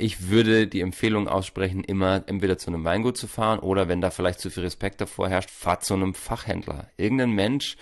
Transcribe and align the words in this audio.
ich 0.00 0.28
würde 0.30 0.66
die 0.66 0.80
Empfehlung 0.80 1.28
aussprechen, 1.28 1.84
immer 1.84 2.24
entweder 2.26 2.58
zu 2.58 2.68
einem 2.68 2.84
Weingut 2.84 3.16
zu 3.16 3.26
fahren 3.26 3.58
oder 3.58 3.88
wenn 3.88 4.00
da 4.00 4.10
vielleicht 4.10 4.40
zu 4.40 4.50
viel 4.50 4.62
Respekt 4.62 5.00
davor 5.00 5.28
herrscht, 5.28 5.50
fahrt 5.50 5.84
zu 5.84 5.94
einem 5.94 6.14
Fachhändler. 6.14 6.88
Irgendein 6.96 7.32
Mensch, 7.32 7.76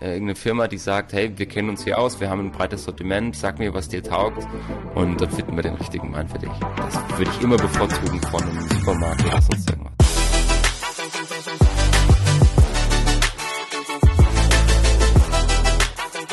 äh, 0.00 0.12
irgendeine 0.12 0.36
Firma, 0.36 0.68
die 0.68 0.78
sagt, 0.78 1.12
hey, 1.12 1.32
wir 1.36 1.46
kennen 1.46 1.70
uns 1.70 1.84
hier 1.84 1.98
aus, 1.98 2.20
wir 2.20 2.30
haben 2.30 2.46
ein 2.46 2.52
breites 2.52 2.84
Sortiment, 2.84 3.36
sag 3.36 3.58
mir, 3.58 3.74
was 3.74 3.88
dir 3.88 4.02
taugt 4.02 4.46
und 4.94 5.20
dann 5.20 5.30
finden 5.30 5.56
wir 5.56 5.62
den 5.62 5.74
richtigen 5.74 6.12
Wein 6.12 6.28
für 6.28 6.38
dich. 6.38 6.50
Das 6.76 7.18
würde 7.18 7.30
ich 7.30 7.42
immer 7.42 7.56
bevorzugen 7.56 8.20
von 8.22 8.42
einem 8.42 8.68
Supermarkt 8.68 9.24
oder 9.24 9.42
sonst 9.42 9.70
irgendwas. 9.70 10.07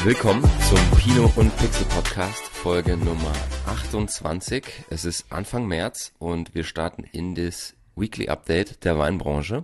Willkommen 0.05 0.43
zum 0.69 0.77
Pino 0.99 1.33
und 1.35 1.57
Pixel 1.57 1.87
Podcast, 1.87 2.43
Folge 2.49 2.95
Nummer 2.95 3.33
28. 3.65 4.63
Es 4.91 5.03
ist 5.03 5.31
Anfang 5.31 5.65
März 5.65 6.13
und 6.19 6.53
wir 6.53 6.63
starten 6.63 7.05
in 7.11 7.33
das 7.33 7.75
Weekly 7.95 8.29
Update 8.29 8.85
der 8.85 8.99
Weinbranche. 8.99 9.63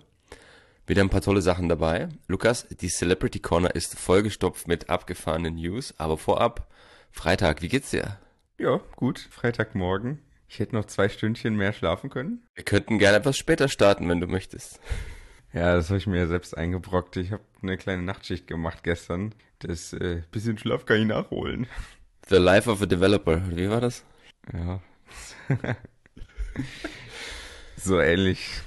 Wieder 0.88 1.04
ein 1.04 1.12
paar 1.12 1.22
tolle 1.22 1.44
Sachen 1.44 1.70
dabei. 1.70 2.10
Lukas, 2.28 2.68
die 2.68 2.88
Celebrity 2.88 3.40
Corner 3.40 3.76
ist 3.76 4.00
vollgestopft 4.00 4.68
mit 4.68 4.90
abgefahrenen 4.90 5.54
News, 5.54 5.94
aber 6.00 6.18
vorab, 6.18 6.74
Freitag, 7.12 7.62
wie 7.62 7.70
geht's 7.70 7.92
dir? 7.92 8.18
Ja, 8.58 8.82
gut, 8.96 9.20
Freitagmorgen. 9.20 10.24
Ich 10.48 10.58
hätte 10.58 10.76
noch 10.76 10.86
zwei 10.86 11.08
Stündchen 11.08 11.56
mehr 11.56 11.72
schlafen 11.72 12.10
können. 12.10 12.48
Wir 12.56 12.64
könnten 12.64 12.98
gerne 12.98 13.18
etwas 13.18 13.38
später 13.38 13.68
starten, 13.68 14.10
wenn 14.10 14.20
du 14.20 14.26
möchtest. 14.26 14.80
Ja, 15.54 15.76
das 15.76 15.90
habe 15.90 16.00
ich 16.00 16.08
mir 16.08 16.18
ja 16.18 16.28
selbst 16.28 16.58
eingebrockt. 16.58 17.16
Ich 17.18 17.32
habe 17.32 17.44
eine 17.62 17.78
kleine 17.78 18.02
Nachtschicht 18.02 18.48
gemacht 18.48 18.84
gestern. 18.84 19.36
Das 19.62 19.94
äh, 19.94 20.24
bisschen 20.32 20.58
Schlaf 20.58 20.86
kann 20.86 21.02
ich 21.02 21.08
nachholen. 21.08 21.68
The 22.30 22.38
Life 22.38 22.70
of 22.70 22.82
a 22.82 22.86
Developer. 22.86 23.42
Wie 23.56 23.70
war 23.70 23.82
das? 23.82 24.04
Ja. 24.54 24.82
so 27.78 28.00
ähnlich. 28.00 28.62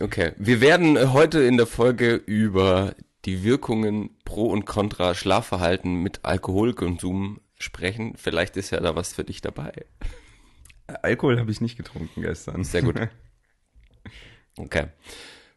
Okay. 0.00 0.32
Wir 0.36 0.60
werden 0.60 1.12
heute 1.12 1.40
in 1.40 1.56
der 1.56 1.66
Folge 1.66 2.14
über 2.14 2.94
die 3.24 3.42
Wirkungen 3.42 4.10
pro 4.24 4.46
und 4.46 4.64
contra 4.64 5.14
Schlafverhalten 5.14 6.02
mit 6.02 6.24
Alkoholkonsum 6.24 7.40
sprechen. 7.58 8.14
Vielleicht 8.16 8.56
ist 8.56 8.70
ja 8.70 8.80
da 8.80 8.94
was 8.94 9.14
für 9.14 9.24
dich 9.24 9.40
dabei. 9.40 9.72
Alkohol 10.86 11.40
habe 11.40 11.50
ich 11.50 11.60
nicht 11.60 11.76
getrunken 11.76 12.22
gestern. 12.22 12.64
Sehr 12.64 12.82
gut. 12.82 12.96
Okay. 14.58 14.86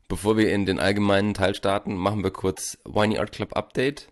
Bevor 0.09 0.35
wir 0.35 0.51
in 0.51 0.65
den 0.65 0.77
allgemeinen 0.77 1.33
Teil 1.33 1.55
starten, 1.55 1.95
machen 1.95 2.21
wir 2.21 2.31
kurz 2.31 2.77
Winey 2.83 3.17
Art 3.17 3.31
Club 3.31 3.55
Update. 3.55 4.11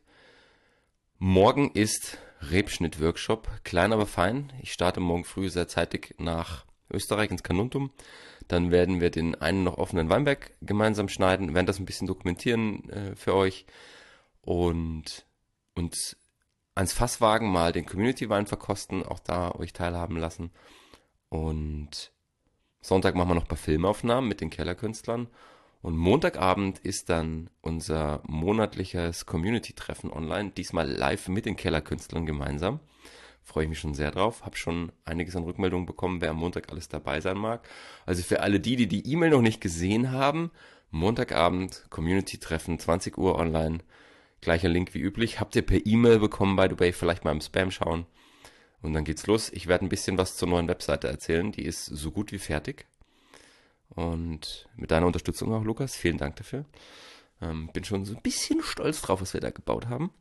Morgen 1.19 1.71
ist 1.71 2.19
Rebschnitt-Workshop, 2.41 3.49
klein 3.63 3.91
aber 3.91 4.05
fein. 4.05 4.53
Ich 4.61 4.71
starte 4.71 4.99
morgen 4.99 5.23
früh 5.23 5.49
sehr 5.49 5.67
zeitig 5.67 6.13
nach 6.19 6.63
Österreich 6.91 7.31
ins 7.31 7.41
Kanuntum. 7.41 7.91
Dann 8.47 8.69
werden 8.69 9.01
wir 9.01 9.09
den 9.09 9.33
einen 9.33 9.63
noch 9.63 9.79
offenen 9.79 10.11
Weinberg 10.11 10.53
gemeinsam 10.61 11.09
schneiden, 11.09 11.55
werden 11.55 11.65
das 11.65 11.79
ein 11.79 11.85
bisschen 11.85 12.05
dokumentieren 12.05 12.87
äh, 12.91 13.15
für 13.15 13.33
euch 13.33 13.65
und 14.41 15.25
uns 15.73 16.17
ans 16.75 16.93
Fasswagen 16.93 17.51
mal 17.51 17.71
den 17.71 17.87
Community-Wein 17.87 18.45
verkosten, 18.45 19.01
auch 19.01 19.19
da 19.19 19.55
euch 19.55 19.73
teilhaben 19.73 20.17
lassen. 20.17 20.51
Und 21.29 22.11
Sonntag 22.79 23.15
machen 23.15 23.29
wir 23.29 23.35
noch 23.35 23.45
ein 23.45 23.49
paar 23.49 23.57
Filmaufnahmen 23.57 24.29
mit 24.29 24.39
den 24.39 24.51
Kellerkünstlern 24.51 25.29
und 25.81 25.95
Montagabend 25.95 26.79
ist 26.79 27.09
dann 27.09 27.49
unser 27.61 28.21
monatliches 28.27 29.25
Community-Treffen 29.25 30.11
online, 30.11 30.51
diesmal 30.51 30.89
live 30.89 31.27
mit 31.27 31.45
den 31.45 31.55
Kellerkünstlern 31.55 32.25
gemeinsam. 32.25 32.79
Freue 33.43 33.63
ich 33.63 33.69
mich 33.69 33.79
schon 33.79 33.93
sehr 33.93 34.11
drauf. 34.11 34.43
Hab 34.43 34.57
schon 34.57 34.91
einiges 35.05 35.35
an 35.37 35.43
Rückmeldungen 35.43 35.85
bekommen, 35.85 36.19
wer 36.19 36.31
am 36.31 36.37
Montag 36.37 36.69
alles 36.69 36.89
dabei 36.89 37.21
sein 37.21 37.37
mag. 37.37 37.65
Also 38.05 38.21
für 38.21 38.41
alle 38.41 38.59
die, 38.59 38.75
die 38.75 38.87
die 38.87 39.09
E-Mail 39.09 39.29
noch 39.29 39.41
nicht 39.41 39.61
gesehen 39.61 40.11
haben, 40.11 40.51
Montagabend 40.91 41.85
Community-Treffen, 41.89 42.79
20 42.79 43.17
Uhr 43.17 43.37
online. 43.37 43.79
Gleicher 44.41 44.69
Link 44.69 44.93
wie 44.93 44.99
üblich. 44.99 45.39
Habt 45.39 45.55
ihr 45.55 45.61
per 45.61 45.85
E-Mail 45.85 46.19
bekommen, 46.19 46.57
by 46.57 46.67
the 46.69 46.79
way, 46.79 46.91
vielleicht 46.91 47.23
mal 47.23 47.31
im 47.31 47.41
Spam 47.41 47.71
schauen. 47.71 48.05
Und 48.81 48.93
dann 48.93 49.05
geht's 49.05 49.27
los. 49.27 49.49
Ich 49.49 49.67
werde 49.67 49.85
ein 49.85 49.89
bisschen 49.89 50.17
was 50.17 50.35
zur 50.35 50.49
neuen 50.49 50.67
Webseite 50.67 51.07
erzählen. 51.07 51.51
Die 51.51 51.63
ist 51.63 51.85
so 51.85 52.11
gut 52.11 52.31
wie 52.31 52.39
fertig. 52.39 52.85
Und 53.97 54.69
mit 54.75 54.91
deiner 54.91 55.07
Unterstützung 55.07 55.51
auch, 55.51 55.63
Lukas, 55.63 55.95
vielen 55.95 56.19
Dank 56.19 56.35
dafür. 56.35 56.65
Ähm, 57.41 57.71
bin 57.73 57.83
schon 57.83 58.05
so 58.05 58.15
ein 58.15 58.21
bisschen 58.21 58.61
stolz 58.61 59.01
drauf, 59.01 59.21
was 59.21 59.33
wir 59.33 59.41
da 59.41 59.49
gebaut 59.49 59.87
haben. 59.87 60.11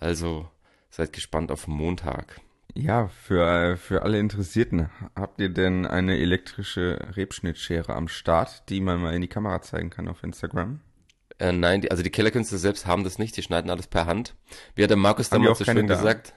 Also 0.00 0.48
seid 0.90 1.12
gespannt 1.12 1.52
auf 1.52 1.68
Montag. 1.68 2.40
Ja, 2.74 3.06
für, 3.06 3.76
für 3.76 4.02
alle 4.02 4.18
Interessierten, 4.18 4.90
habt 5.14 5.40
ihr 5.40 5.48
denn 5.48 5.86
eine 5.86 6.18
elektrische 6.18 6.98
Rebschnittschere 7.16 7.94
am 7.94 8.08
Start, 8.08 8.68
die 8.68 8.80
man 8.80 9.00
mal 9.00 9.14
in 9.14 9.22
die 9.22 9.28
Kamera 9.28 9.62
zeigen 9.62 9.90
kann 9.90 10.08
auf 10.08 10.24
Instagram? 10.24 10.80
Äh, 11.38 11.52
nein, 11.52 11.82
die, 11.82 11.92
also 11.92 12.02
die 12.02 12.10
Kellerkünstler 12.10 12.58
selbst 12.58 12.84
haben 12.86 13.04
das 13.04 13.20
nicht, 13.20 13.36
die 13.36 13.42
schneiden 13.42 13.70
alles 13.70 13.86
per 13.86 14.06
Hand. 14.06 14.34
Wie 14.74 14.82
hat 14.82 14.90
der 14.90 14.96
Markus 14.96 15.30
damals 15.30 15.58
so 15.58 15.64
schön 15.64 15.86
gesagt? 15.86 16.34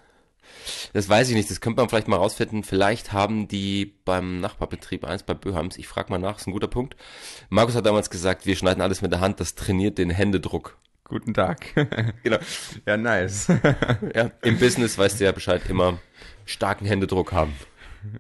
Das 0.94 1.08
weiß 1.10 1.30
ich 1.30 1.36
nicht, 1.36 1.50
das 1.50 1.62
könnte 1.62 1.82
man 1.82 1.90
vielleicht 1.90 2.08
mal 2.08 2.18
rausfinden. 2.18 2.64
Vielleicht 2.64 3.14
haben 3.14 3.48
die 3.48 3.94
beim 4.06 4.40
Nachbarbetrieb 4.40 5.06
eins 5.06 5.24
bei 5.24 5.34
Böhams, 5.34 5.78
ich 5.78 5.88
frage 5.88 6.12
mal 6.12 6.20
nach, 6.20 6.38
ist 6.40 6.48
ein 6.48 6.54
guter 6.54 6.68
Punkt. 6.68 6.96
Markus 7.50 7.76
hat 7.76 7.86
damals 7.86 8.10
gesagt, 8.10 8.46
wir 8.46 8.56
schneiden 8.56 8.82
alles 8.82 9.02
mit 9.02 9.12
der 9.12 9.20
Hand, 9.20 9.40
das 9.40 9.56
trainiert 9.56 9.98
den 9.98 10.10
Händedruck. 10.10 10.78
Guten 11.04 11.34
Tag. 11.34 11.66
genau. 12.24 12.38
Ja, 12.86 12.96
nice. 12.96 13.48
ja, 14.16 14.32
im 14.44 14.58
Business 14.58 14.98
weißt 14.98 15.20
du 15.20 15.26
ja 15.26 15.34
Bescheid, 15.34 15.62
immer 15.68 16.00
starken 16.46 16.86
Händedruck 16.86 17.34
haben. 17.34 17.54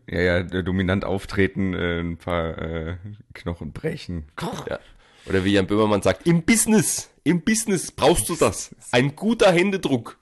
Ja, 0.09 0.19
ja, 0.19 0.43
dominant 0.43 1.05
auftreten, 1.05 1.73
äh, 1.73 1.99
ein 1.99 2.17
paar 2.17 2.57
äh, 2.57 2.97
Knochen 3.33 3.71
brechen. 3.71 4.25
Ja. 4.69 4.79
Oder 5.25 5.45
wie 5.45 5.53
Jan 5.53 5.67
Böhmermann 5.67 6.01
sagt, 6.01 6.27
im 6.27 6.43
Business, 6.43 7.09
im 7.23 7.41
Business 7.41 7.91
brauchst 7.91 8.27
du 8.29 8.35
das. 8.35 8.75
Ein 8.91 9.15
guter 9.15 9.51
Händedruck. 9.51 10.17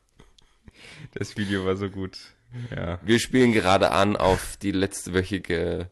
Das 1.14 1.38
Video 1.38 1.66
war 1.66 1.76
so 1.76 1.90
gut. 1.90 2.18
Ja. 2.76 3.00
Wir 3.04 3.20
spielen 3.20 3.52
gerade 3.52 3.92
an 3.92 4.16
auf 4.16 4.58
die 4.58 4.72
letztewöchige 4.72 5.90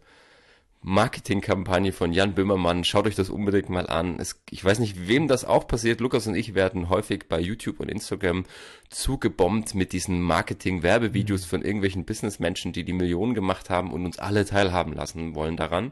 Marketingkampagne 0.81 1.91
von 1.91 2.13
Jan 2.13 2.33
Böhmermann. 2.33 2.83
Schaut 2.83 3.07
euch 3.07 3.16
das 3.16 3.29
unbedingt 3.29 3.69
mal 3.69 3.88
an. 3.88 4.19
Es, 4.19 4.41
ich 4.50 4.63
weiß 4.63 4.79
nicht, 4.79 5.07
wem 5.07 5.28
das 5.28 5.44
auch 5.44 5.67
passiert. 5.67 6.00
Lukas 6.00 6.28
und 6.28 6.35
ich 6.35 6.53
werden 6.53 6.89
häufig 6.89 7.28
bei 7.28 7.39
YouTube 7.39 7.79
und 7.79 7.89
Instagram 7.89 8.45
zugebombt 8.89 9.75
mit 9.75 9.91
diesen 9.91 10.22
Marketing-Werbevideos 10.22 11.45
von 11.45 11.61
irgendwelchen 11.61 12.05
Businessmenschen, 12.05 12.73
die 12.73 12.84
die 12.84 12.94
Millionen 12.94 13.34
gemacht 13.34 13.69
haben 13.69 13.91
und 13.91 14.05
uns 14.05 14.19
alle 14.19 14.45
teilhaben 14.45 14.94
lassen 14.94 15.35
wollen 15.35 15.57
daran. 15.57 15.91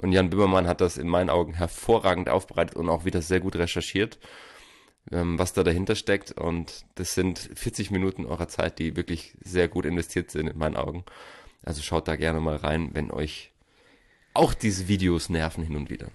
Und 0.00 0.12
Jan 0.12 0.30
Böhmermann 0.30 0.66
hat 0.66 0.80
das 0.80 0.96
in 0.96 1.08
meinen 1.08 1.30
Augen 1.30 1.54
hervorragend 1.54 2.28
aufbereitet 2.28 2.76
und 2.76 2.88
auch 2.88 3.04
wieder 3.04 3.22
sehr 3.22 3.40
gut 3.40 3.56
recherchiert 3.56 4.18
ähm, 5.10 5.38
was 5.38 5.52
da 5.52 5.62
dahinter 5.64 5.94
steckt. 5.94 6.32
Und 6.32 6.84
das 6.94 7.14
sind 7.14 7.38
40 7.54 7.90
Minuten 7.90 8.24
eurer 8.24 8.48
Zeit, 8.48 8.78
die 8.78 8.96
wirklich 8.96 9.36
sehr 9.42 9.68
gut 9.68 9.84
investiert 9.84 10.30
sind 10.30 10.48
in 10.48 10.58
meinen 10.58 10.76
Augen. 10.76 11.04
Also 11.62 11.82
schaut 11.82 12.08
da 12.08 12.16
gerne 12.16 12.40
mal 12.40 12.56
rein, 12.56 12.90
wenn 12.92 13.10
euch 13.10 13.52
auch 14.34 14.54
diese 14.54 14.88
Videos 14.88 15.28
nerven 15.28 15.64
hin 15.64 15.76
und 15.76 15.90
wieder. 15.90 16.08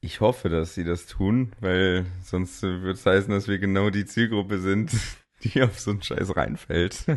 Ich 0.00 0.20
hoffe, 0.20 0.48
dass 0.48 0.74
sie 0.74 0.84
das 0.84 1.06
tun, 1.06 1.52
weil 1.60 2.06
sonst 2.22 2.62
würde 2.62 2.92
es 2.92 3.04
heißen, 3.04 3.30
dass 3.30 3.48
wir 3.48 3.58
genau 3.58 3.90
die 3.90 4.06
Zielgruppe 4.06 4.58
sind, 4.58 4.92
die 5.42 5.62
auf 5.62 5.78
so 5.80 5.90
einen 5.90 6.02
Scheiß 6.02 6.36
reinfällt. 6.36 7.04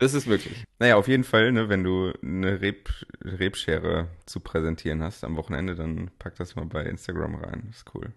Das 0.00 0.12
ist 0.12 0.26
möglich. 0.26 0.64
Naja, 0.80 0.96
auf 0.96 1.06
jeden 1.06 1.22
Fall, 1.22 1.52
ne, 1.52 1.68
wenn 1.68 1.84
du 1.84 2.12
eine 2.20 2.60
Reb, 2.60 2.90
Rebschere 3.22 4.08
zu 4.26 4.40
präsentieren 4.40 5.04
hast 5.04 5.22
am 5.22 5.36
Wochenende, 5.36 5.76
dann 5.76 6.10
pack 6.18 6.34
das 6.34 6.56
mal 6.56 6.66
bei 6.66 6.82
Instagram 6.82 7.36
rein. 7.36 7.62
Das 7.68 7.76
ist 7.76 7.94
cool. 7.94 8.12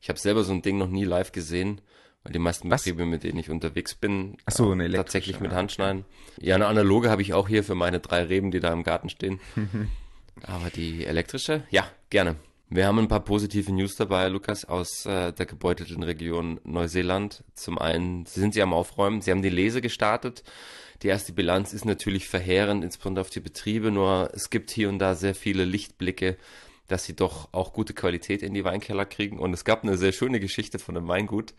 Ich 0.00 0.08
habe 0.08 0.18
selber 0.18 0.44
so 0.44 0.52
ein 0.52 0.62
Ding 0.62 0.78
noch 0.78 0.88
nie 0.88 1.04
live 1.04 1.32
gesehen, 1.32 1.80
weil 2.22 2.32
die 2.32 2.38
meisten 2.38 2.70
Was? 2.70 2.84
Betriebe, 2.84 3.06
mit 3.06 3.22
denen 3.22 3.38
ich 3.38 3.50
unterwegs 3.50 3.94
bin, 3.94 4.36
Ach 4.46 4.52
so, 4.52 4.70
eine 4.70 4.90
tatsächlich 4.90 5.40
mit 5.40 5.52
Handschneiden. 5.52 6.04
Ja, 6.40 6.54
eine 6.54 6.66
analoge 6.66 7.10
habe 7.10 7.22
ich 7.22 7.34
auch 7.34 7.48
hier 7.48 7.64
für 7.64 7.74
meine 7.74 8.00
drei 8.00 8.22
Reben, 8.22 8.50
die 8.50 8.60
da 8.60 8.72
im 8.72 8.82
Garten 8.82 9.08
stehen. 9.08 9.40
Aber 10.42 10.70
die 10.70 11.04
elektrische, 11.04 11.64
ja, 11.70 11.86
gerne. 12.08 12.36
Wir 12.72 12.86
haben 12.86 13.00
ein 13.00 13.08
paar 13.08 13.24
positive 13.24 13.72
News 13.72 13.96
dabei, 13.96 14.28
Lukas, 14.28 14.64
aus 14.64 15.04
äh, 15.04 15.32
der 15.32 15.44
gebeutelten 15.44 16.04
Region 16.04 16.60
Neuseeland. 16.62 17.42
Zum 17.54 17.78
einen 17.78 18.26
sind 18.26 18.54
sie 18.54 18.62
am 18.62 18.72
Aufräumen, 18.72 19.20
sie 19.20 19.32
haben 19.32 19.42
die 19.42 19.48
Lese 19.48 19.80
gestartet. 19.80 20.44
Die 21.02 21.08
erste 21.08 21.32
Bilanz 21.32 21.72
ist 21.72 21.84
natürlich 21.84 22.28
verheerend, 22.28 22.84
insbesondere 22.84 23.22
auf 23.22 23.30
die 23.30 23.40
Betriebe, 23.40 23.90
nur 23.90 24.30
es 24.34 24.50
gibt 24.50 24.70
hier 24.70 24.88
und 24.88 25.00
da 25.00 25.14
sehr 25.16 25.34
viele 25.34 25.64
Lichtblicke, 25.64 26.36
dass 26.90 27.04
sie 27.04 27.14
doch 27.14 27.48
auch 27.52 27.72
gute 27.72 27.94
Qualität 27.94 28.42
in 28.42 28.52
die 28.52 28.64
Weinkeller 28.64 29.06
kriegen. 29.06 29.38
Und 29.38 29.52
es 29.52 29.64
gab 29.64 29.84
eine 29.84 29.96
sehr 29.96 30.12
schöne 30.12 30.40
Geschichte 30.40 30.78
von 30.78 30.96
einem 30.96 31.08
Weingut, 31.08 31.54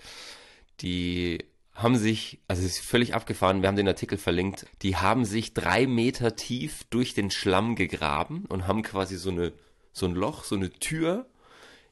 die 0.82 1.46
haben 1.74 1.96
sich, 1.96 2.40
also 2.48 2.64
es 2.66 2.78
ist 2.78 2.86
völlig 2.86 3.14
abgefahren, 3.14 3.62
wir 3.62 3.70
haben 3.70 3.78
den 3.78 3.88
Artikel 3.88 4.18
verlinkt, 4.18 4.66
die 4.82 4.98
haben 4.98 5.24
sich 5.24 5.54
drei 5.54 5.88
Meter 5.88 6.36
tief 6.36 6.84
durch 6.90 7.14
den 7.14 7.32
Schlamm 7.32 7.76
gegraben 7.76 8.46
und 8.50 8.68
haben 8.68 8.82
quasi 8.84 9.16
so 9.16 9.30
eine, 9.30 9.54
so 9.94 10.06
ein 10.06 10.14
Loch, 10.14 10.44
so 10.44 10.56
eine 10.56 10.70
Tür 10.70 11.26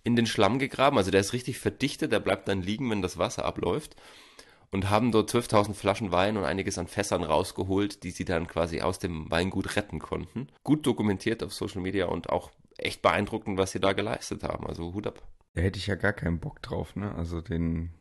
in 0.04 0.18
den 0.18 0.26
Schlamm 0.26 0.60
gegraben. 0.60 0.98
Also 0.98 1.12
der 1.12 1.22
ist 1.22 1.34
richtig 1.34 1.60
verdichtet, 1.60 2.12
der 2.12 2.20
bleibt 2.20 2.48
dann 2.50 2.62
liegen, 2.62 2.90
wenn 2.90 3.02
das 3.02 3.18
Wasser 3.18 3.46
abläuft. 3.46 3.96
und 4.72 4.90
haben 4.90 5.12
dort 5.12 5.32
12.000 5.32 5.74
Flaschen 5.74 6.12
Wein 6.12 6.38
und 6.38 6.44
einiges 6.44 6.78
an 6.78 6.88
Fässern 6.88 7.24
rausgeholt, 7.24 8.04
die 8.04 8.12
sie 8.12 8.26
dann 8.26 8.48
quasi 8.48 8.82
aus 8.82 9.00
dem 9.00 9.32
Weingut 9.32 9.76
retten 9.76 9.98
konnten. 10.00 10.48
Gut 10.64 10.86
dokumentiert 10.86 11.42
auf 11.42 11.54
Social 11.54 11.82
Media 11.82 12.06
und 12.06 12.30
auch 12.30 12.52
echt 12.86 13.02
beeindruckend, 13.02 13.58
was 13.58 13.72
sie 13.72 13.80
da 13.80 13.94
geleistet 13.94 14.44
haben. 14.44 14.68
Also 14.68 14.94
Hut 14.94 15.08
ab. 15.08 15.22
Da 15.54 15.62
hätte 15.62 15.80
ich 15.80 15.88
ja 15.88 15.96
gar 15.96 16.14
keinen 16.14 16.40
Bock 16.40 16.62
drauf, 16.62 16.96
ne? 16.96 17.14
Also 17.16 17.42
den. 17.42 17.92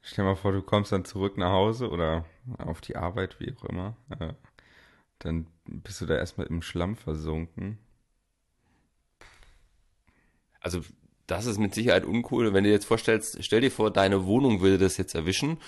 Stell 0.00 0.24
mal 0.24 0.36
vor, 0.36 0.52
du 0.52 0.60
kommst 0.60 0.92
dann 0.92 1.06
zurück 1.06 1.38
nach 1.38 1.50
Hause 1.50 1.88
oder 1.88 2.26
auf 2.58 2.82
die 2.82 2.96
Arbeit, 2.96 3.40
wie 3.40 3.54
auch 3.56 3.64
immer. 3.64 3.96
Äh, 4.18 4.34
dann 5.18 5.46
bist 5.64 6.00
du 6.02 6.06
da 6.06 6.16
erstmal 6.16 6.46
im 6.46 6.60
Schlamm 6.60 6.96
versunken. 6.96 7.78
Also 10.60 10.82
das 11.26 11.46
ist 11.46 11.58
mit 11.58 11.74
Sicherheit 11.74 12.04
uncool. 12.04 12.52
Wenn 12.52 12.64
du 12.64 12.68
dir 12.68 12.74
jetzt 12.74 12.84
vorstellst, 12.84 13.42
stell 13.42 13.62
dir 13.62 13.70
vor, 13.70 13.90
deine 13.90 14.26
Wohnung 14.26 14.60
würde 14.60 14.78
das 14.78 14.98
jetzt 14.98 15.14
erwischen 15.14 15.58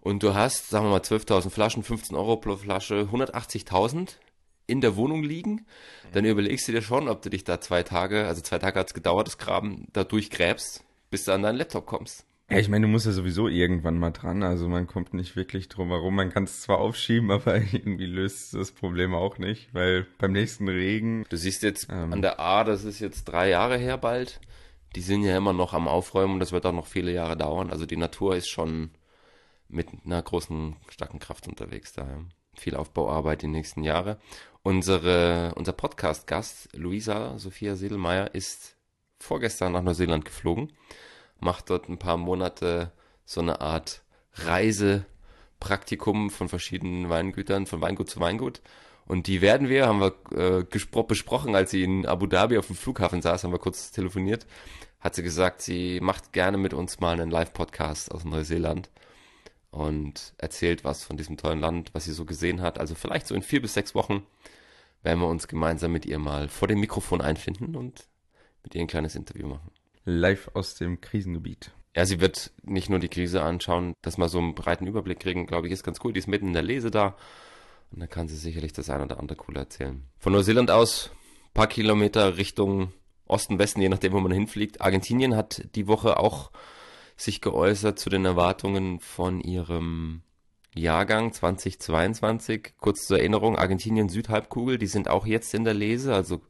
und 0.00 0.22
du 0.22 0.34
hast, 0.34 0.68
sagen 0.68 0.86
wir 0.86 0.90
mal, 0.90 1.00
12.000 1.00 1.50
Flaschen, 1.50 1.82
15 1.82 2.16
Euro 2.16 2.36
pro 2.36 2.56
Flasche, 2.56 3.08
180.000 3.12 4.16
in 4.66 4.80
der 4.80 4.96
Wohnung 4.96 5.22
liegen, 5.22 5.66
dann 6.12 6.24
überlegst 6.24 6.66
du 6.68 6.72
dir 6.72 6.82
schon, 6.82 7.08
ob 7.08 7.22
du 7.22 7.30
dich 7.30 7.44
da 7.44 7.60
zwei 7.60 7.82
Tage, 7.82 8.26
also 8.26 8.42
zwei 8.42 8.58
Tage 8.58 8.78
hat 8.78 8.88
es 8.88 8.94
gedauert, 8.94 9.26
das 9.26 9.38
Graben, 9.38 9.86
da 9.92 10.04
durchgräbst, 10.04 10.84
bis 11.10 11.24
du 11.24 11.32
an 11.32 11.42
deinen 11.42 11.56
Laptop 11.56 11.86
kommst. 11.86 12.26
Ja, 12.48 12.58
ich 12.58 12.68
meine, 12.68 12.86
du 12.86 12.92
musst 12.92 13.06
ja 13.06 13.12
sowieso 13.12 13.48
irgendwann 13.48 13.98
mal 13.98 14.12
dran. 14.12 14.44
Also 14.44 14.68
man 14.68 14.86
kommt 14.86 15.14
nicht 15.14 15.34
wirklich 15.34 15.68
drum 15.68 15.88
herum. 15.88 16.14
Man 16.14 16.30
kann 16.30 16.44
es 16.44 16.62
zwar 16.62 16.78
aufschieben, 16.78 17.30
aber 17.32 17.56
irgendwie 17.56 18.06
löst 18.06 18.54
das 18.54 18.70
Problem 18.70 19.14
auch 19.14 19.38
nicht, 19.38 19.74
weil 19.74 20.06
beim 20.18 20.32
nächsten 20.32 20.68
Regen. 20.68 21.24
Du 21.28 21.36
siehst 21.36 21.62
jetzt 21.62 21.88
ähm, 21.90 22.12
an 22.12 22.22
der 22.22 22.38
A, 22.38 22.62
das 22.62 22.84
ist 22.84 23.00
jetzt 23.00 23.24
drei 23.24 23.48
Jahre 23.48 23.78
her 23.78 23.98
bald. 23.98 24.40
Die 24.94 25.00
sind 25.00 25.24
ja 25.24 25.36
immer 25.36 25.52
noch 25.52 25.74
am 25.74 25.88
Aufräumen 25.88 26.34
und 26.34 26.40
das 26.40 26.52
wird 26.52 26.64
auch 26.66 26.72
noch 26.72 26.86
viele 26.86 27.12
Jahre 27.12 27.36
dauern. 27.36 27.70
Also 27.70 27.84
die 27.84 27.96
Natur 27.96 28.36
ist 28.36 28.48
schon 28.48 28.90
mit 29.68 29.88
einer 30.04 30.22
großen, 30.22 30.76
starken 30.88 31.18
Kraft 31.18 31.48
unterwegs 31.48 31.92
da. 31.92 32.06
Viel 32.54 32.76
Aufbauarbeit 32.76 33.42
die 33.42 33.48
nächsten 33.48 33.82
Jahre. 33.82 34.18
Unsere, 34.66 35.54
unser 35.54 35.70
Podcast-Gast, 35.70 36.70
Luisa 36.72 37.38
Sophia 37.38 37.76
Sedelmeier, 37.76 38.34
ist 38.34 38.74
vorgestern 39.20 39.70
nach 39.70 39.82
Neuseeland 39.82 40.24
geflogen 40.24 40.72
macht 41.38 41.70
dort 41.70 41.88
ein 41.88 42.00
paar 42.00 42.16
Monate 42.16 42.90
so 43.24 43.40
eine 43.40 43.60
Art 43.60 44.02
Reisepraktikum 44.34 46.30
von 46.30 46.48
verschiedenen 46.48 47.08
Weingütern, 47.08 47.66
von 47.66 47.80
Weingut 47.80 48.10
zu 48.10 48.18
Weingut. 48.18 48.60
Und 49.06 49.28
die 49.28 49.40
werden 49.40 49.68
wir, 49.68 49.86
haben 49.86 50.00
wir 50.00 50.64
äh, 50.64 51.02
besprochen, 51.04 51.54
als 51.54 51.70
sie 51.70 51.84
in 51.84 52.04
Abu 52.04 52.26
Dhabi 52.26 52.58
auf 52.58 52.66
dem 52.66 52.74
Flughafen 52.74 53.22
saß, 53.22 53.44
haben 53.44 53.52
wir 53.52 53.60
kurz 53.60 53.92
telefoniert, 53.92 54.48
hat 54.98 55.14
sie 55.14 55.22
gesagt, 55.22 55.62
sie 55.62 56.00
macht 56.00 56.32
gerne 56.32 56.58
mit 56.58 56.74
uns 56.74 56.98
mal 56.98 57.12
einen 57.12 57.30
Live-Podcast 57.30 58.10
aus 58.10 58.24
Neuseeland 58.24 58.90
und 59.70 60.34
erzählt 60.38 60.82
was 60.82 61.04
von 61.04 61.16
diesem 61.16 61.36
tollen 61.36 61.60
Land, 61.60 61.90
was 61.92 62.06
sie 62.06 62.12
so 62.12 62.24
gesehen 62.24 62.62
hat. 62.62 62.80
Also 62.80 62.96
vielleicht 62.96 63.28
so 63.28 63.34
in 63.36 63.42
vier 63.42 63.62
bis 63.62 63.74
sechs 63.74 63.94
Wochen 63.94 64.26
werden 65.06 65.20
wir 65.20 65.28
uns 65.28 65.48
gemeinsam 65.48 65.92
mit 65.92 66.04
ihr 66.04 66.18
mal 66.18 66.48
vor 66.48 66.68
dem 66.68 66.80
Mikrofon 66.80 67.22
einfinden 67.22 67.74
und 67.76 68.06
mit 68.62 68.74
ihr 68.74 68.82
ein 68.82 68.86
kleines 68.86 69.16
Interview 69.16 69.46
machen 69.46 69.70
live 70.06 70.50
aus 70.54 70.76
dem 70.76 71.00
Krisengebiet. 71.02 71.72
Ja, 71.94 72.06
sie 72.06 72.20
wird 72.20 72.52
nicht 72.62 72.88
nur 72.88 72.98
die 72.98 73.08
Krise 73.08 73.42
anschauen, 73.42 73.94
dass 74.02 74.16
wir 74.16 74.28
so 74.28 74.38
einen 74.38 74.54
breiten 74.54 74.86
Überblick 74.86 75.20
kriegen, 75.20 75.46
glaube 75.46 75.66
ich, 75.66 75.72
ist 75.72 75.82
ganz 75.82 75.98
cool. 76.04 76.12
Die 76.12 76.18
ist 76.18 76.28
mitten 76.28 76.48
in 76.48 76.52
der 76.52 76.62
Lese 76.62 76.90
da 76.90 77.16
und 77.90 78.00
da 78.00 78.06
kann 78.06 78.28
sie 78.28 78.36
sicherlich 78.36 78.72
das 78.72 78.88
eine 78.88 79.04
oder 79.04 79.18
andere 79.18 79.38
cool 79.48 79.56
erzählen. 79.56 80.02
Von 80.18 80.32
Neuseeland 80.32 80.70
aus 80.70 81.10
paar 81.52 81.66
Kilometer 81.66 82.36
Richtung 82.36 82.92
Osten, 83.26 83.58
Westen, 83.58 83.80
je 83.80 83.88
nachdem, 83.88 84.12
wo 84.12 84.20
man 84.20 84.30
hinfliegt. 84.30 84.80
Argentinien 84.80 85.34
hat 85.34 85.74
die 85.74 85.88
Woche 85.88 86.18
auch 86.20 86.52
sich 87.16 87.40
geäußert 87.40 87.98
zu 87.98 88.08
den 88.08 88.24
Erwartungen 88.24 89.00
von 89.00 89.40
ihrem 89.40 90.22
Jahrgang 90.76 91.32
2022. 91.32 92.74
Kurz 92.78 93.06
zur 93.06 93.18
Erinnerung, 93.18 93.56
Argentinien 93.56 94.08
Südhalbkugel, 94.08 94.78
die 94.78 94.86
sind 94.86 95.08
auch 95.08 95.26
jetzt 95.26 95.54
in 95.54 95.64
der 95.64 95.74
Lese, 95.74 96.14
also 96.14 96.40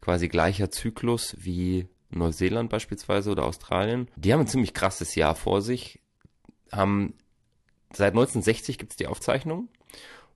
quasi 0.00 0.28
gleicher 0.28 0.70
Zyklus 0.70 1.36
wie 1.38 1.88
Neuseeland 2.10 2.70
beispielsweise 2.70 3.30
oder 3.30 3.44
Australien, 3.44 4.08
die 4.16 4.32
haben 4.32 4.40
ein 4.40 4.46
ziemlich 4.46 4.74
krasses 4.74 5.14
Jahr 5.14 5.34
vor 5.34 5.62
sich, 5.62 6.00
haben 6.70 7.14
seit 7.92 8.12
1960 8.12 8.78
gibt 8.78 8.92
es 8.92 8.96
die 8.96 9.06
Aufzeichnung 9.06 9.68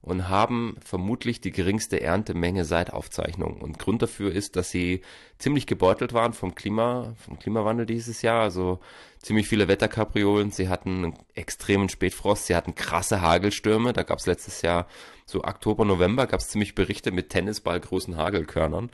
und 0.01 0.29
haben 0.29 0.77
vermutlich 0.83 1.41
die 1.41 1.51
geringste 1.51 2.01
Erntemenge 2.01 2.65
seit 2.65 2.91
Aufzeichnung. 2.91 3.61
Und 3.61 3.77
Grund 3.77 4.01
dafür 4.01 4.31
ist, 4.31 4.55
dass 4.55 4.71
sie 4.71 5.01
ziemlich 5.37 5.67
gebeutelt 5.67 6.13
waren 6.13 6.33
vom 6.33 6.55
Klima, 6.55 7.13
vom 7.23 7.37
Klimawandel 7.37 7.85
dieses 7.85 8.23
Jahr. 8.23 8.41
Also 8.41 8.79
ziemlich 9.19 9.47
viele 9.47 9.67
Wetterkapriolen. 9.67 10.49
Sie 10.51 10.69
hatten 10.69 11.05
einen 11.05 11.19
extremen 11.35 11.87
Spätfrost. 11.87 12.47
Sie 12.47 12.55
hatten 12.55 12.73
krasse 12.73 13.21
Hagelstürme. 13.21 13.93
Da 13.93 14.01
gab 14.01 14.17
es 14.17 14.25
letztes 14.25 14.63
Jahr 14.63 14.87
so 15.25 15.43
Oktober, 15.43 15.85
November 15.85 16.25
gab 16.25 16.39
es 16.39 16.49
ziemlich 16.49 16.73
Berichte 16.73 17.11
mit 17.11 17.29
Tennisballgroßen 17.29 18.17
Hagelkörnern 18.17 18.89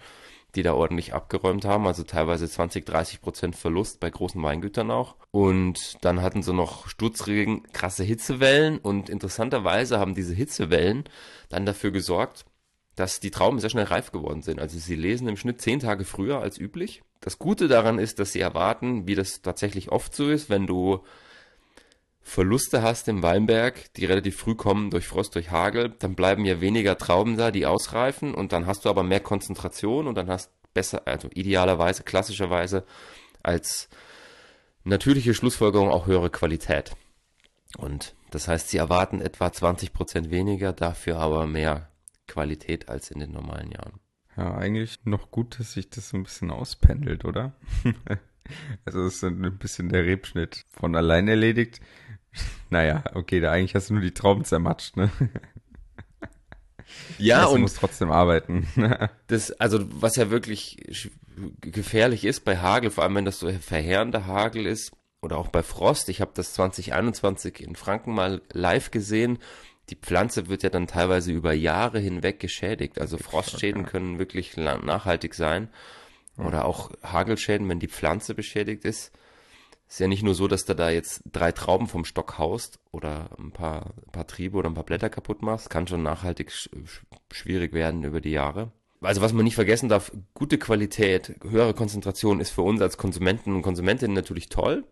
die 0.57 0.63
da 0.63 0.73
ordentlich 0.73 1.13
abgeräumt 1.13 1.63
haben, 1.65 1.87
also 1.87 2.03
teilweise 2.03 2.49
20, 2.49 2.85
30 2.85 3.21
Prozent 3.21 3.55
Verlust 3.55 3.99
bei 3.99 4.09
großen 4.09 4.41
Weingütern 4.41 4.89
auch. 4.91 5.15
Und 5.31 6.03
dann 6.03 6.21
hatten 6.21 6.41
sie 6.41 6.53
noch 6.53 6.87
Sturzregen, 6.87 7.63
krasse 7.71 8.03
Hitzewellen 8.03 8.79
und 8.79 9.09
interessanterweise 9.09 9.99
haben 9.99 10.15
diese 10.15 10.33
Hitzewellen 10.33 11.03
dann 11.49 11.65
dafür 11.65 11.91
gesorgt, 11.91 12.45
dass 12.95 13.19
die 13.19 13.29
Trauben 13.29 13.59
sehr 13.59 13.69
schnell 13.69 13.85
reif 13.85 14.11
geworden 14.11 14.41
sind. 14.41 14.59
Also 14.59 14.79
sie 14.79 14.95
lesen 14.95 15.27
im 15.27 15.37
Schnitt 15.37 15.61
zehn 15.61 15.79
Tage 15.79 16.03
früher 16.03 16.39
als 16.39 16.59
üblich. 16.59 17.03
Das 17.21 17.37
Gute 17.37 17.67
daran 17.67 17.99
ist, 17.99 18.17
dass 18.17 18.33
sie 18.33 18.39
erwarten, 18.41 19.07
wie 19.07 19.15
das 19.15 19.43
tatsächlich 19.43 19.91
oft 19.91 20.15
so 20.15 20.27
ist, 20.29 20.49
wenn 20.49 20.65
du 20.65 21.03
Verluste 22.27 22.81
hast 22.81 23.07
im 23.07 23.23
Weinberg, 23.23 23.93
die 23.93 24.03
relativ 24.03 24.35
früh 24.37 24.53
kommen 24.53 24.91
durch 24.91 25.07
Frost, 25.07 25.33
durch 25.35 25.49
Hagel, 25.49 25.95
dann 25.97 26.13
bleiben 26.13 26.43
ja 26.43 26.59
weniger 26.59 26.97
Trauben 26.97 27.37
da, 27.37 27.51
die 27.51 27.65
ausreifen 27.65 28.35
und 28.35 28.51
dann 28.51 28.67
hast 28.67 28.83
du 28.83 28.89
aber 28.89 29.01
mehr 29.01 29.21
Konzentration 29.21 30.07
und 30.07 30.15
dann 30.15 30.29
hast 30.29 30.51
besser, 30.73 31.03
also 31.07 31.29
idealerweise, 31.33 32.03
klassischerweise 32.03 32.85
als 33.43 33.87
natürliche 34.83 35.33
Schlussfolgerung 35.33 35.89
auch 35.89 36.05
höhere 36.05 36.29
Qualität. 36.29 36.91
Und 37.77 38.13
das 38.29 38.49
heißt, 38.49 38.69
sie 38.69 38.77
erwarten 38.77 39.21
etwa 39.21 39.51
20 39.51 39.93
Prozent 39.93 40.29
weniger, 40.29 40.73
dafür 40.73 41.19
aber 41.19 41.47
mehr 41.47 41.89
Qualität 42.27 42.89
als 42.89 43.09
in 43.09 43.21
den 43.21 43.31
normalen 43.31 43.71
Jahren. 43.71 44.01
Ja, 44.35 44.53
eigentlich 44.53 44.99
noch 45.05 45.31
gut, 45.31 45.59
dass 45.59 45.71
sich 45.71 45.89
das 45.89 46.09
so 46.09 46.17
ein 46.17 46.23
bisschen 46.23 46.51
auspendelt, 46.51 47.23
oder? 47.23 47.53
also 48.85 49.05
es 49.05 49.15
ist 49.15 49.23
ein 49.23 49.57
bisschen 49.57 49.89
der 49.89 50.05
Rebschnitt 50.05 50.65
von 50.69 50.95
allein 50.95 51.27
erledigt. 51.27 51.81
Naja, 52.69 53.03
okay, 53.13 53.39
da 53.39 53.51
eigentlich 53.51 53.73
hast 53.75 53.89
du 53.89 53.93
nur 53.93 54.03
die 54.03 54.13
Trauben 54.13 54.43
zermatscht, 54.43 54.97
ne? 54.97 55.09
Ja, 57.17 57.43
also, 57.43 57.55
und 57.55 57.61
muss 57.61 57.75
trotzdem 57.75 58.11
arbeiten. 58.11 58.67
das, 59.27 59.51
also 59.53 59.79
was 60.01 60.15
ja 60.15 60.29
wirklich 60.29 60.77
gefährlich 61.61 62.25
ist 62.25 62.45
bei 62.45 62.57
Hagel, 62.57 62.91
vor 62.91 63.03
allem 63.03 63.15
wenn 63.15 63.25
das 63.25 63.39
so 63.39 63.49
verheerender 63.51 64.27
Hagel 64.27 64.65
ist 64.65 64.91
oder 65.21 65.37
auch 65.37 65.49
bei 65.49 65.63
Frost. 65.63 66.09
Ich 66.09 66.21
habe 66.21 66.31
das 66.33 66.53
2021 66.53 67.61
in 67.61 67.75
Franken 67.75 68.13
mal 68.13 68.41
live 68.51 68.91
gesehen. 68.91 69.39
Die 69.89 69.95
Pflanze 69.95 70.47
wird 70.47 70.63
ja 70.63 70.69
dann 70.69 70.87
teilweise 70.87 71.31
über 71.31 71.53
Jahre 71.53 71.99
hinweg 71.99 72.39
geschädigt. 72.39 72.99
Also 72.99 73.17
Frostschäden 73.17 73.85
können 73.85 74.19
wirklich 74.19 74.57
nachhaltig 74.57 75.33
sein. 75.33 75.69
Oder 76.37 76.65
auch 76.65 76.91
Hagelschäden, 77.03 77.67
wenn 77.69 77.79
die 77.79 77.87
Pflanze 77.87 78.35
beschädigt 78.35 78.85
ist. 78.85 79.11
Ist 79.89 79.99
ja 79.99 80.07
nicht 80.07 80.23
nur 80.23 80.35
so, 80.35 80.47
dass 80.47 80.65
du 80.65 80.75
da 80.75 80.89
jetzt 80.89 81.21
drei 81.31 81.51
Trauben 81.51 81.87
vom 81.87 82.03
Stock 82.03 82.37
haust 82.37 82.79
oder 82.91 83.29
ein 83.39 83.51
paar, 83.51 83.93
ein 84.05 84.11
paar 84.11 84.27
Triebe 84.27 84.57
oder 84.57 84.69
ein 84.69 84.73
paar 84.73 84.83
Blätter 84.83 85.09
kaputt 85.09 85.41
machst. 85.41 85.69
Kann 85.69 85.87
schon 85.87 86.03
nachhaltig 86.03 86.51
sch 86.51 86.69
schwierig 87.31 87.73
werden 87.73 88.03
über 88.03 88.19
die 88.19 88.31
Jahre. 88.31 88.71
Also 89.01 89.21
was 89.21 89.31
man 89.31 89.45
nicht 89.45 89.55
vergessen 89.55 89.89
darf, 89.89 90.11
gute 90.33 90.57
Qualität, 90.57 91.35
höhere 91.43 91.73
Konzentration 91.73 92.39
ist 92.39 92.49
für 92.49 92.63
uns 92.63 92.81
als 92.81 92.97
Konsumenten 92.97 93.55
und 93.55 93.61
Konsumentinnen 93.61 94.15
natürlich 94.15 94.49
toll. 94.49 94.83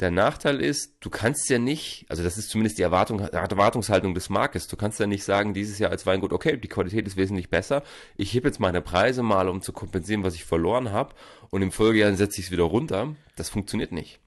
Der 0.00 0.10
Nachteil 0.10 0.60
ist, 0.60 0.96
du 1.00 1.08
kannst 1.08 1.48
ja 1.48 1.58
nicht, 1.58 2.04
also 2.08 2.24
das 2.24 2.36
ist 2.36 2.50
zumindest 2.50 2.78
die 2.78 2.82
Erwartung, 2.82 3.20
Erwartungshaltung 3.20 4.12
des 4.12 4.28
Marktes, 4.28 4.66
du 4.66 4.76
kannst 4.76 4.98
ja 4.98 5.06
nicht 5.06 5.22
sagen, 5.22 5.54
dieses 5.54 5.78
Jahr 5.78 5.92
als 5.92 6.04
Weingut, 6.04 6.32
okay, 6.32 6.56
die 6.56 6.68
Qualität 6.68 7.06
ist 7.06 7.16
wesentlich 7.16 7.48
besser, 7.48 7.84
ich 8.16 8.34
hebe 8.34 8.48
jetzt 8.48 8.58
meine 8.58 8.82
Preise 8.82 9.22
mal, 9.22 9.48
um 9.48 9.62
zu 9.62 9.72
kompensieren, 9.72 10.24
was 10.24 10.34
ich 10.34 10.44
verloren 10.44 10.90
habe 10.90 11.14
und 11.50 11.62
im 11.62 11.70
Folgejahr 11.70 12.12
setze 12.14 12.40
ich 12.40 12.46
es 12.46 12.52
wieder 12.52 12.64
runter. 12.64 13.14
Das 13.36 13.50
funktioniert 13.50 13.92
nicht. 13.92 14.18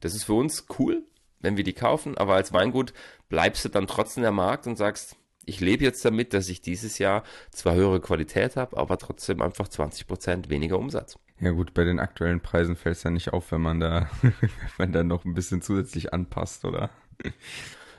Das 0.00 0.14
ist 0.14 0.24
für 0.24 0.34
uns 0.34 0.66
cool, 0.78 1.04
wenn 1.40 1.56
wir 1.56 1.64
die 1.64 1.72
kaufen, 1.72 2.18
aber 2.18 2.34
als 2.34 2.52
Weingut 2.52 2.92
bleibst 3.30 3.64
du 3.64 3.70
dann 3.70 3.86
trotzdem 3.86 4.22
der 4.22 4.32
Markt 4.32 4.66
und 4.66 4.76
sagst, 4.76 5.16
ich 5.50 5.60
lebe 5.60 5.82
jetzt 5.82 6.04
damit, 6.04 6.32
dass 6.32 6.48
ich 6.48 6.60
dieses 6.60 6.98
Jahr 6.98 7.24
zwar 7.50 7.74
höhere 7.74 8.00
Qualität 8.00 8.54
habe, 8.54 8.76
aber 8.76 8.96
trotzdem 8.98 9.42
einfach 9.42 9.66
20% 9.66 10.48
weniger 10.48 10.78
Umsatz. 10.78 11.18
Ja 11.40 11.50
gut, 11.50 11.74
bei 11.74 11.82
den 11.82 11.98
aktuellen 11.98 12.40
Preisen 12.40 12.76
fällt 12.76 12.96
es 12.96 13.02
ja 13.02 13.10
nicht 13.10 13.32
auf, 13.32 13.50
wenn 13.50 13.60
man 13.60 13.80
da, 13.80 14.08
wenn 14.22 14.50
man 14.78 14.92
da 14.92 15.02
noch 15.02 15.24
ein 15.24 15.34
bisschen 15.34 15.60
zusätzlich 15.60 16.14
anpasst, 16.14 16.64
oder? 16.64 16.90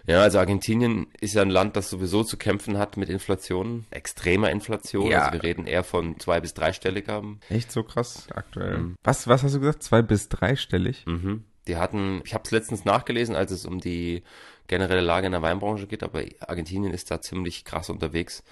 Ja, 0.08 0.22
also 0.22 0.40
Argentinien 0.40 1.08
ist 1.20 1.36
ja 1.36 1.42
ein 1.42 1.50
Land, 1.50 1.76
das 1.76 1.90
sowieso 1.90 2.24
zu 2.24 2.38
kämpfen 2.38 2.78
hat 2.78 2.96
mit 2.96 3.10
Inflation, 3.10 3.86
extremer 3.92 4.50
Inflation. 4.50 5.12
Ja. 5.12 5.24
Also 5.24 5.34
wir 5.34 5.44
reden 5.44 5.68
eher 5.68 5.84
von 5.84 6.20
zwei 6.20 6.40
bis 6.40 6.54
dreistelliger. 6.54 7.22
Echt 7.50 7.72
so 7.72 7.84
krass 7.84 8.28
aktuell. 8.34 8.78
Mhm. 8.78 8.96
Was, 9.04 9.28
was 9.28 9.44
hast 9.44 9.56
du 9.56 9.60
gesagt? 9.60 9.84
Zwei 9.84 10.02
bis 10.02 10.30
dreistellig? 10.30 11.06
Mhm. 11.06 11.44
Die 11.68 11.76
hatten, 11.76 12.22
ich 12.26 12.34
habe 12.34 12.44
es 12.46 12.52
letztens 12.52 12.86
nachgelesen, 12.86 13.36
als 13.36 13.52
es 13.52 13.66
um 13.66 13.80
die 13.80 14.24
generelle 14.68 15.02
Lage 15.02 15.26
in 15.26 15.32
der 15.32 15.42
Weinbranche 15.42 15.88
geht, 15.88 16.04
aber 16.04 16.24
Argentinien 16.40 16.94
ist 16.94 17.12
da 17.12 17.22
ziemlich 17.22 17.66
krass 17.66 17.90
unterwegs. 17.90 18.44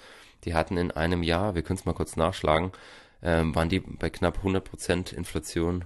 Die 0.44 0.54
hatten 0.54 0.76
in 0.76 0.90
einem 0.90 1.22
Jahr, 1.22 1.54
wir 1.54 1.62
können 1.62 1.78
es 1.78 1.84
mal 1.84 1.94
kurz 1.94 2.16
nachschlagen, 2.16 2.72
ähm, 3.22 3.54
waren 3.54 3.68
die 3.68 3.80
bei 3.80 4.10
knapp 4.10 4.38
100% 4.42 5.14
Inflation. 5.14 5.84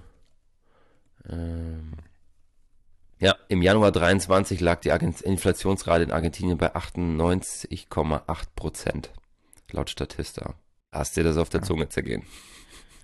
Ähm, 1.29 1.93
ja, 3.19 3.35
im 3.47 3.61
Januar 3.61 3.91
23 3.91 4.59
lag 4.59 4.81
die 4.81 4.91
Argent 4.91 5.21
Inflationsrate 5.21 6.03
in 6.03 6.11
Argentinien 6.11 6.57
bei 6.57 6.75
98,8% 6.75 9.09
laut 9.71 9.89
Statista. 9.89 10.55
Hast 10.91 11.15
dir 11.17 11.23
das 11.23 11.37
auf 11.37 11.49
der. 11.49 11.61
Zunge 11.61 11.89
zergehen? 11.89 12.23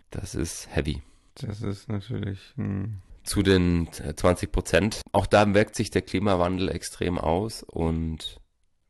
Das 0.10 0.36
ist 0.36 0.68
heavy. 0.74 1.02
Das 1.36 1.62
ist 1.62 1.90
natürlich. 1.90 2.40
Hm. 2.56 3.02
Zu 3.24 3.44
den 3.44 3.88
20% 3.88 5.02
Auch 5.12 5.28
da 5.28 5.54
wirkt 5.54 5.76
sich 5.76 5.92
der 5.92 6.02
Klimawandel 6.02 6.70
extrem 6.70 7.18
aus 7.18 7.64
und 7.64 8.40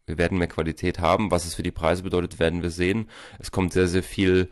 wir 0.06 0.18
werden 0.18 0.38
mehr 0.38 0.48
Qualität 0.48 1.00
haben. 1.00 1.32
Was 1.32 1.46
es 1.46 1.56
für 1.56 1.64
die 1.64 1.72
Preise 1.72 2.04
bedeutet, 2.04 2.40
werden 2.40 2.64
wir 2.64 2.70
sehen. 2.70 3.10
Es 3.40 3.52
kommt 3.52 3.74
sehr, 3.74 3.88
sehr 3.88 4.04
viel 4.04 4.50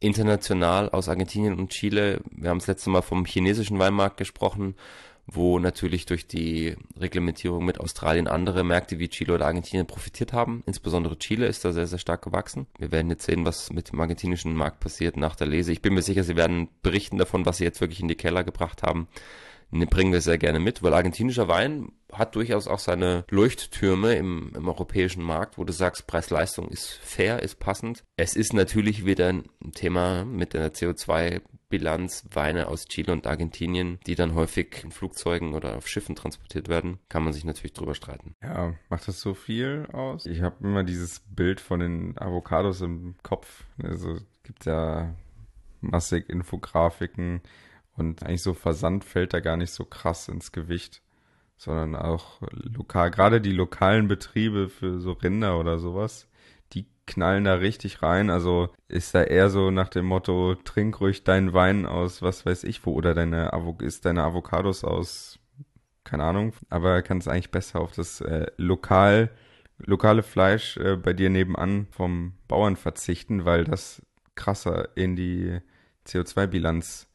international 0.00 0.90
aus 0.90 1.08
Argentinien 1.08 1.58
und 1.58 1.70
Chile. 1.70 2.20
Wir 2.30 2.50
haben 2.50 2.58
das 2.58 2.68
letzte 2.68 2.90
Mal 2.90 3.02
vom 3.02 3.24
chinesischen 3.24 3.78
Weinmarkt 3.78 4.16
gesprochen, 4.16 4.76
wo 5.26 5.58
natürlich 5.58 6.06
durch 6.06 6.26
die 6.26 6.76
Reglementierung 6.98 7.64
mit 7.64 7.80
Australien 7.80 8.28
andere 8.28 8.64
Märkte 8.64 8.98
wie 8.98 9.08
Chile 9.08 9.34
oder 9.34 9.46
Argentinien 9.46 9.86
profitiert 9.86 10.32
haben. 10.32 10.62
Insbesondere 10.66 11.18
Chile 11.18 11.46
ist 11.46 11.64
da 11.64 11.72
sehr, 11.72 11.86
sehr 11.86 11.98
stark 11.98 12.22
gewachsen. 12.22 12.66
Wir 12.78 12.92
werden 12.92 13.10
jetzt 13.10 13.24
sehen, 13.24 13.44
was 13.44 13.72
mit 13.72 13.92
dem 13.92 14.00
argentinischen 14.00 14.54
Markt 14.54 14.80
passiert 14.80 15.16
nach 15.16 15.36
der 15.36 15.46
Lese. 15.46 15.72
Ich 15.72 15.82
bin 15.82 15.94
mir 15.94 16.02
sicher, 16.02 16.24
sie 16.24 16.36
werden 16.36 16.68
berichten 16.82 17.18
davon, 17.18 17.46
was 17.46 17.58
sie 17.58 17.64
jetzt 17.64 17.80
wirklich 17.80 18.00
in 18.00 18.08
die 18.08 18.16
Keller 18.16 18.44
gebracht 18.44 18.82
haben 18.82 19.08
ne, 19.74 19.86
bringen 19.86 20.12
wir 20.12 20.20
sehr 20.20 20.38
gerne 20.38 20.60
mit, 20.60 20.82
weil 20.82 20.94
argentinischer 20.94 21.48
Wein 21.48 21.92
hat 22.12 22.34
durchaus 22.36 22.68
auch 22.68 22.78
seine 22.78 23.24
Leuchttürme 23.30 24.14
im, 24.14 24.52
im 24.54 24.68
europäischen 24.68 25.22
Markt, 25.22 25.58
wo 25.58 25.64
du 25.64 25.72
sagst, 25.72 26.06
Preis-Leistung 26.06 26.68
ist 26.68 26.92
fair, 27.02 27.42
ist 27.42 27.58
passend. 27.58 28.04
Es 28.16 28.36
ist 28.36 28.52
natürlich 28.52 29.04
wieder 29.04 29.28
ein 29.28 29.44
Thema 29.74 30.24
mit 30.24 30.54
der 30.54 30.72
CO2-Bilanz, 31.74 32.24
Weine 32.32 32.68
aus 32.68 32.86
Chile 32.86 33.12
und 33.12 33.26
Argentinien, 33.26 33.98
die 34.06 34.14
dann 34.14 34.34
häufig 34.34 34.82
in 34.84 34.90
Flugzeugen 34.90 35.54
oder 35.54 35.76
auf 35.76 35.88
Schiffen 35.88 36.14
transportiert 36.14 36.68
werden, 36.68 36.98
kann 37.08 37.24
man 37.24 37.32
sich 37.32 37.44
natürlich 37.44 37.72
drüber 37.72 37.94
streiten. 37.94 38.34
Ja, 38.42 38.74
macht 38.88 39.08
das 39.08 39.20
so 39.20 39.34
viel 39.34 39.86
aus? 39.92 40.26
Ich 40.26 40.42
habe 40.42 40.56
immer 40.62 40.84
dieses 40.84 41.20
Bild 41.20 41.60
von 41.60 41.80
den 41.80 42.18
Avocados 42.18 42.80
im 42.80 43.16
Kopf. 43.22 43.64
Also 43.82 44.18
gibt 44.42 44.64
ja 44.66 45.14
massig 45.80 46.28
Infografiken, 46.28 47.42
und 47.96 48.24
eigentlich 48.24 48.42
so 48.42 48.54
Versand 48.54 49.04
fällt 49.04 49.34
da 49.34 49.40
gar 49.40 49.56
nicht 49.56 49.70
so 49.70 49.84
krass 49.84 50.28
ins 50.28 50.50
Gewicht, 50.50 51.00
sondern 51.56 51.94
auch 51.94 52.42
lokal, 52.50 53.12
gerade 53.12 53.40
die 53.40 53.52
lokalen 53.52 54.08
Betriebe 54.08 54.68
für 54.68 54.98
so 54.98 55.12
Rinder 55.12 55.60
oder 55.60 55.78
sowas, 55.78 56.28
die 56.74 56.86
knallen 57.06 57.44
da 57.44 57.54
richtig 57.54 58.02
rein. 58.02 58.30
Also 58.30 58.70
ist 58.88 59.14
da 59.14 59.22
eher 59.22 59.50
so 59.50 59.70
nach 59.70 59.88
dem 59.88 60.06
Motto, 60.06 60.54
trink 60.56 61.00
ruhig 61.00 61.24
deinen 61.24 61.52
Wein 61.52 61.86
aus, 61.86 62.22
was 62.22 62.46
weiß 62.46 62.64
ich 62.64 62.84
wo, 62.84 62.92
oder 62.92 63.14
deine 63.14 63.52
Avo 63.52 63.76
ist 63.80 64.04
deine 64.04 64.22
Avocados 64.24 64.84
aus, 64.84 65.38
keine 66.02 66.24
Ahnung, 66.24 66.52
aber 66.70 67.02
kannst 67.02 67.28
eigentlich 67.28 67.50
besser 67.50 67.80
auf 67.80 67.92
das 67.92 68.20
äh, 68.20 68.46
lokal, 68.56 69.30
lokale 69.78 70.22
Fleisch 70.22 70.76
äh, 70.76 70.96
bei 70.96 71.12
dir 71.12 71.30
nebenan 71.30 71.86
vom 71.90 72.34
Bauern 72.48 72.76
verzichten, 72.76 73.44
weil 73.44 73.64
das 73.64 74.02
krasser 74.34 74.96
in 74.96 75.16
die 75.16 75.58
CO2-Bilanz 76.06 77.08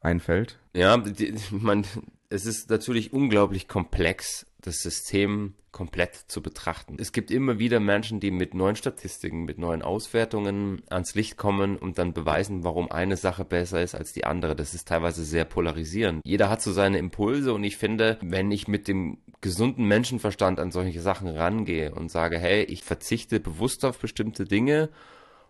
einfällt. 0.00 0.58
Ja, 0.74 0.96
die, 0.96 1.34
man, 1.50 1.84
es 2.28 2.46
ist 2.46 2.70
natürlich 2.70 3.12
unglaublich 3.12 3.68
komplex, 3.68 4.46
das 4.62 4.78
System 4.80 5.54
komplett 5.72 6.14
zu 6.14 6.42
betrachten. 6.42 6.96
Es 6.98 7.12
gibt 7.12 7.30
immer 7.30 7.58
wieder 7.58 7.80
Menschen, 7.80 8.20
die 8.20 8.30
mit 8.30 8.54
neuen 8.54 8.76
Statistiken, 8.76 9.44
mit 9.44 9.58
neuen 9.58 9.82
Auswertungen 9.82 10.82
ans 10.88 11.14
Licht 11.14 11.36
kommen 11.36 11.76
und 11.76 11.98
dann 11.98 12.12
beweisen, 12.12 12.62
warum 12.62 12.90
eine 12.90 13.16
Sache 13.16 13.44
besser 13.44 13.82
ist 13.82 13.94
als 13.94 14.12
die 14.12 14.24
andere. 14.24 14.54
Das 14.54 14.74
ist 14.74 14.88
teilweise 14.88 15.24
sehr 15.24 15.44
polarisierend. 15.44 16.20
Jeder 16.24 16.50
hat 16.50 16.62
so 16.62 16.72
seine 16.72 16.98
Impulse 16.98 17.54
und 17.54 17.64
ich 17.64 17.76
finde, 17.76 18.18
wenn 18.22 18.50
ich 18.50 18.68
mit 18.68 18.86
dem 18.86 19.18
gesunden 19.40 19.86
Menschenverstand 19.86 20.60
an 20.60 20.70
solche 20.70 21.00
Sachen 21.00 21.28
rangehe 21.28 21.94
und 21.94 22.10
sage, 22.10 22.38
hey, 22.38 22.62
ich 22.64 22.84
verzichte 22.84 23.40
bewusst 23.40 23.84
auf 23.84 23.98
bestimmte 23.98 24.44
Dinge 24.44 24.90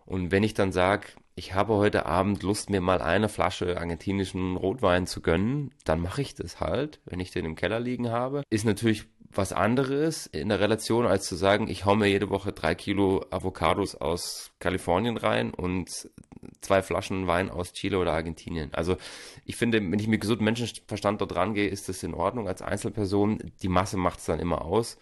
und 0.05 0.31
wenn 0.31 0.43
ich 0.43 0.53
dann 0.53 0.71
sage, 0.71 1.07
ich 1.35 1.53
habe 1.53 1.73
heute 1.75 2.05
Abend 2.05 2.43
Lust, 2.43 2.69
mir 2.69 2.81
mal 2.81 3.01
eine 3.01 3.27
Flasche 3.27 3.77
argentinischen 3.77 4.55
Rotwein 4.55 5.07
zu 5.07 5.21
gönnen, 5.21 5.71
dann 5.83 5.99
mache 5.99 6.21
ich 6.21 6.35
das 6.35 6.59
halt, 6.59 6.99
wenn 7.05 7.19
ich 7.19 7.31
den 7.31 7.45
im 7.45 7.55
Keller 7.55 7.79
liegen 7.79 8.09
habe. 8.09 8.43
Ist 8.49 8.65
natürlich 8.65 9.05
was 9.35 9.51
anderes 9.51 10.27
in 10.27 10.49
der 10.49 10.59
Relation, 10.59 11.07
als 11.07 11.25
zu 11.25 11.35
sagen, 11.35 11.67
ich 11.67 11.85
hau 11.85 11.95
mir 11.95 12.07
jede 12.07 12.29
Woche 12.29 12.51
drei 12.51 12.75
Kilo 12.75 13.25
Avocados 13.31 13.95
aus 13.95 14.51
Kalifornien 14.59 15.17
rein 15.17 15.51
und 15.51 16.09
zwei 16.61 16.81
Flaschen 16.81 17.25
Wein 17.25 17.49
aus 17.49 17.73
Chile 17.73 17.97
oder 17.97 18.13
Argentinien. 18.13 18.73
Also 18.73 18.97
ich 19.45 19.55
finde, 19.55 19.79
wenn 19.79 19.99
ich 19.99 20.07
mit 20.07 20.21
gesundem 20.21 20.45
Menschenverstand 20.45 21.21
dort 21.21 21.35
rangehe, 21.35 21.67
ist 21.67 21.89
das 21.89 22.03
in 22.03 22.13
Ordnung 22.13 22.47
als 22.47 22.61
Einzelperson. 22.61 23.39
Die 23.61 23.69
Masse 23.69 23.97
macht 23.97 24.19
es 24.19 24.25
dann 24.25 24.39
immer 24.39 24.63
aus. 24.63 24.97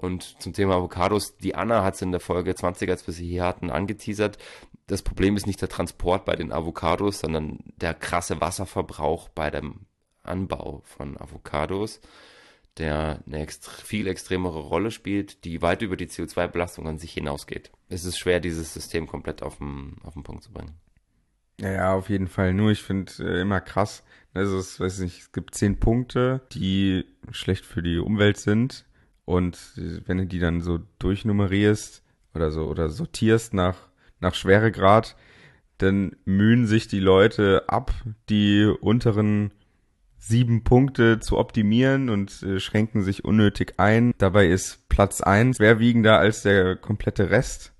Und 0.00 0.40
zum 0.40 0.54
Thema 0.54 0.76
Avocados, 0.76 1.36
die 1.36 1.54
Anna 1.54 1.84
hat 1.84 1.94
es 1.94 2.00
in 2.00 2.10
der 2.10 2.20
Folge 2.20 2.54
20, 2.54 2.88
als 2.88 3.06
wir 3.06 3.12
sie 3.12 3.28
hier 3.28 3.44
hatten, 3.44 3.70
angeteasert. 3.70 4.38
Das 4.86 5.02
Problem 5.02 5.36
ist 5.36 5.46
nicht 5.46 5.60
der 5.60 5.68
Transport 5.68 6.24
bei 6.24 6.36
den 6.36 6.52
Avocados, 6.52 7.20
sondern 7.20 7.58
der 7.76 7.92
krasse 7.92 8.40
Wasserverbrauch 8.40 9.28
bei 9.28 9.50
dem 9.50 9.80
Anbau 10.22 10.80
von 10.86 11.20
Avocados, 11.20 12.00
der 12.78 13.22
eine 13.26 13.40
extre 13.40 13.72
viel 13.84 14.06
extremere 14.06 14.60
Rolle 14.60 14.90
spielt, 14.90 15.44
die 15.44 15.60
weit 15.60 15.82
über 15.82 15.96
die 15.96 16.08
CO2-Belastung 16.08 16.88
an 16.88 16.98
sich 16.98 17.12
hinausgeht. 17.12 17.70
Es 17.90 18.06
ist 18.06 18.18
schwer, 18.18 18.40
dieses 18.40 18.72
System 18.72 19.06
komplett 19.06 19.42
auf 19.42 19.58
den, 19.58 19.96
auf 20.02 20.14
den 20.14 20.22
Punkt 20.22 20.44
zu 20.44 20.50
bringen. 20.50 20.80
Ja, 21.60 21.92
auf 21.92 22.08
jeden 22.08 22.28
Fall. 22.28 22.54
Nur 22.54 22.70
ich 22.70 22.82
finde 22.82 23.12
äh, 23.18 23.42
immer 23.42 23.60
krass. 23.60 24.02
Also 24.32 24.56
es, 24.56 24.80
weiß 24.80 25.00
nicht, 25.00 25.18
es 25.20 25.32
gibt 25.32 25.54
zehn 25.54 25.78
Punkte, 25.78 26.40
die 26.52 27.04
schlecht 27.32 27.66
für 27.66 27.82
die 27.82 27.98
Umwelt 27.98 28.38
sind. 28.38 28.86
Und 29.30 29.56
wenn 29.76 30.18
du 30.18 30.26
die 30.26 30.40
dann 30.40 30.60
so 30.60 30.80
durchnummerierst 30.98 32.02
oder 32.34 32.50
so 32.50 32.66
oder 32.66 32.88
sortierst 32.88 33.54
nach, 33.54 33.76
nach 34.18 34.34
Schweregrad, 34.34 35.14
dann 35.78 36.16
mühen 36.24 36.66
sich 36.66 36.88
die 36.88 36.98
Leute 36.98 37.62
ab, 37.68 37.94
die 38.28 38.64
unteren 38.64 39.52
sieben 40.18 40.64
Punkte 40.64 41.20
zu 41.20 41.38
optimieren 41.38 42.10
und 42.10 42.42
äh, 42.42 42.58
schränken 42.58 43.04
sich 43.04 43.24
unnötig 43.24 43.74
ein. 43.76 44.14
Dabei 44.18 44.48
ist 44.48 44.88
Platz 44.88 45.20
eins 45.20 45.58
schwerwiegender 45.58 46.18
als 46.18 46.42
der 46.42 46.74
komplette 46.74 47.30
Rest. 47.30 47.72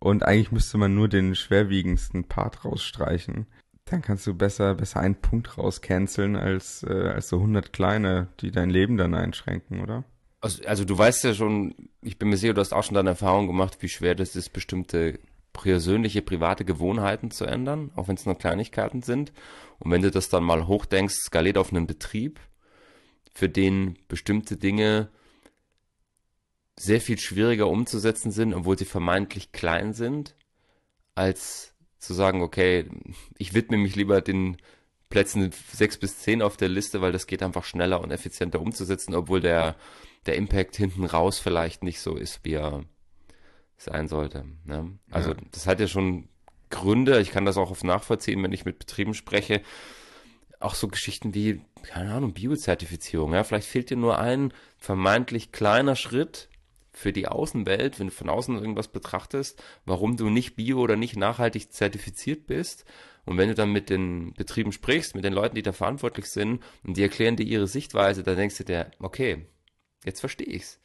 Und 0.00 0.22
eigentlich 0.22 0.52
müsste 0.52 0.76
man 0.76 0.94
nur 0.94 1.08
den 1.08 1.34
schwerwiegendsten 1.34 2.24
Part 2.24 2.66
rausstreichen. 2.66 3.46
Dann 3.86 4.02
kannst 4.02 4.26
du 4.26 4.34
besser, 4.34 4.74
besser 4.74 5.00
einen 5.00 5.22
Punkt 5.22 5.56
rauscanceln 5.56 6.36
als, 6.36 6.82
äh, 6.82 7.08
als 7.14 7.30
so 7.30 7.38
100 7.38 7.72
kleine, 7.72 8.28
die 8.40 8.50
dein 8.50 8.68
Leben 8.68 8.98
dann 8.98 9.14
einschränken, 9.14 9.80
oder? 9.80 10.04
Also, 10.40 10.62
also 10.64 10.84
du 10.84 10.96
weißt 10.96 11.24
ja 11.24 11.34
schon, 11.34 11.74
ich 12.00 12.18
bin 12.18 12.30
mir 12.30 12.36
sicher, 12.36 12.54
du 12.54 12.60
hast 12.60 12.72
auch 12.72 12.84
schon 12.84 12.94
deine 12.94 13.10
Erfahrung 13.10 13.46
gemacht, 13.46 13.78
wie 13.80 13.88
schwer 13.88 14.14
das 14.14 14.36
ist, 14.36 14.50
bestimmte 14.50 15.18
persönliche, 15.52 16.22
private 16.22 16.64
Gewohnheiten 16.64 17.30
zu 17.30 17.44
ändern, 17.44 17.90
auch 17.96 18.08
wenn 18.08 18.14
es 18.14 18.24
nur 18.24 18.38
Kleinigkeiten 18.38 19.02
sind. 19.02 19.32
Und 19.78 19.90
wenn 19.90 20.02
du 20.02 20.10
das 20.10 20.28
dann 20.28 20.44
mal 20.44 20.66
hochdenkst, 20.66 21.14
skaliert 21.14 21.58
auf 21.58 21.72
einen 21.72 21.86
Betrieb, 21.86 22.40
für 23.34 23.48
den 23.48 23.98
bestimmte 24.08 24.56
Dinge 24.56 25.08
sehr 26.78 27.00
viel 27.00 27.18
schwieriger 27.18 27.68
umzusetzen 27.68 28.30
sind, 28.30 28.54
obwohl 28.54 28.78
sie 28.78 28.84
vermeintlich 28.84 29.52
klein 29.52 29.92
sind, 29.92 30.34
als 31.14 31.74
zu 31.98 32.14
sagen, 32.14 32.42
okay, 32.42 32.88
ich 33.36 33.54
widme 33.54 33.76
mich 33.76 33.94
lieber 33.96 34.20
den 34.22 34.56
Plätzen 35.10 35.50
sechs 35.72 35.98
bis 35.98 36.18
zehn 36.18 36.40
auf 36.40 36.56
der 36.56 36.68
Liste, 36.68 37.00
weil 37.02 37.12
das 37.12 37.26
geht 37.26 37.42
einfach 37.42 37.64
schneller 37.64 38.00
und 38.00 38.10
effizienter 38.10 38.60
umzusetzen, 38.60 39.14
obwohl 39.14 39.40
der 39.40 39.76
der 40.26 40.36
Impact 40.36 40.76
hinten 40.76 41.04
raus 41.04 41.38
vielleicht 41.38 41.82
nicht 41.82 42.00
so 42.00 42.16
ist, 42.16 42.44
wie 42.44 42.54
er 42.54 42.84
sein 43.76 44.08
sollte. 44.08 44.44
Ne? 44.64 44.98
Also 45.10 45.30
ja. 45.30 45.36
das 45.52 45.66
hat 45.66 45.80
ja 45.80 45.86
schon 45.86 46.28
Gründe, 46.68 47.20
ich 47.20 47.30
kann 47.30 47.44
das 47.44 47.56
auch 47.56 47.70
oft 47.70 47.84
nachvollziehen, 47.84 48.42
wenn 48.42 48.52
ich 48.52 48.64
mit 48.64 48.78
Betrieben 48.78 49.14
spreche. 49.14 49.62
Auch 50.60 50.74
so 50.74 50.88
Geschichten 50.88 51.34
wie, 51.34 51.62
keine 51.82 52.12
Ahnung, 52.12 52.34
Biozertifizierung. 52.34 53.32
Ja? 53.32 53.44
Vielleicht 53.44 53.68
fehlt 53.68 53.90
dir 53.90 53.96
nur 53.96 54.18
ein 54.18 54.52
vermeintlich 54.78 55.52
kleiner 55.52 55.96
Schritt 55.96 56.48
für 56.92 57.12
die 57.12 57.28
Außenwelt, 57.28 57.98
wenn 57.98 58.08
du 58.08 58.12
von 58.12 58.28
außen 58.28 58.56
irgendwas 58.56 58.88
betrachtest, 58.88 59.62
warum 59.86 60.16
du 60.16 60.28
nicht 60.28 60.56
bio 60.56 60.80
oder 60.80 60.96
nicht 60.96 61.16
nachhaltig 61.16 61.72
zertifiziert 61.72 62.46
bist. 62.46 62.84
Und 63.24 63.38
wenn 63.38 63.48
du 63.48 63.54
dann 63.54 63.72
mit 63.72 63.90
den 63.90 64.34
Betrieben 64.34 64.72
sprichst, 64.72 65.14
mit 65.14 65.24
den 65.24 65.32
Leuten, 65.32 65.54
die 65.54 65.62
da 65.62 65.72
verantwortlich 65.72 66.26
sind, 66.26 66.62
und 66.84 66.96
die 66.96 67.02
erklären 67.02 67.36
dir 67.36 67.46
ihre 67.46 67.66
Sichtweise, 67.66 68.22
dann 68.22 68.36
denkst 68.36 68.58
du 68.58 68.64
dir, 68.64 68.90
okay, 68.98 69.46
Jetzt 70.04 70.20
verstehe 70.20 70.46
ich's. 70.46 70.80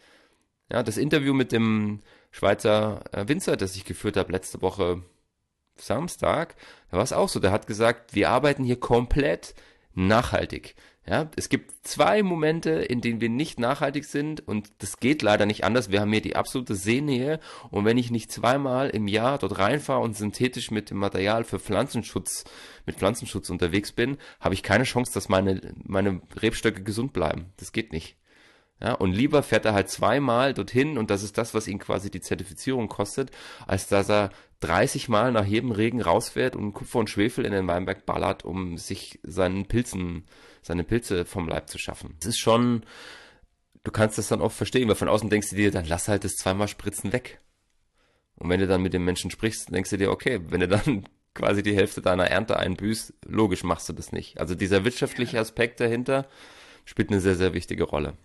Ja, 0.72 0.84
das 0.84 0.98
Interview 0.98 1.34
mit 1.34 1.52
dem 1.52 2.02
Schweizer 2.32 3.04
äh, 3.12 3.28
Winzer, 3.28 3.56
das 3.56 3.76
ich 3.76 3.86
geführt 3.86 4.18
habe 4.18 4.32
letzte 4.32 4.62
Woche 4.62 5.04
Samstag, 5.78 6.56
da 6.90 6.98
war 6.98 7.04
es 7.04 7.14
auch 7.14 7.30
so. 7.30 7.40
Der 7.40 7.52
hat 7.52 7.68
gesagt, 7.68 8.16
wir 8.16 8.30
arbeiten 8.30 8.64
hier 8.64 8.80
komplett 8.80 9.54
nachhaltig. 9.94 10.76
Ja, 11.08 11.30
es 11.36 11.50
gibt 11.50 11.72
zwei 11.86 12.24
Momente, 12.24 12.72
in 12.72 13.00
denen 13.00 13.22
wir 13.22 13.30
nicht 13.30 13.60
nachhaltig 13.60 14.06
sind 14.06 14.46
und 14.48 14.72
das 14.80 14.98
geht 14.98 15.22
leider 15.22 15.46
nicht 15.46 15.64
anders. 15.64 15.92
Wir 15.92 16.02
haben 16.02 16.12
hier 16.12 16.22
die 16.22 16.36
absolute 16.36 16.74
Seenähe 16.74 17.40
und 17.70 17.86
wenn 17.86 18.00
ich 18.00 18.10
nicht 18.10 18.32
zweimal 18.32 18.90
im 18.90 19.08
Jahr 19.08 19.38
dort 19.38 19.60
reinfahre 19.60 20.02
und 20.02 20.18
synthetisch 20.18 20.72
mit 20.72 20.90
dem 20.90 20.98
Material 20.98 21.44
für 21.44 21.60
Pflanzenschutz, 21.60 22.44
mit 22.88 22.96
Pflanzenschutz 22.96 23.52
unterwegs 23.52 23.92
bin, 23.92 24.18
habe 24.40 24.56
ich 24.56 24.64
keine 24.64 24.86
Chance, 24.86 25.14
dass 25.14 25.30
meine, 25.30 25.76
meine 25.84 26.22
Rebstöcke 26.42 26.82
gesund 26.82 27.14
bleiben. 27.14 27.54
Das 27.58 27.72
geht 27.72 27.94
nicht. 27.94 28.18
Ja, 28.82 28.94
und 28.94 29.14
lieber 29.14 29.42
fährt 29.42 29.66
er 29.66 29.74
halt 29.74 29.90
zweimal 29.90 30.54
dorthin 30.54 30.98
und 30.98 31.10
das 31.10 31.24
ist 31.24 31.38
das, 31.38 31.54
was 31.54 31.68
ihn 31.68 31.80
quasi 31.80 32.12
die 32.12 32.20
Zertifizierung 32.20 32.90
kostet, 32.90 33.32
als 33.68 33.88
dass 33.88 34.10
er 34.10 34.32
30 34.60 35.08
Mal 35.08 35.32
nach 35.32 35.46
jedem 35.46 35.72
Regen 35.72 36.02
rausfährt 36.02 36.56
und 36.56 36.74
Kupfer 36.74 37.00
und 37.00 37.10
Schwefel 37.10 37.46
in 37.46 37.54
den 37.54 37.68
Weinberg 37.68 38.06
ballert, 38.06 38.44
um 38.44 38.78
sich 38.78 39.20
seinen 39.24 39.66
Pilzen, 39.66 40.26
seine 40.62 40.84
Pilze 40.84 41.24
vom 41.24 41.48
Leib 41.48 41.70
zu 41.70 41.78
schaffen. 41.78 42.16
Es 42.20 42.28
ist 42.28 42.40
schon, 42.40 42.84
du 43.84 43.92
kannst 43.92 44.18
das 44.18 44.28
dann 44.28 44.42
oft 44.42 44.58
verstehen, 44.58 44.90
weil 44.90 44.96
von 44.96 45.10
außen 45.10 45.30
denkst 45.30 45.52
du 45.52 45.56
dir, 45.56 45.72
dann 45.72 45.86
lass 45.86 46.10
halt 46.10 46.26
das 46.26 46.36
zweimal 46.36 46.68
Spritzen 46.68 47.14
weg. 47.14 47.40
Und 48.36 48.50
wenn 48.50 48.60
du 48.60 48.68
dann 48.68 48.82
mit 48.82 48.94
dem 48.94 49.06
Menschen 49.06 49.32
sprichst, 49.32 49.74
denkst 49.74 49.92
du 49.92 49.98
dir, 49.98 50.12
okay, 50.12 50.42
wenn 50.50 50.60
du 50.60 50.68
dann 50.68 51.08
quasi 51.34 51.64
die 51.64 51.76
Hälfte 51.76 52.02
deiner 52.02 52.28
Ernte 52.28 52.58
einbüßt, 52.58 53.14
logisch 53.26 53.64
machst 53.64 53.88
du 53.88 53.94
das 53.94 54.12
nicht. 54.12 54.40
Also 54.40 54.54
dieser 54.56 54.84
wirtschaftliche 54.84 55.40
Aspekt 55.40 55.80
dahinter 55.80 56.28
spielt 56.84 57.10
eine 57.10 57.22
sehr, 57.22 57.36
sehr 57.36 57.54
wichtige 57.54 57.84
Rolle. 57.84 58.18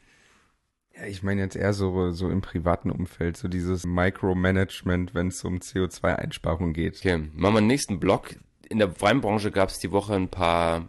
Ja, 1.01 1.07
ich 1.07 1.23
meine 1.23 1.41
jetzt 1.41 1.57
eher 1.57 1.73
so, 1.73 2.11
so 2.11 2.29
im 2.29 2.41
privaten 2.41 2.91
Umfeld, 2.91 3.37
so 3.37 3.49
dieses 3.49 3.87
Micromanagement, 3.87 5.15
wenn 5.15 5.29
es 5.29 5.45
um 5.45 5.59
CO2-Einsparung 5.59 6.73
geht. 6.73 6.99
Okay, 6.99 7.19
machen 7.35 7.55
wir 7.55 7.59
einen 7.59 7.67
nächsten 7.67 8.01
Block. 8.01 8.37
In 8.69 8.79
der 8.79 9.01
Weinbranche 9.01 9.51
gab 9.51 9.71
es 9.71 9.79
die 9.79 9.93
Woche 9.93 10.15
ein 10.15 10.29
paar 10.29 10.89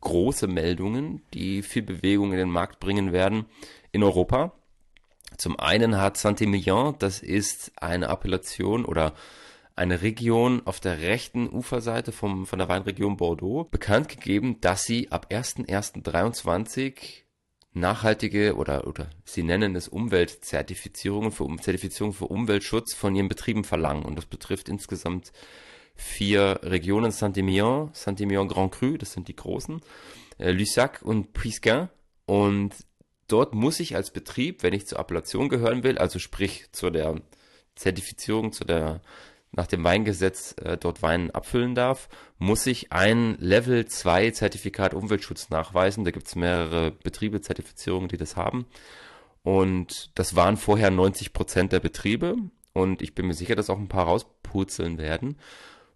große 0.00 0.46
Meldungen, 0.46 1.22
die 1.34 1.62
viel 1.62 1.82
Bewegung 1.82 2.32
in 2.32 2.38
den 2.38 2.50
Markt 2.50 2.80
bringen 2.80 3.12
werden 3.12 3.46
in 3.92 4.02
Europa. 4.02 4.52
Zum 5.36 5.58
einen 5.58 6.00
hat 6.00 6.16
Saint-Emilion, 6.16 6.94
das 6.98 7.20
ist 7.20 7.72
eine 7.76 8.08
Appellation 8.08 8.84
oder 8.84 9.14
eine 9.76 10.02
Region 10.02 10.62
auf 10.64 10.78
der 10.78 11.00
rechten 11.00 11.48
Uferseite 11.48 12.12
vom, 12.12 12.46
von 12.46 12.60
der 12.60 12.68
Weinregion 12.68 13.16
Bordeaux, 13.16 13.64
bekannt 13.64 14.08
gegeben, 14.08 14.60
dass 14.60 14.84
sie 14.84 15.10
ab 15.10 15.26
1.1.23 15.30 17.23
nachhaltige 17.74 18.54
oder, 18.54 18.86
oder 18.86 19.10
sie 19.24 19.42
nennen 19.42 19.76
es 19.76 19.88
Umweltzertifizierungen 19.88 21.32
für 21.32 21.46
Zertifizierung 21.60 22.12
für 22.12 22.26
Umweltschutz 22.26 22.94
von 22.94 23.14
ihren 23.14 23.28
Betrieben 23.28 23.64
verlangen. 23.64 24.04
Und 24.04 24.16
das 24.16 24.26
betrifft 24.26 24.68
insgesamt 24.68 25.32
vier 25.96 26.60
Regionen, 26.62 27.10
Saint-Emilion, 27.10 27.90
Saint-Emilion 27.92 28.48
Grand 28.48 28.72
Cru, 28.72 28.96
das 28.96 29.12
sind 29.12 29.28
die 29.28 29.36
großen, 29.36 29.80
äh, 30.38 30.52
Lussac 30.52 31.02
und 31.02 31.32
Puisquin. 31.32 31.88
Und 32.26 32.74
dort 33.28 33.54
muss 33.54 33.80
ich 33.80 33.96
als 33.96 34.12
Betrieb, 34.12 34.62
wenn 34.62 34.72
ich 34.72 34.86
zur 34.86 34.98
Appellation 34.98 35.48
gehören 35.48 35.82
will, 35.82 35.98
also 35.98 36.18
sprich 36.18 36.70
zu 36.72 36.90
der 36.90 37.20
Zertifizierung, 37.74 38.52
zu 38.52 38.64
der 38.64 39.02
nach 39.56 39.66
dem 39.66 39.84
Weingesetz 39.84 40.54
äh, 40.62 40.76
dort 40.76 41.02
Wein 41.02 41.30
abfüllen 41.30 41.74
darf, 41.74 42.08
muss 42.38 42.66
ich 42.66 42.92
ein 42.92 43.36
Level 43.38 43.86
2 43.86 44.30
Zertifikat 44.30 44.94
Umweltschutz 44.94 45.50
nachweisen. 45.50 46.04
Da 46.04 46.10
gibt 46.10 46.26
es 46.26 46.36
mehrere 46.36 46.90
Betriebe, 46.90 47.40
Zertifizierungen, 47.40 48.08
die 48.08 48.16
das 48.16 48.36
haben. 48.36 48.66
Und 49.42 50.10
das 50.14 50.36
waren 50.36 50.56
vorher 50.56 50.90
90 50.90 51.32
Prozent 51.32 51.72
der 51.72 51.80
Betriebe. 51.80 52.36
Und 52.72 53.02
ich 53.02 53.14
bin 53.14 53.26
mir 53.26 53.34
sicher, 53.34 53.54
dass 53.54 53.70
auch 53.70 53.78
ein 53.78 53.88
paar 53.88 54.06
rauspurzeln 54.06 54.98
werden. 54.98 55.38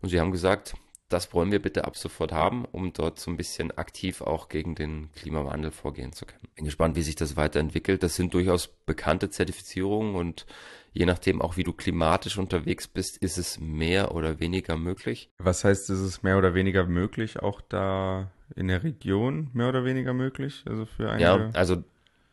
Und 0.00 0.10
sie 0.10 0.20
haben 0.20 0.30
gesagt, 0.30 0.74
das 1.08 1.32
wollen 1.32 1.50
wir 1.50 1.60
bitte 1.60 1.84
ab 1.84 1.96
sofort 1.96 2.32
haben, 2.32 2.64
um 2.66 2.92
dort 2.92 3.18
so 3.18 3.30
ein 3.30 3.36
bisschen 3.36 3.70
aktiv 3.76 4.20
auch 4.20 4.48
gegen 4.48 4.74
den 4.74 5.10
Klimawandel 5.12 5.70
vorgehen 5.70 6.12
zu 6.12 6.26
können. 6.26 6.48
Bin 6.54 6.66
gespannt, 6.66 6.96
wie 6.96 7.02
sich 7.02 7.16
das 7.16 7.36
weiterentwickelt. 7.36 8.02
Das 8.02 8.14
sind 8.14 8.34
durchaus 8.34 8.68
bekannte 8.68 9.30
Zertifizierungen 9.30 10.14
und 10.14 10.46
je 10.92 11.06
nachdem 11.06 11.40
auch 11.40 11.56
wie 11.56 11.64
du 11.64 11.72
klimatisch 11.72 12.36
unterwegs 12.36 12.88
bist, 12.88 13.16
ist 13.18 13.38
es 13.38 13.58
mehr 13.58 14.14
oder 14.14 14.38
weniger 14.40 14.76
möglich. 14.76 15.30
Was 15.38 15.64
heißt, 15.64 15.88
ist 15.90 16.00
es 16.00 16.22
mehr 16.22 16.36
oder 16.36 16.54
weniger 16.54 16.84
möglich, 16.86 17.40
auch 17.40 17.60
da 17.60 18.30
in 18.54 18.68
der 18.68 18.82
Region 18.82 19.48
mehr 19.54 19.68
oder 19.68 19.84
weniger 19.84 20.12
möglich? 20.12 20.64
Also 20.66 20.84
für 20.84 21.10
einige... 21.10 21.22
Ja, 21.22 21.50
also 21.54 21.82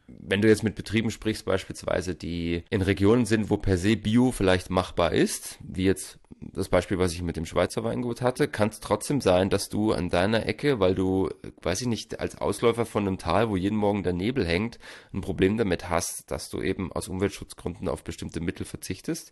wenn 0.07 0.41
du 0.41 0.47
jetzt 0.47 0.63
mit 0.63 0.75
Betrieben 0.75 1.11
sprichst, 1.11 1.45
beispielsweise, 1.45 2.13
die 2.13 2.63
in 2.69 2.81
Regionen 2.81 3.25
sind, 3.25 3.49
wo 3.49 3.57
per 3.57 3.77
se 3.77 3.95
Bio 3.95 4.31
vielleicht 4.31 4.69
machbar 4.69 5.13
ist, 5.13 5.57
wie 5.61 5.85
jetzt 5.85 6.19
das 6.53 6.69
Beispiel, 6.69 6.99
was 6.99 7.13
ich 7.13 7.21
mit 7.21 7.37
dem 7.37 7.45
Schweizer 7.45 7.83
Weingut 7.83 8.21
hatte, 8.21 8.47
kann 8.47 8.69
es 8.69 8.79
trotzdem 8.79 9.21
sein, 9.21 9.49
dass 9.49 9.69
du 9.69 9.93
an 9.93 10.09
deiner 10.09 10.45
Ecke, 10.45 10.79
weil 10.79 10.95
du, 10.95 11.29
weiß 11.61 11.81
ich 11.81 11.87
nicht, 11.87 12.19
als 12.19 12.37
Ausläufer 12.37 12.85
von 12.85 13.07
einem 13.07 13.17
Tal, 13.17 13.49
wo 13.49 13.55
jeden 13.55 13.77
Morgen 13.77 14.03
der 14.03 14.13
Nebel 14.13 14.45
hängt, 14.45 14.79
ein 15.13 15.21
Problem 15.21 15.57
damit 15.57 15.89
hast, 15.89 16.29
dass 16.31 16.49
du 16.49 16.61
eben 16.61 16.91
aus 16.91 17.07
Umweltschutzgründen 17.07 17.87
auf 17.87 18.03
bestimmte 18.03 18.39
Mittel 18.39 18.65
verzichtest. 18.65 19.31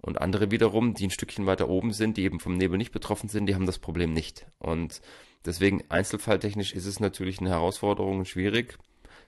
Und 0.00 0.20
andere 0.20 0.50
wiederum, 0.50 0.94
die 0.94 1.08
ein 1.08 1.10
Stückchen 1.10 1.46
weiter 1.46 1.68
oben 1.68 1.92
sind, 1.92 2.16
die 2.16 2.22
eben 2.22 2.38
vom 2.38 2.56
Nebel 2.56 2.78
nicht 2.78 2.92
betroffen 2.92 3.28
sind, 3.28 3.46
die 3.46 3.54
haben 3.54 3.66
das 3.66 3.80
Problem 3.80 4.12
nicht. 4.12 4.46
Und 4.58 5.00
deswegen 5.44 5.82
einzelfalltechnisch 5.88 6.72
ist 6.72 6.86
es 6.86 7.00
natürlich 7.00 7.40
eine 7.40 7.50
Herausforderung 7.50 8.20
und 8.20 8.28
schwierig. 8.28 8.78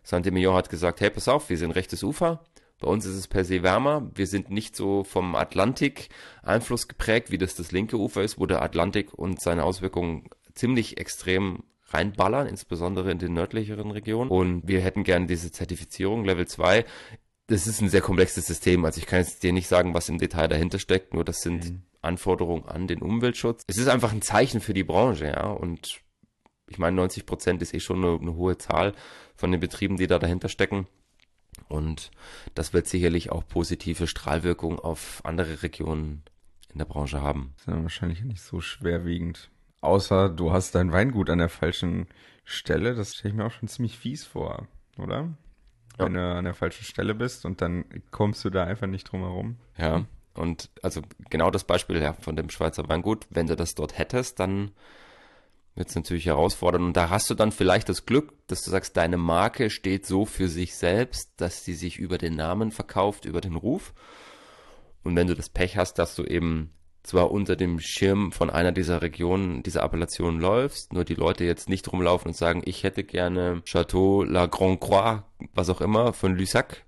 Saint-Emilion 0.05 0.55
hat 0.55 0.71
gesagt, 0.71 1.01
hey, 1.01 1.11
pass 1.11 1.29
auf, 1.29 1.51
wir 1.51 1.59
sind 1.59 1.73
rechtes 1.73 2.03
Ufer, 2.03 2.45
bei 2.81 2.89
uns 2.89 3.05
ist 3.05 3.15
es 3.15 3.29
per 3.29 3.45
se 3.45 3.63
wärmer. 3.63 4.11
Wir 4.15 4.27
sind 4.27 4.51
nicht 4.51 4.75
so 4.75 5.05
vom 5.05 5.35
Atlantik 5.35 6.09
Einfluss 6.43 6.89
geprägt, 6.89 7.31
wie 7.31 7.39
das 7.39 7.55
das 7.55 7.73
linke 7.73 7.99
Ufer 7.99 8.23
ist, 8.23 8.41
wo 8.41 8.47
der 8.47 8.63
Atlantik 8.63 9.13
und 9.15 9.41
seine 9.41 9.65
Auswirkungen 9.65 10.29
ziemlich 10.55 10.99
extrem 10.99 11.63
reinballern, 11.89 12.47
insbesondere 12.47 13.11
in 13.11 13.19
den 13.19 13.35
nördlicheren 13.35 13.91
Regionen. 13.91 14.31
Und 14.31 14.67
wir 14.67 14.81
hätten 14.81 15.05
gerne 15.05 15.27
diese 15.27 15.53
Zertifizierung 15.53 16.25
Level 16.25 16.47
2. 16.47 16.85
Das 17.49 17.67
ist 17.67 17.81
ein 17.81 17.89
sehr 17.89 18.01
komplexes 18.01 18.47
System. 18.47 18.85
Also 18.85 18.99
ich 18.99 19.07
kann 19.07 19.21
jetzt 19.21 19.43
dir 19.43 19.53
nicht 19.53 19.69
sagen, 19.69 19.93
was 19.93 20.09
im 20.09 20.19
Detail 20.19 20.49
dahinter 20.49 20.79
steckt, 20.79 21.15
nur 21.15 21.25
das 21.25 21.43
sind 21.43 21.71
mhm. 21.71 21.83
Anforderungen 22.01 22.67
an 22.67 22.87
den 22.87 23.03
Umweltschutz. 23.03 23.65
Es 23.67 23.77
ist 23.77 23.89
einfach 23.89 24.13
ein 24.13 24.23
Zeichen 24.23 24.61
für 24.61 24.73
die 24.73 24.85
Branche, 24.85 25.27
ja. 25.27 25.49
Und 25.49 26.01
ich 26.69 26.79
meine, 26.79 26.97
90 26.97 27.27
Prozent 27.27 27.61
ist 27.61 27.75
eh 27.75 27.81
schon 27.81 28.05
eine, 28.05 28.19
eine 28.19 28.37
hohe 28.37 28.57
Zahl 28.57 28.95
von 29.35 29.51
den 29.51 29.61
Betrieben, 29.61 29.97
die 29.97 30.07
da 30.07 30.19
dahinter 30.19 30.49
stecken. 30.49 30.87
Und 31.69 32.11
das 32.55 32.73
wird 32.73 32.87
sicherlich 32.87 33.31
auch 33.31 33.47
positive 33.47 34.07
Strahlwirkung 34.07 34.79
auf 34.79 35.21
andere 35.25 35.63
Regionen 35.63 36.23
in 36.73 36.79
der 36.79 36.85
Branche 36.85 37.21
haben. 37.21 37.53
Das 37.57 37.67
ist 37.67 37.75
ja 37.75 37.83
wahrscheinlich 37.83 38.23
nicht 38.23 38.43
so 38.43 38.61
schwerwiegend. 38.61 39.51
Außer 39.81 40.29
du 40.29 40.53
hast 40.53 40.75
dein 40.75 40.93
Weingut 40.93 41.31
an 41.31 41.39
der 41.39 41.49
falschen 41.49 42.07
Stelle. 42.45 42.95
Das 42.95 43.15
stelle 43.15 43.33
ich 43.33 43.37
mir 43.37 43.47
auch 43.47 43.53
schon 43.53 43.69
ziemlich 43.69 43.99
fies 43.99 44.25
vor, 44.25 44.69
oder? 44.99 45.29
Ja. 45.99 46.05
Wenn 46.07 46.15
du 46.15 46.21
an 46.21 46.45
der 46.45 46.55
falschen 46.55 46.85
Stelle 46.85 47.15
bist 47.15 47.45
und 47.45 47.61
dann 47.61 47.85
kommst 48.11 48.45
du 48.45 48.51
da 48.51 48.65
einfach 48.65 48.87
nicht 48.87 49.05
drum 49.05 49.21
herum. 49.21 49.57
Ja, 49.77 50.05
und 50.35 50.71
also 50.83 51.03
genau 51.29 51.51
das 51.51 51.65
Beispiel 51.65 52.01
ja, 52.01 52.13
von 52.13 52.37
dem 52.37 52.51
Schweizer 52.51 52.89
Weingut, 52.89 53.27
wenn 53.31 53.47
du 53.47 53.57
das 53.57 53.75
dort 53.75 53.99
hättest, 53.99 54.41
dann 54.41 54.71
wird 55.75 55.89
es 55.89 55.95
natürlich 55.95 56.27
herausfordern. 56.27 56.85
Und 56.85 56.97
da 56.97 57.11
hast 57.11 57.31
du 57.31 57.35
dann 57.35 57.53
vielleicht 57.53 57.89
das 57.89 58.07
Glück, 58.07 58.33
dass 58.47 58.63
du 58.63 58.71
sagst, 58.71 58.97
deine 58.97 59.17
Marke 59.17 59.71
steht 59.71 60.07
so 60.07 60.25
für 60.25 60.49
sich 60.49 60.75
selbst, 60.75 61.33
dass 61.37 61.65
sie 61.65 61.75
sich 61.75 61.99
über 61.99 62.19
den 62.19 62.35
Namen 62.35 62.71
verkauft, 62.73 63.25
über 63.25 63.41
den 63.41 63.57
Ruf. 63.57 63.95
Und 65.03 65.17
wenn 65.17 65.27
du 65.27 65.35
das 65.35 65.49
Pech 65.49 65.77
hast, 65.77 65.95
dass 65.95 66.15
du 66.15 66.25
eben 66.25 66.73
zwar 67.03 67.31
unter 67.31 67.57
dem 67.57 67.81
Schirm 67.81 68.31
von 68.31 68.51
einer 68.51 68.73
dieser 68.73 69.01
Regionen, 69.01 69.63
dieser 69.63 69.83
Appellation 69.83 70.39
läufst, 70.39 70.93
nur 70.93 71.05
die 71.05 71.15
Leute 71.15 71.45
jetzt 71.45 71.69
nicht 71.69 71.91
rumlaufen 71.91 72.29
und 72.29 72.37
sagen, 72.37 72.63
ich 72.65 72.85
hätte 72.85 73.05
gerne 73.05 73.63
Chateau 73.65 74.23
La 74.23 74.47
Grand 74.47 74.81
Croix, 74.81 75.23
was 75.55 75.71
auch 75.71 75.81
immer, 75.81 76.13
von 76.13 76.37
Lussac, 76.37 76.85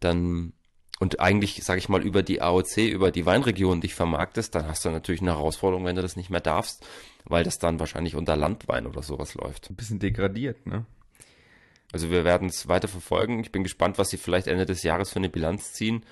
dann 0.00 0.52
und 0.98 1.18
eigentlich, 1.18 1.64
sage 1.64 1.80
ich 1.80 1.88
mal, 1.88 2.00
über 2.00 2.22
die 2.22 2.40
AOC, 2.40 2.76
über 2.76 3.10
die 3.10 3.26
Weinregion 3.26 3.80
dich 3.80 3.92
vermarktest, 3.92 4.54
dann 4.54 4.68
hast 4.68 4.84
du 4.84 4.90
natürlich 4.90 5.20
eine 5.20 5.32
Herausforderung, 5.32 5.84
wenn 5.84 5.96
du 5.96 6.02
das 6.02 6.14
nicht 6.14 6.30
mehr 6.30 6.40
darfst, 6.40 6.86
weil 7.24 7.44
das 7.44 7.58
dann 7.58 7.80
wahrscheinlich 7.80 8.16
unter 8.16 8.36
Landwein 8.36 8.86
oder 8.86 9.02
sowas 9.02 9.34
läuft. 9.34 9.70
Ein 9.70 9.76
bisschen 9.76 9.98
degradiert, 9.98 10.66
ne? 10.66 10.86
Also 11.92 12.10
wir 12.10 12.24
werden 12.24 12.48
es 12.48 12.68
weiter 12.68 12.88
verfolgen. 12.88 13.40
Ich 13.40 13.52
bin 13.52 13.62
gespannt, 13.62 13.98
was 13.98 14.08
sie 14.08 14.16
vielleicht 14.16 14.46
Ende 14.46 14.64
des 14.64 14.82
Jahres 14.82 15.10
für 15.10 15.18
eine 15.18 15.28
Bilanz 15.28 15.74
ziehen 15.74 16.04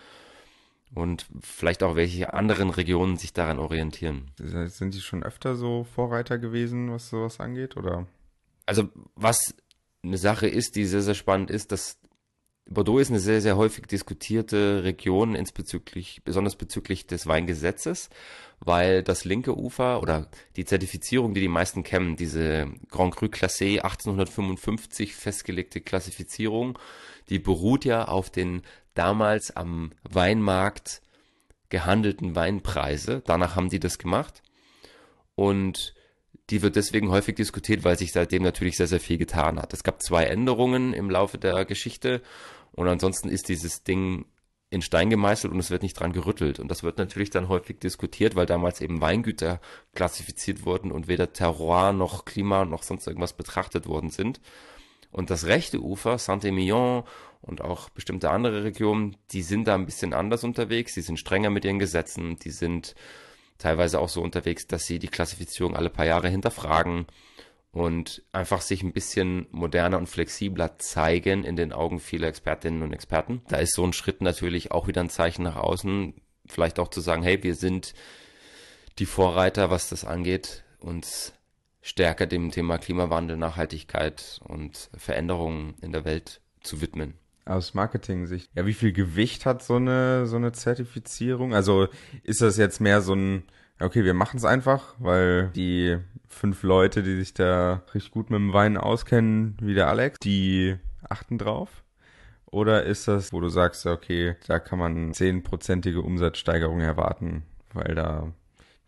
und 0.94 1.26
vielleicht 1.40 1.82
auch 1.82 1.94
welche 1.94 2.34
anderen 2.34 2.70
Regionen 2.70 3.16
sich 3.16 3.32
daran 3.32 3.58
orientieren. 3.58 4.30
Sind 4.36 4.94
die 4.94 5.00
schon 5.00 5.22
öfter 5.22 5.56
so 5.56 5.84
Vorreiter 5.84 6.38
gewesen, 6.38 6.92
was 6.92 7.08
sowas 7.08 7.40
angeht, 7.40 7.76
oder? 7.76 8.06
Also 8.66 8.88
was 9.14 9.54
eine 10.02 10.18
Sache 10.18 10.48
ist, 10.48 10.76
die 10.76 10.84
sehr, 10.84 11.02
sehr 11.02 11.14
spannend 11.14 11.50
ist, 11.50 11.72
dass 11.72 11.98
Bordeaux 12.66 12.98
ist 12.98 13.10
eine 13.10 13.20
sehr, 13.20 13.40
sehr 13.40 13.56
häufig 13.56 13.86
diskutierte 13.86 14.84
Region, 14.84 15.34
insbezüglich, 15.34 16.22
besonders 16.24 16.56
bezüglich 16.56 17.06
des 17.06 17.26
Weingesetzes, 17.26 18.10
weil 18.60 19.02
das 19.02 19.24
linke 19.24 19.56
Ufer 19.56 20.02
oder 20.02 20.28
die 20.56 20.64
Zertifizierung, 20.64 21.34
die 21.34 21.40
die 21.40 21.48
meisten 21.48 21.82
kennen, 21.82 22.16
diese 22.16 22.68
Grand 22.90 23.16
Cru 23.16 23.26
Classé 23.26 23.80
1855 23.80 25.14
festgelegte 25.14 25.80
Klassifizierung, 25.80 26.78
die 27.30 27.38
beruht 27.38 27.84
ja 27.84 28.06
auf 28.06 28.30
den 28.30 28.62
damals 28.94 29.56
am 29.56 29.92
Weinmarkt 30.02 31.00
gehandelten 31.70 32.34
Weinpreise. 32.34 33.22
Danach 33.24 33.56
haben 33.56 33.70
die 33.70 33.80
das 33.80 33.98
gemacht. 33.98 34.42
Und 35.36 35.94
die 36.50 36.62
wird 36.62 36.76
deswegen 36.76 37.10
häufig 37.10 37.36
diskutiert, 37.36 37.84
weil 37.84 37.96
sich 37.96 38.12
seitdem 38.12 38.42
natürlich 38.42 38.76
sehr, 38.76 38.88
sehr 38.88 39.00
viel 39.00 39.18
getan 39.18 39.58
hat. 39.58 39.72
Es 39.72 39.84
gab 39.84 40.02
zwei 40.02 40.24
Änderungen 40.24 40.92
im 40.92 41.08
Laufe 41.08 41.38
der 41.38 41.64
Geschichte 41.64 42.22
und 42.72 42.88
ansonsten 42.88 43.28
ist 43.28 43.48
dieses 43.48 43.84
Ding 43.84 44.26
in 44.70 44.82
Stein 44.82 45.10
gemeißelt 45.10 45.52
und 45.52 45.58
es 45.58 45.70
wird 45.70 45.82
nicht 45.82 45.98
dran 45.98 46.12
gerüttelt. 46.12 46.60
Und 46.60 46.68
das 46.68 46.84
wird 46.84 46.98
natürlich 46.98 47.30
dann 47.30 47.48
häufig 47.48 47.80
diskutiert, 47.80 48.36
weil 48.36 48.46
damals 48.46 48.80
eben 48.80 49.00
Weingüter 49.00 49.60
klassifiziert 49.94 50.64
wurden 50.64 50.92
und 50.92 51.08
weder 51.08 51.32
Terroir 51.32 51.92
noch 51.92 52.24
Klima 52.24 52.64
noch 52.64 52.84
sonst 52.84 53.06
irgendwas 53.08 53.32
betrachtet 53.32 53.86
worden 53.86 54.10
sind. 54.10 54.40
Und 55.10 55.30
das 55.30 55.46
rechte 55.46 55.80
Ufer, 55.80 56.18
Saint-Emilion 56.18 57.02
und 57.42 57.62
auch 57.62 57.88
bestimmte 57.88 58.30
andere 58.30 58.62
Regionen, 58.62 59.16
die 59.32 59.42
sind 59.42 59.66
da 59.66 59.74
ein 59.74 59.86
bisschen 59.86 60.14
anders 60.14 60.44
unterwegs. 60.44 60.94
Die 60.94 61.00
sind 61.00 61.18
strenger 61.18 61.50
mit 61.50 61.64
ihren 61.64 61.80
Gesetzen. 61.80 62.38
Die 62.38 62.50
sind 62.50 62.94
teilweise 63.58 63.98
auch 63.98 64.08
so 64.08 64.22
unterwegs, 64.22 64.68
dass 64.68 64.86
sie 64.86 65.00
die 65.00 65.08
Klassifizierung 65.08 65.74
alle 65.74 65.90
paar 65.90 66.06
Jahre 66.06 66.28
hinterfragen 66.28 67.06
und 67.72 68.22
einfach 68.32 68.60
sich 68.60 68.82
ein 68.82 68.92
bisschen 68.92 69.46
moderner 69.50 69.98
und 69.98 70.08
flexibler 70.08 70.78
zeigen 70.78 71.44
in 71.44 71.56
den 71.56 71.72
Augen 71.72 72.00
vieler 72.00 72.28
Expertinnen 72.28 72.82
und 72.82 72.92
Experten. 72.92 73.42
Da 73.48 73.58
ist 73.58 73.74
so 73.74 73.84
ein 73.84 73.92
Schritt 73.92 74.20
natürlich 74.20 74.72
auch 74.72 74.88
wieder 74.88 75.00
ein 75.00 75.10
Zeichen 75.10 75.42
nach 75.42 75.56
außen, 75.56 76.14
vielleicht 76.46 76.78
auch 76.78 76.88
zu 76.88 77.00
sagen, 77.00 77.22
hey, 77.22 77.42
wir 77.42 77.54
sind 77.54 77.94
die 78.98 79.06
Vorreiter, 79.06 79.70
was 79.70 79.88
das 79.88 80.04
angeht, 80.04 80.64
uns 80.80 81.32
stärker 81.80 82.26
dem 82.26 82.50
Thema 82.50 82.78
Klimawandel, 82.78 83.36
Nachhaltigkeit 83.36 84.40
und 84.44 84.90
Veränderungen 84.96 85.74
in 85.80 85.92
der 85.92 86.04
Welt 86.04 86.40
zu 86.60 86.80
widmen. 86.80 87.14
Aus 87.46 87.74
Marketing-Sicht. 87.74 88.50
Ja, 88.54 88.66
wie 88.66 88.74
viel 88.74 88.92
Gewicht 88.92 89.46
hat 89.46 89.62
so 89.62 89.76
eine, 89.76 90.26
so 90.26 90.36
eine 90.36 90.52
Zertifizierung? 90.52 91.54
Also 91.54 91.88
ist 92.22 92.42
das 92.42 92.58
jetzt 92.58 92.80
mehr 92.80 93.00
so 93.00 93.14
ein, 93.14 93.44
okay, 93.80 94.04
wir 94.04 94.14
machen 94.14 94.36
es 94.36 94.44
einfach, 94.44 94.94
weil 94.98 95.50
die 95.50 95.98
fünf 96.28 96.62
Leute, 96.62 97.02
die 97.02 97.16
sich 97.16 97.34
da 97.34 97.82
richtig 97.94 98.12
gut 98.12 98.30
mit 98.30 98.38
dem 98.38 98.52
Wein 98.52 98.76
auskennen, 98.76 99.56
wie 99.60 99.74
der 99.74 99.88
Alex, 99.88 100.18
die 100.20 100.76
achten 101.08 101.38
drauf? 101.38 101.82
Oder 102.46 102.84
ist 102.84 103.08
das, 103.08 103.32
wo 103.32 103.40
du 103.40 103.48
sagst, 103.48 103.86
okay, 103.86 104.36
da 104.46 104.58
kann 104.58 104.78
man 104.78 105.14
zehnprozentige 105.14 106.02
Umsatzsteigerung 106.02 106.80
erwarten, 106.80 107.44
weil 107.72 107.94
da 107.94 108.32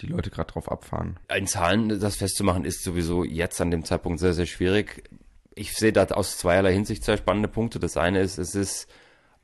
die 0.00 0.06
Leute 0.06 0.30
gerade 0.30 0.52
drauf 0.52 0.70
abfahren? 0.70 1.18
In 1.34 1.46
Zahlen 1.46 2.00
das 2.00 2.16
festzumachen, 2.16 2.64
ist 2.64 2.82
sowieso 2.82 3.24
jetzt 3.24 3.60
an 3.60 3.70
dem 3.70 3.84
Zeitpunkt 3.84 4.18
sehr, 4.18 4.34
sehr 4.34 4.46
schwierig. 4.46 5.08
Ich 5.54 5.74
sehe 5.74 5.92
da 5.92 6.04
aus 6.06 6.38
zweierlei 6.38 6.72
Hinsicht 6.72 7.04
zwei 7.04 7.16
spannende 7.16 7.48
Punkte. 7.48 7.78
Das 7.78 7.96
eine 7.96 8.20
ist, 8.20 8.38
es 8.38 8.54
ist 8.54 8.88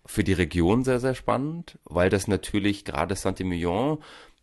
für 0.04 0.24
die 0.24 0.32
Region 0.32 0.84
sehr, 0.84 1.00
sehr 1.00 1.14
spannend, 1.14 1.78
weil 1.84 2.10
das 2.10 2.26
natürlich 2.28 2.84
gerade 2.84 3.14
Saint-Emilion 3.14 3.98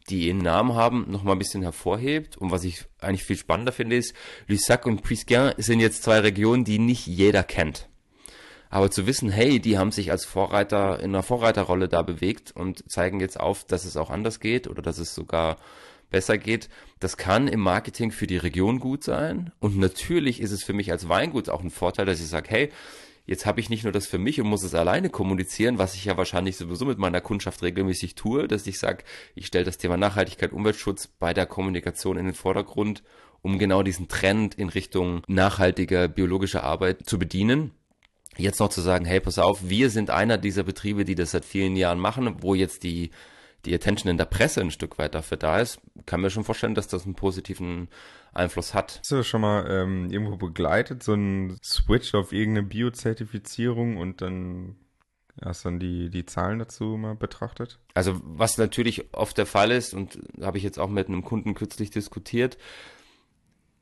die 0.09 0.27
ihren 0.27 0.37
Namen 0.39 0.75
haben, 0.75 1.05
noch 1.09 1.23
mal 1.23 1.33
ein 1.33 1.39
bisschen 1.39 1.63
hervorhebt. 1.63 2.37
Und 2.37 2.51
was 2.51 2.63
ich 2.63 2.85
eigentlich 2.99 3.23
viel 3.23 3.37
spannender 3.37 3.71
finde, 3.71 3.95
ist, 3.95 4.13
Lussac 4.47 4.85
und 4.85 5.01
Puisquin 5.01 5.53
sind 5.57 5.79
jetzt 5.79 6.03
zwei 6.03 6.19
Regionen, 6.19 6.63
die 6.63 6.79
nicht 6.79 7.07
jeder 7.07 7.43
kennt. 7.43 7.89
Aber 8.69 8.91
zu 8.91 9.07
wissen, 9.07 9.29
hey, 9.29 9.59
die 9.59 9.77
haben 9.77 9.91
sich 9.91 10.11
als 10.11 10.25
Vorreiter 10.25 10.99
in 10.99 11.11
einer 11.11 11.23
Vorreiterrolle 11.23 11.87
da 11.87 12.01
bewegt 12.01 12.51
und 12.51 12.89
zeigen 12.91 13.19
jetzt 13.19 13.39
auf, 13.39 13.63
dass 13.63 13.85
es 13.85 13.97
auch 13.97 14.09
anders 14.09 14.39
geht 14.39 14.67
oder 14.67 14.81
dass 14.81 14.97
es 14.97 15.15
sogar 15.15 15.57
besser 16.09 16.37
geht, 16.37 16.69
das 16.99 17.17
kann 17.17 17.47
im 17.47 17.59
Marketing 17.59 18.11
für 18.11 18.27
die 18.27 18.37
Region 18.37 18.79
gut 18.79 19.03
sein. 19.03 19.51
Und 19.59 19.77
natürlich 19.77 20.39
ist 20.39 20.51
es 20.51 20.63
für 20.63 20.73
mich 20.73 20.91
als 20.91 21.09
Weingut 21.09 21.49
auch 21.49 21.63
ein 21.63 21.71
Vorteil, 21.71 22.05
dass 22.05 22.19
ich 22.19 22.27
sage, 22.27 22.49
hey, 22.49 22.71
Jetzt 23.25 23.45
habe 23.45 23.59
ich 23.59 23.69
nicht 23.69 23.83
nur 23.83 23.91
das 23.91 24.05
für 24.05 24.19
mich 24.19 24.39
und 24.39 24.47
muss 24.47 24.63
es 24.63 24.75
alleine 24.75 25.09
kommunizieren, 25.09 25.79
was 25.79 25.95
ich 25.95 26.05
ja 26.05 26.15
wahrscheinlich 26.15 26.57
sowieso 26.57 26.85
mit 26.85 26.99
meiner 26.99 27.21
Kundschaft 27.21 27.63
regelmäßig 27.63 28.15
tue, 28.15 28.47
dass 28.47 28.67
ich 28.67 28.77
sage, 28.77 29.03
ich 29.33 29.47
stelle 29.47 29.65
das 29.65 29.79
Thema 29.79 29.97
Nachhaltigkeit, 29.97 30.53
Umweltschutz 30.53 31.07
bei 31.07 31.33
der 31.33 31.47
Kommunikation 31.47 32.17
in 32.17 32.25
den 32.25 32.35
Vordergrund, 32.35 33.03
um 33.41 33.57
genau 33.57 33.81
diesen 33.81 34.07
Trend 34.07 34.55
in 34.55 34.69
Richtung 34.69 35.23
nachhaltiger 35.27 36.07
biologischer 36.07 36.63
Arbeit 36.63 37.07
zu 37.07 37.17
bedienen. 37.17 37.71
Jetzt 38.37 38.59
noch 38.59 38.69
zu 38.69 38.81
sagen, 38.81 39.05
hey, 39.05 39.19
pass 39.19 39.39
auf, 39.39 39.69
wir 39.69 39.89
sind 39.89 40.09
einer 40.09 40.37
dieser 40.37 40.63
Betriebe, 40.63 41.05
die 41.05 41.15
das 41.15 41.31
seit 41.31 41.45
vielen 41.45 41.75
Jahren 41.75 41.99
machen, 41.99 42.43
wo 42.43 42.53
jetzt 42.53 42.83
die 42.83 43.11
die 43.65 43.73
Attention 43.73 44.11
in 44.11 44.17
der 44.17 44.25
Presse 44.25 44.61
ein 44.61 44.71
Stück 44.71 44.97
weit 44.97 45.15
dafür 45.15 45.37
da 45.37 45.59
ist, 45.59 45.79
kann 46.05 46.21
mir 46.21 46.29
schon 46.29 46.43
vorstellen, 46.43 46.75
dass 46.75 46.87
das 46.87 47.05
einen 47.05 47.15
positiven 47.15 47.89
Einfluss 48.35 48.73
hat. 48.73 48.99
Hast 48.99 49.11
du 49.11 49.23
schon 49.23 49.41
mal 49.41 49.65
ähm, 49.69 50.09
irgendwo 50.11 50.37
begleitet, 50.37 51.03
so 51.03 51.13
ein 51.13 51.57
Switch 51.63 52.13
auf 52.13 52.31
irgendeine 52.31 52.67
Biozertifizierung 52.67 53.97
und 53.97 54.21
dann 54.21 54.75
hast 55.41 55.65
dann 55.65 55.79
die, 55.79 56.09
die 56.09 56.25
Zahlen 56.25 56.59
dazu 56.59 56.97
mal 56.97 57.15
betrachtet? 57.15 57.79
Also 57.93 58.19
was 58.23 58.57
natürlich 58.57 59.13
oft 59.13 59.37
der 59.37 59.45
Fall 59.45 59.71
ist, 59.71 59.93
und 59.93 60.19
habe 60.41 60.57
ich 60.57 60.63
jetzt 60.63 60.79
auch 60.79 60.89
mit 60.89 61.07
einem 61.07 61.23
Kunden 61.23 61.53
kürzlich 61.53 61.91
diskutiert, 61.91 62.57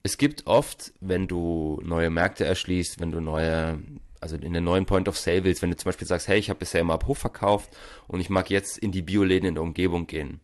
es 0.05 0.17
gibt 0.17 0.47
oft, 0.47 0.93
wenn 0.99 1.27
du 1.27 1.79
neue 1.83 2.09
Märkte 2.09 2.43
erschließt, 2.45 2.99
wenn 2.99 3.11
du 3.11 3.21
neue 3.21 3.79
also 4.23 4.37
in 4.37 4.53
den 4.53 4.63
neuen 4.63 4.85
Point 4.85 5.09
of 5.09 5.17
Sale 5.17 5.43
willst, 5.43 5.61
wenn 5.61 5.69
du 5.69 5.75
zum 5.75 5.89
Beispiel 5.89 6.07
sagst, 6.07 6.29
hey, 6.29 6.39
ich 6.39 6.49
habe 6.49 6.59
bisher 6.59 6.79
immer 6.79 6.93
ab 6.93 7.07
Hof 7.07 7.17
verkauft 7.17 7.75
und 8.07 8.21
ich 8.21 8.29
mag 8.29 8.49
jetzt 8.49 8.77
in 8.77 8.93
die 8.93 9.01
Bioläden 9.01 9.49
in 9.49 9.55
der 9.55 9.63
Umgebung 9.63 10.07
gehen, 10.07 10.39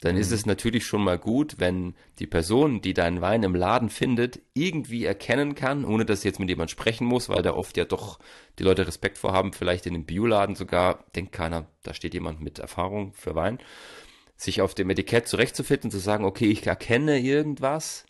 dann 0.00 0.14
mhm. 0.14 0.20
ist 0.20 0.30
es 0.30 0.46
natürlich 0.46 0.86
schon 0.86 1.02
mal 1.02 1.18
gut, 1.18 1.56
wenn 1.58 1.94
die 2.18 2.26
Person, 2.26 2.82
die 2.82 2.94
deinen 2.94 3.20
Wein 3.20 3.42
im 3.42 3.54
Laden 3.54 3.88
findet, 3.88 4.40
irgendwie 4.54 5.04
erkennen 5.04 5.54
kann, 5.54 5.84
ohne 5.84 6.04
dass 6.04 6.24
jetzt 6.24 6.38
mit 6.38 6.48
jemand 6.48 6.70
sprechen 6.70 7.06
muss, 7.06 7.28
weil 7.28 7.42
da 7.42 7.54
oft 7.54 7.76
ja 7.76 7.84
doch 7.84 8.18
die 8.58 8.62
Leute 8.62 8.86
Respekt 8.86 9.18
vorhaben, 9.18 9.52
vielleicht 9.52 9.86
in 9.86 9.94
dem 9.94 10.04
Bioladen 10.04 10.54
sogar, 10.54 11.04
denkt 11.14 11.32
keiner, 11.32 11.66
da 11.82 11.94
steht 11.94 12.14
jemand 12.14 12.40
mit 12.40 12.58
Erfahrung 12.58 13.12
für 13.14 13.34
Wein, 13.34 13.58
sich 14.36 14.60
auf 14.60 14.74
dem 14.74 14.90
Etikett 14.90 15.28
zurechtzufinden 15.28 15.90
zu 15.90 15.98
sagen, 15.98 16.24
okay, 16.24 16.46
ich 16.46 16.66
erkenne 16.66 17.18
irgendwas, 17.18 18.04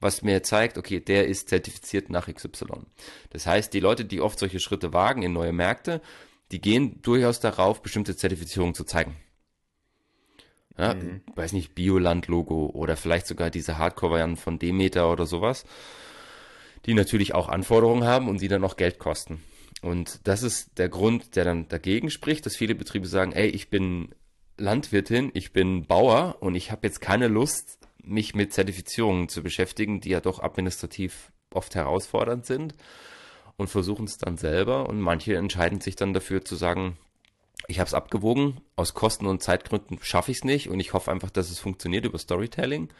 was 0.00 0.22
mir 0.22 0.42
zeigt, 0.42 0.78
okay, 0.78 0.98
der 0.98 1.28
ist 1.28 1.48
zertifiziert 1.48 2.10
nach 2.10 2.26
XY. 2.26 2.86
Das 3.30 3.46
heißt, 3.46 3.72
die 3.72 3.80
Leute, 3.80 4.04
die 4.04 4.20
oft 4.20 4.38
solche 4.38 4.58
Schritte 4.58 4.92
wagen 4.92 5.22
in 5.22 5.32
neue 5.32 5.52
Märkte, 5.52 6.00
die 6.50 6.60
gehen 6.60 7.00
durchaus 7.02 7.38
darauf, 7.38 7.82
bestimmte 7.82 8.16
Zertifizierungen 8.16 8.74
zu 8.74 8.84
zeigen. 8.84 9.16
Ja, 10.78 10.94
mhm. 10.94 11.22
weiß 11.34 11.52
nicht, 11.52 11.74
Bioland-Logo 11.74 12.70
oder 12.72 12.96
vielleicht 12.96 13.26
sogar 13.26 13.50
diese 13.50 13.76
Hardcore-Varianten 13.78 14.36
von 14.36 14.58
Demeter 14.58 15.10
oder 15.12 15.26
sowas, 15.26 15.64
die 16.86 16.94
natürlich 16.94 17.34
auch 17.34 17.48
Anforderungen 17.48 18.04
haben 18.04 18.28
und 18.28 18.40
die 18.40 18.48
dann 18.48 18.64
auch 18.64 18.76
Geld 18.76 18.98
kosten. 18.98 19.42
Und 19.82 20.20
das 20.24 20.42
ist 20.42 20.78
der 20.78 20.88
Grund, 20.88 21.36
der 21.36 21.44
dann 21.44 21.68
dagegen 21.68 22.10
spricht, 22.10 22.46
dass 22.46 22.56
viele 22.56 22.74
Betriebe 22.74 23.06
sagen, 23.06 23.32
ey, 23.32 23.48
ich 23.48 23.70
bin 23.70 24.14
Landwirtin, 24.58 25.30
ich 25.34 25.52
bin 25.52 25.86
Bauer 25.86 26.36
und 26.40 26.54
ich 26.54 26.70
habe 26.70 26.86
jetzt 26.86 27.00
keine 27.00 27.28
Lust, 27.28 27.78
mich 28.02 28.34
mit 28.34 28.52
Zertifizierungen 28.52 29.28
zu 29.28 29.42
beschäftigen, 29.42 30.00
die 30.00 30.10
ja 30.10 30.20
doch 30.20 30.42
administrativ 30.42 31.32
oft 31.52 31.74
herausfordernd 31.74 32.46
sind 32.46 32.74
und 33.56 33.68
versuchen 33.68 34.04
es 34.04 34.18
dann 34.18 34.36
selber 34.36 34.88
und 34.88 35.00
manche 35.00 35.36
entscheiden 35.36 35.80
sich 35.80 35.96
dann 35.96 36.12
dafür 36.12 36.44
zu 36.44 36.56
sagen, 36.56 36.96
ich 37.68 37.78
habe 37.78 37.88
es 37.88 37.94
abgewogen, 37.94 38.60
aus 38.76 38.94
Kosten- 38.94 39.26
und 39.26 39.42
Zeitgründen 39.42 39.98
schaffe 40.02 40.30
ich 40.30 40.38
es 40.38 40.44
nicht 40.44 40.68
und 40.68 40.80
ich 40.80 40.92
hoffe 40.92 41.10
einfach, 41.10 41.30
dass 41.30 41.50
es 41.50 41.58
funktioniert 41.58 42.04
über 42.04 42.18
Storytelling. 42.18 42.92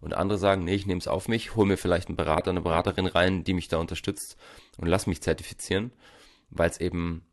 Und 0.00 0.14
andere 0.14 0.38
sagen, 0.38 0.64
nee, 0.64 0.74
ich 0.74 0.86
nehme 0.86 1.00
es 1.00 1.08
auf 1.08 1.26
mich, 1.26 1.56
hole 1.56 1.66
mir 1.66 1.76
vielleicht 1.76 2.08
einen 2.08 2.16
Berater, 2.16 2.50
eine 2.50 2.60
Beraterin 2.60 3.06
rein, 3.06 3.42
die 3.42 3.52
mich 3.52 3.66
da 3.66 3.78
unterstützt 3.78 4.36
und 4.76 4.86
lass 4.86 5.08
mich 5.08 5.20
zertifizieren, 5.22 5.92
weil 6.50 6.70
es 6.70 6.78
eben 6.78 7.26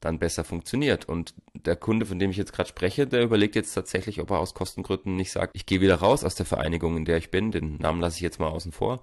dann 0.00 0.18
besser 0.18 0.44
funktioniert. 0.44 1.06
Und 1.06 1.34
der 1.52 1.76
Kunde, 1.76 2.06
von 2.06 2.18
dem 2.18 2.30
ich 2.30 2.38
jetzt 2.38 2.54
gerade 2.54 2.70
spreche, 2.70 3.06
der 3.06 3.22
überlegt 3.22 3.54
jetzt 3.54 3.74
tatsächlich, 3.74 4.20
ob 4.20 4.30
er 4.30 4.38
aus 4.38 4.54
Kostengründen 4.54 5.14
nicht 5.14 5.30
sagt, 5.30 5.54
ich 5.54 5.66
gehe 5.66 5.82
wieder 5.82 5.96
raus 5.96 6.24
aus 6.24 6.34
der 6.34 6.46
Vereinigung, 6.46 6.96
in 6.96 7.04
der 7.04 7.18
ich 7.18 7.30
bin, 7.30 7.52
den 7.52 7.76
Namen 7.76 8.00
lasse 8.00 8.16
ich 8.16 8.22
jetzt 8.22 8.40
mal 8.40 8.48
außen 8.48 8.72
vor, 8.72 9.02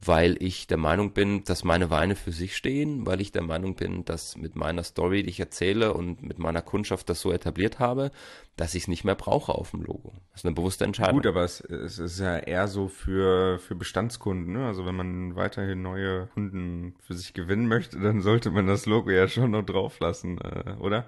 weil 0.00 0.36
ich 0.40 0.68
der 0.68 0.76
Meinung 0.76 1.12
bin, 1.12 1.42
dass 1.44 1.64
meine 1.64 1.90
Weine 1.90 2.14
für 2.14 2.30
sich 2.30 2.56
stehen, 2.56 3.04
weil 3.04 3.20
ich 3.20 3.32
der 3.32 3.42
Meinung 3.42 3.74
bin, 3.74 4.04
dass 4.04 4.36
mit 4.36 4.54
meiner 4.54 4.84
Story, 4.84 5.24
die 5.24 5.30
ich 5.30 5.40
erzähle 5.40 5.92
und 5.92 6.22
mit 6.22 6.38
meiner 6.38 6.62
Kundschaft 6.62 7.08
das 7.08 7.20
so 7.20 7.32
etabliert 7.32 7.80
habe, 7.80 8.12
dass 8.56 8.74
ich 8.74 8.84
es 8.84 8.88
nicht 8.88 9.04
mehr 9.04 9.16
brauche 9.16 9.52
auf 9.52 9.72
dem 9.72 9.82
Logo. 9.82 10.12
Das 10.30 10.40
ist 10.40 10.46
eine 10.46 10.54
bewusste 10.54 10.84
Entscheidung. 10.84 11.16
Gut, 11.16 11.26
aber 11.26 11.42
es, 11.42 11.60
es 11.60 11.98
ist 11.98 12.20
ja 12.20 12.38
eher 12.38 12.68
so 12.68 12.86
für, 12.86 13.58
für 13.58 13.74
Bestandskunden. 13.74 14.52
Ne? 14.52 14.66
Also 14.66 14.86
wenn 14.86 14.94
man 14.94 15.34
weiterhin 15.34 15.82
neue 15.82 16.28
Kunden 16.28 16.94
für 17.00 17.14
sich 17.14 17.34
gewinnen 17.34 17.66
möchte, 17.66 17.98
dann 17.98 18.20
sollte 18.20 18.50
man 18.52 18.68
das 18.68 18.86
Logo 18.86 19.10
ja 19.10 19.26
schon 19.26 19.50
noch 19.50 19.64
drauf 19.64 19.98
lassen, 19.98 20.38
äh, 20.38 20.74
oder? 20.78 21.06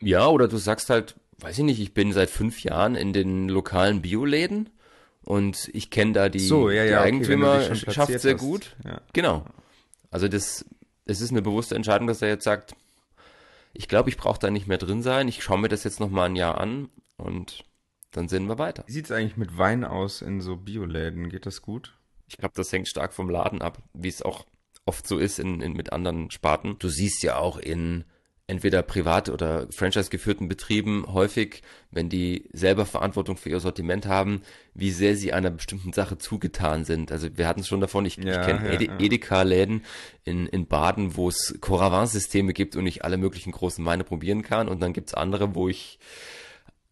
Ja, 0.00 0.28
oder 0.28 0.46
du 0.46 0.56
sagst 0.56 0.88
halt, 0.88 1.16
weiß 1.38 1.58
ich 1.58 1.64
nicht, 1.64 1.80
ich 1.80 1.94
bin 1.94 2.12
seit 2.12 2.30
fünf 2.30 2.62
Jahren 2.62 2.94
in 2.94 3.12
den 3.12 3.48
lokalen 3.48 4.02
Bioläden 4.02 4.70
und 5.24 5.70
ich 5.72 5.90
kenne 5.90 6.12
da 6.12 6.28
die, 6.28 6.38
so, 6.38 6.70
ja, 6.70 6.84
ja, 6.84 6.88
die 7.02 7.08
Eigentümerschaft 7.08 7.98
okay, 7.98 8.18
sehr 8.18 8.34
gut. 8.34 8.76
Ja. 8.84 9.00
Genau. 9.12 9.44
Also 10.10 10.28
das, 10.28 10.64
es 11.04 11.20
ist 11.20 11.30
eine 11.30 11.42
bewusste 11.42 11.74
Entscheidung, 11.74 12.06
dass 12.06 12.22
er 12.22 12.28
jetzt 12.28 12.44
sagt, 12.44 12.74
ich 13.72 13.88
glaube, 13.88 14.10
ich 14.10 14.16
brauche 14.16 14.38
da 14.38 14.50
nicht 14.50 14.66
mehr 14.66 14.78
drin 14.78 15.02
sein. 15.02 15.28
Ich 15.28 15.42
schaue 15.42 15.58
mir 15.58 15.68
das 15.68 15.84
jetzt 15.84 16.00
noch 16.00 16.10
mal 16.10 16.24
ein 16.24 16.36
Jahr 16.36 16.58
an 16.58 16.88
und 17.16 17.64
dann 18.10 18.28
sehen 18.28 18.46
wir 18.46 18.58
weiter. 18.58 18.82
Wie 18.86 18.92
sieht 18.92 19.04
es 19.04 19.12
eigentlich 19.12 19.36
mit 19.36 19.56
Wein 19.56 19.84
aus 19.84 20.22
in 20.22 20.40
so 20.40 20.56
Bioläden? 20.56 21.28
Geht 21.28 21.46
das 21.46 21.62
gut? 21.62 21.94
Ich 22.26 22.36
glaube, 22.36 22.54
das 22.56 22.72
hängt 22.72 22.88
stark 22.88 23.12
vom 23.12 23.30
Laden 23.30 23.62
ab, 23.62 23.78
wie 23.92 24.08
es 24.08 24.22
auch 24.22 24.46
oft 24.86 25.06
so 25.06 25.18
ist 25.18 25.38
in, 25.38 25.60
in, 25.60 25.74
mit 25.74 25.92
anderen 25.92 26.30
Sparten. 26.30 26.76
Du 26.78 26.88
siehst 26.88 27.22
ja 27.22 27.36
auch 27.36 27.58
in 27.58 28.04
entweder 28.50 28.82
privat 28.82 29.28
oder 29.28 29.68
franchise 29.70 30.10
geführten 30.10 30.48
Betrieben 30.48 31.04
häufig, 31.06 31.62
wenn 31.92 32.08
die 32.08 32.48
selber 32.52 32.84
Verantwortung 32.84 33.36
für 33.36 33.48
ihr 33.48 33.60
Sortiment 33.60 34.06
haben, 34.06 34.42
wie 34.74 34.90
sehr 34.90 35.14
sie 35.14 35.32
einer 35.32 35.50
bestimmten 35.50 35.92
Sache 35.92 36.18
zugetan 36.18 36.84
sind. 36.84 37.12
Also 37.12 37.28
wir 37.36 37.46
hatten 37.46 37.60
es 37.60 37.68
schon 37.68 37.80
davon, 37.80 38.04
ich, 38.06 38.16
ja, 38.16 38.40
ich 38.40 38.46
kenne 38.46 38.66
ja, 38.66 38.72
Ede 38.72 38.86
ja. 38.86 38.98
Edeka-Läden 38.98 39.84
in, 40.24 40.46
in 40.46 40.66
Baden, 40.66 41.16
wo 41.16 41.28
es 41.28 41.56
Coravin-Systeme 41.60 42.52
gibt 42.52 42.74
und 42.74 42.86
ich 42.86 43.04
alle 43.04 43.18
möglichen 43.18 43.52
großen 43.52 43.84
Weine 43.84 44.02
probieren 44.02 44.42
kann. 44.42 44.68
Und 44.68 44.82
dann 44.82 44.92
gibt's 44.92 45.14
andere, 45.14 45.54
wo 45.54 45.68
ich 45.68 46.00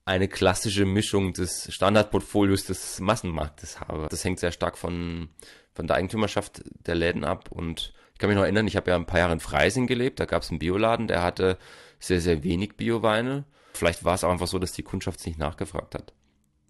eine 0.04 0.28
klassische 0.28 0.86
Mischung 0.86 1.32
des 1.32 1.74
Standardportfolios 1.74 2.66
des 2.66 3.00
Massenmarktes 3.00 3.80
habe. 3.80 4.06
Das 4.08 4.24
hängt 4.24 4.38
sehr 4.38 4.52
stark 4.52 4.78
von, 4.78 5.28
von 5.74 5.88
der 5.88 5.96
Eigentümerschaft 5.96 6.62
der 6.86 6.94
Läden 6.94 7.24
ab 7.24 7.50
und 7.50 7.92
ich 8.18 8.20
kann 8.20 8.30
mich 8.30 8.36
noch 8.36 8.42
erinnern, 8.42 8.66
ich 8.66 8.74
habe 8.74 8.90
ja 8.90 8.96
ein 8.96 9.06
paar 9.06 9.20
Jahre 9.20 9.32
in 9.32 9.38
Freising 9.38 9.86
gelebt, 9.86 10.18
da 10.18 10.24
gab 10.24 10.42
es 10.42 10.50
einen 10.50 10.58
Bioladen, 10.58 11.06
der 11.06 11.22
hatte 11.22 11.56
sehr, 12.00 12.20
sehr 12.20 12.42
wenig 12.42 12.76
Bioweine. 12.76 13.44
Vielleicht 13.74 14.04
war 14.04 14.16
es 14.16 14.24
auch 14.24 14.32
einfach 14.32 14.48
so, 14.48 14.58
dass 14.58 14.72
die 14.72 14.82
Kundschaft 14.82 15.24
nicht 15.24 15.38
nachgefragt 15.38 15.94
hat. 15.94 16.12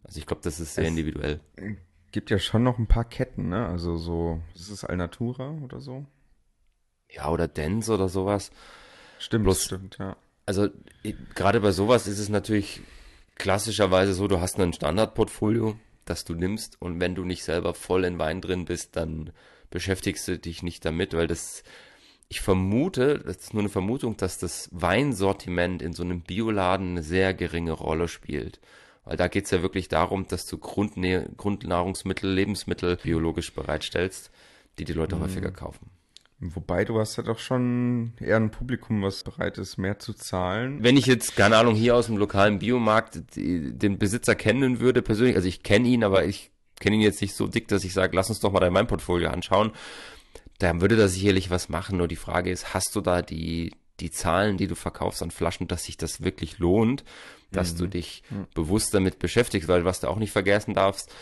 Also 0.04 0.18
ich 0.18 0.26
glaube, 0.26 0.42
das 0.44 0.60
ist 0.60 0.74
sehr 0.74 0.84
es 0.84 0.90
individuell. 0.90 1.40
Gibt 2.12 2.28
ja 2.28 2.38
schon 2.38 2.64
noch 2.64 2.76
ein 2.76 2.86
paar 2.86 3.06
Ketten, 3.06 3.48
ne? 3.48 3.66
Also 3.66 3.96
so, 3.96 4.42
ist 4.54 4.68
es 4.68 4.84
Alnatura 4.84 5.52
oder 5.64 5.80
so? 5.80 6.04
Ja, 7.10 7.30
oder 7.30 7.48
Dens 7.48 7.88
oder 7.88 8.10
sowas. 8.10 8.50
Stimmt, 9.18 9.44
Bloß, 9.44 9.64
stimmt, 9.64 9.96
ja. 9.98 10.18
Also 10.44 10.68
gerade 11.34 11.60
bei 11.62 11.72
sowas 11.72 12.06
ist 12.06 12.18
es 12.18 12.28
natürlich 12.28 12.82
klassischerweise 13.36 14.12
so, 14.12 14.28
du 14.28 14.42
hast 14.42 14.60
ein 14.60 14.74
Standardportfolio, 14.74 15.78
das 16.04 16.26
du 16.26 16.34
nimmst 16.34 16.76
und 16.82 17.00
wenn 17.00 17.14
du 17.14 17.24
nicht 17.24 17.42
selber 17.42 17.72
voll 17.72 18.04
in 18.04 18.18
Wein 18.18 18.42
drin 18.42 18.66
bist, 18.66 18.96
dann 18.96 19.32
beschäftigst 19.70 20.26
du 20.28 20.38
dich 20.38 20.62
nicht 20.62 20.84
damit, 20.84 21.14
weil 21.14 21.26
das, 21.26 21.62
ich 22.28 22.40
vermute, 22.40 23.18
das 23.18 23.36
ist 23.36 23.54
nur 23.54 23.62
eine 23.62 23.68
Vermutung, 23.68 24.16
dass 24.16 24.38
das 24.38 24.68
Weinsortiment 24.72 25.82
in 25.82 25.92
so 25.92 26.02
einem 26.02 26.22
Bioladen 26.22 26.90
eine 26.90 27.02
sehr 27.02 27.34
geringe 27.34 27.72
Rolle 27.72 28.08
spielt. 28.08 28.60
Weil 29.04 29.16
da 29.16 29.28
geht's 29.28 29.50
ja 29.50 29.62
wirklich 29.62 29.88
darum, 29.88 30.26
dass 30.28 30.46
du 30.46 30.58
Grundnä 30.58 31.30
Grundnahrungsmittel, 31.36 32.30
Lebensmittel 32.30 32.96
biologisch 32.96 33.54
bereitstellst, 33.54 34.30
die 34.78 34.84
die 34.84 34.92
Leute 34.92 35.16
mhm. 35.16 35.22
häufiger 35.22 35.50
kaufen. 35.50 35.90
Wobei 36.40 36.84
du 36.84 37.00
hast 37.00 37.16
ja 37.16 37.24
doch 37.24 37.40
schon 37.40 38.12
eher 38.20 38.36
ein 38.36 38.52
Publikum, 38.52 39.02
was 39.02 39.24
bereit 39.24 39.58
ist, 39.58 39.76
mehr 39.76 39.98
zu 39.98 40.12
zahlen. 40.12 40.84
Wenn 40.84 40.96
ich 40.96 41.06
jetzt, 41.06 41.34
keine 41.34 41.56
Ahnung, 41.56 41.74
hier 41.74 41.96
aus 41.96 42.06
dem 42.06 42.16
lokalen 42.16 42.60
Biomarkt 42.60 43.20
den 43.34 43.98
Besitzer 43.98 44.36
kennen 44.36 44.78
würde, 44.78 45.02
persönlich, 45.02 45.34
also 45.34 45.48
ich 45.48 45.64
kenne 45.64 45.88
ihn, 45.88 46.04
aber 46.04 46.26
ich 46.26 46.52
kenne 46.80 46.96
ihn 46.96 47.02
jetzt 47.02 47.20
nicht 47.20 47.34
so 47.34 47.46
dick, 47.46 47.68
dass 47.68 47.84
ich 47.84 47.92
sage, 47.92 48.14
lass 48.16 48.28
uns 48.28 48.40
doch 48.40 48.52
mal 48.52 48.60
dein 48.60 48.74
Weinportfolio 48.74 49.30
anschauen. 49.30 49.72
Da 50.58 50.80
würde 50.80 50.96
da 50.96 51.08
sicherlich 51.08 51.50
was 51.50 51.68
machen. 51.68 51.98
Nur 51.98 52.08
die 52.08 52.16
Frage 52.16 52.50
ist, 52.50 52.74
hast 52.74 52.94
du 52.94 53.00
da 53.00 53.22
die, 53.22 53.72
die 54.00 54.10
Zahlen, 54.10 54.56
die 54.56 54.66
du 54.66 54.74
verkaufst 54.74 55.22
an 55.22 55.30
Flaschen, 55.30 55.68
dass 55.68 55.84
sich 55.84 55.96
das 55.96 56.22
wirklich 56.22 56.58
lohnt, 56.58 57.04
dass 57.52 57.74
mhm. 57.74 57.78
du 57.78 57.86
dich 57.88 58.22
mhm. 58.30 58.46
bewusst 58.54 58.92
damit 58.94 59.18
beschäftigst, 59.18 59.68
weil 59.68 59.84
was 59.84 60.00
du 60.00 60.08
auch 60.08 60.18
nicht 60.18 60.32
vergessen 60.32 60.74
darfst, 60.74 61.14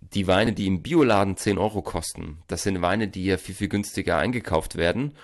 die 0.00 0.26
Weine, 0.26 0.52
die 0.52 0.66
im 0.66 0.82
Bioladen 0.82 1.36
10 1.36 1.58
Euro 1.58 1.82
kosten, 1.82 2.42
das 2.46 2.62
sind 2.62 2.82
Weine, 2.82 3.08
die 3.08 3.24
ja 3.26 3.36
viel, 3.36 3.54
viel 3.54 3.68
günstiger 3.68 4.16
eingekauft 4.16 4.76
werden. 4.76 5.14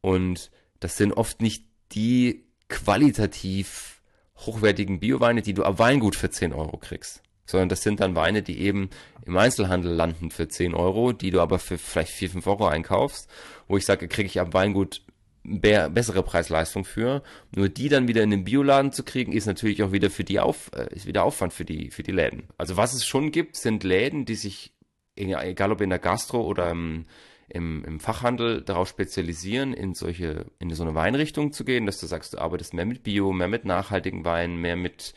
Und 0.00 0.50
das 0.80 0.96
sind 0.96 1.12
oft 1.12 1.40
nicht 1.40 1.66
die 1.92 2.44
qualitativ 2.68 4.02
hochwertigen 4.36 5.00
Bioweine, 5.00 5.42
die 5.42 5.54
du 5.54 5.64
am 5.64 5.78
Weingut 5.78 6.16
für 6.16 6.30
10 6.30 6.52
Euro 6.52 6.76
kriegst 6.76 7.23
sondern 7.46 7.68
das 7.68 7.82
sind 7.82 8.00
dann 8.00 8.16
Weine, 8.16 8.42
die 8.42 8.60
eben 8.60 8.90
im 9.26 9.36
Einzelhandel 9.36 9.92
landen 9.92 10.30
für 10.30 10.48
10 10.48 10.74
Euro, 10.74 11.12
die 11.12 11.30
du 11.30 11.40
aber 11.40 11.58
für 11.58 11.78
vielleicht 11.78 12.12
4, 12.12 12.30
5 12.30 12.46
Euro 12.46 12.66
einkaufst, 12.66 13.28
wo 13.68 13.76
ich 13.76 13.84
sage, 13.84 14.08
kriege 14.08 14.26
ich 14.26 14.40
am 14.40 14.52
Weingut 14.52 15.02
be 15.44 15.90
bessere 15.92 16.22
Preisleistung 16.22 16.84
für. 16.84 17.22
Nur 17.54 17.68
die 17.68 17.88
dann 17.88 18.08
wieder 18.08 18.22
in 18.22 18.30
den 18.30 18.44
Bioladen 18.44 18.92
zu 18.92 19.04
kriegen, 19.04 19.32
ist 19.32 19.46
natürlich 19.46 19.82
auch 19.82 19.92
wieder 19.92 20.10
für 20.10 20.24
die 20.24 20.40
Auf, 20.40 20.70
äh, 20.74 20.92
ist 20.94 21.06
wieder 21.06 21.24
Aufwand 21.24 21.52
für 21.52 21.64
die, 21.64 21.90
für 21.90 22.02
die 22.02 22.12
Läden. 22.12 22.48
Also 22.56 22.76
was 22.76 22.94
es 22.94 23.04
schon 23.04 23.30
gibt, 23.30 23.56
sind 23.56 23.84
Läden, 23.84 24.24
die 24.24 24.34
sich, 24.34 24.72
egal 25.16 25.70
ob 25.70 25.80
in 25.80 25.90
der 25.90 25.98
Gastro 25.98 26.40
oder 26.42 26.70
im, 26.70 27.04
im, 27.48 27.84
im 27.84 28.00
Fachhandel 28.00 28.62
darauf 28.62 28.88
spezialisieren, 28.88 29.74
in 29.74 29.94
solche, 29.94 30.46
in 30.58 30.70
so 30.70 30.82
eine 30.82 30.94
Weinrichtung 30.94 31.52
zu 31.52 31.64
gehen, 31.64 31.84
dass 31.84 32.00
du 32.00 32.06
sagst, 32.06 32.34
du 32.34 32.38
arbeitest 32.38 32.72
mehr 32.72 32.86
mit 32.86 33.02
Bio, 33.02 33.32
mehr 33.32 33.48
mit 33.48 33.66
nachhaltigen 33.66 34.24
Weinen, 34.24 34.56
mehr 34.56 34.76
mit 34.76 35.14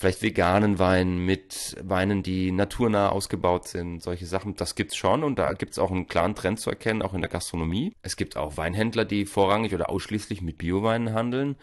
vielleicht 0.00 0.22
veganen 0.22 0.78
Wein 0.78 1.18
mit 1.18 1.76
Weinen, 1.82 2.22
die 2.22 2.52
naturnah 2.52 3.10
ausgebaut 3.10 3.68
sind, 3.68 4.02
solche 4.02 4.24
Sachen, 4.24 4.54
das 4.54 4.74
gibt's 4.74 4.96
schon 4.96 5.22
und 5.22 5.38
da 5.38 5.52
gibt's 5.52 5.78
auch 5.78 5.90
einen 5.90 6.06
klaren 6.06 6.34
Trend 6.34 6.58
zu 6.58 6.70
erkennen, 6.70 7.02
auch 7.02 7.12
in 7.12 7.20
der 7.20 7.28
Gastronomie. 7.28 7.94
Es 8.00 8.16
gibt 8.16 8.38
auch 8.38 8.56
Weinhändler, 8.56 9.04
die 9.04 9.26
vorrangig 9.26 9.74
oder 9.74 9.90
ausschließlich 9.90 10.40
mit 10.40 10.56
Bioweinen 10.56 11.12
handeln. 11.12 11.56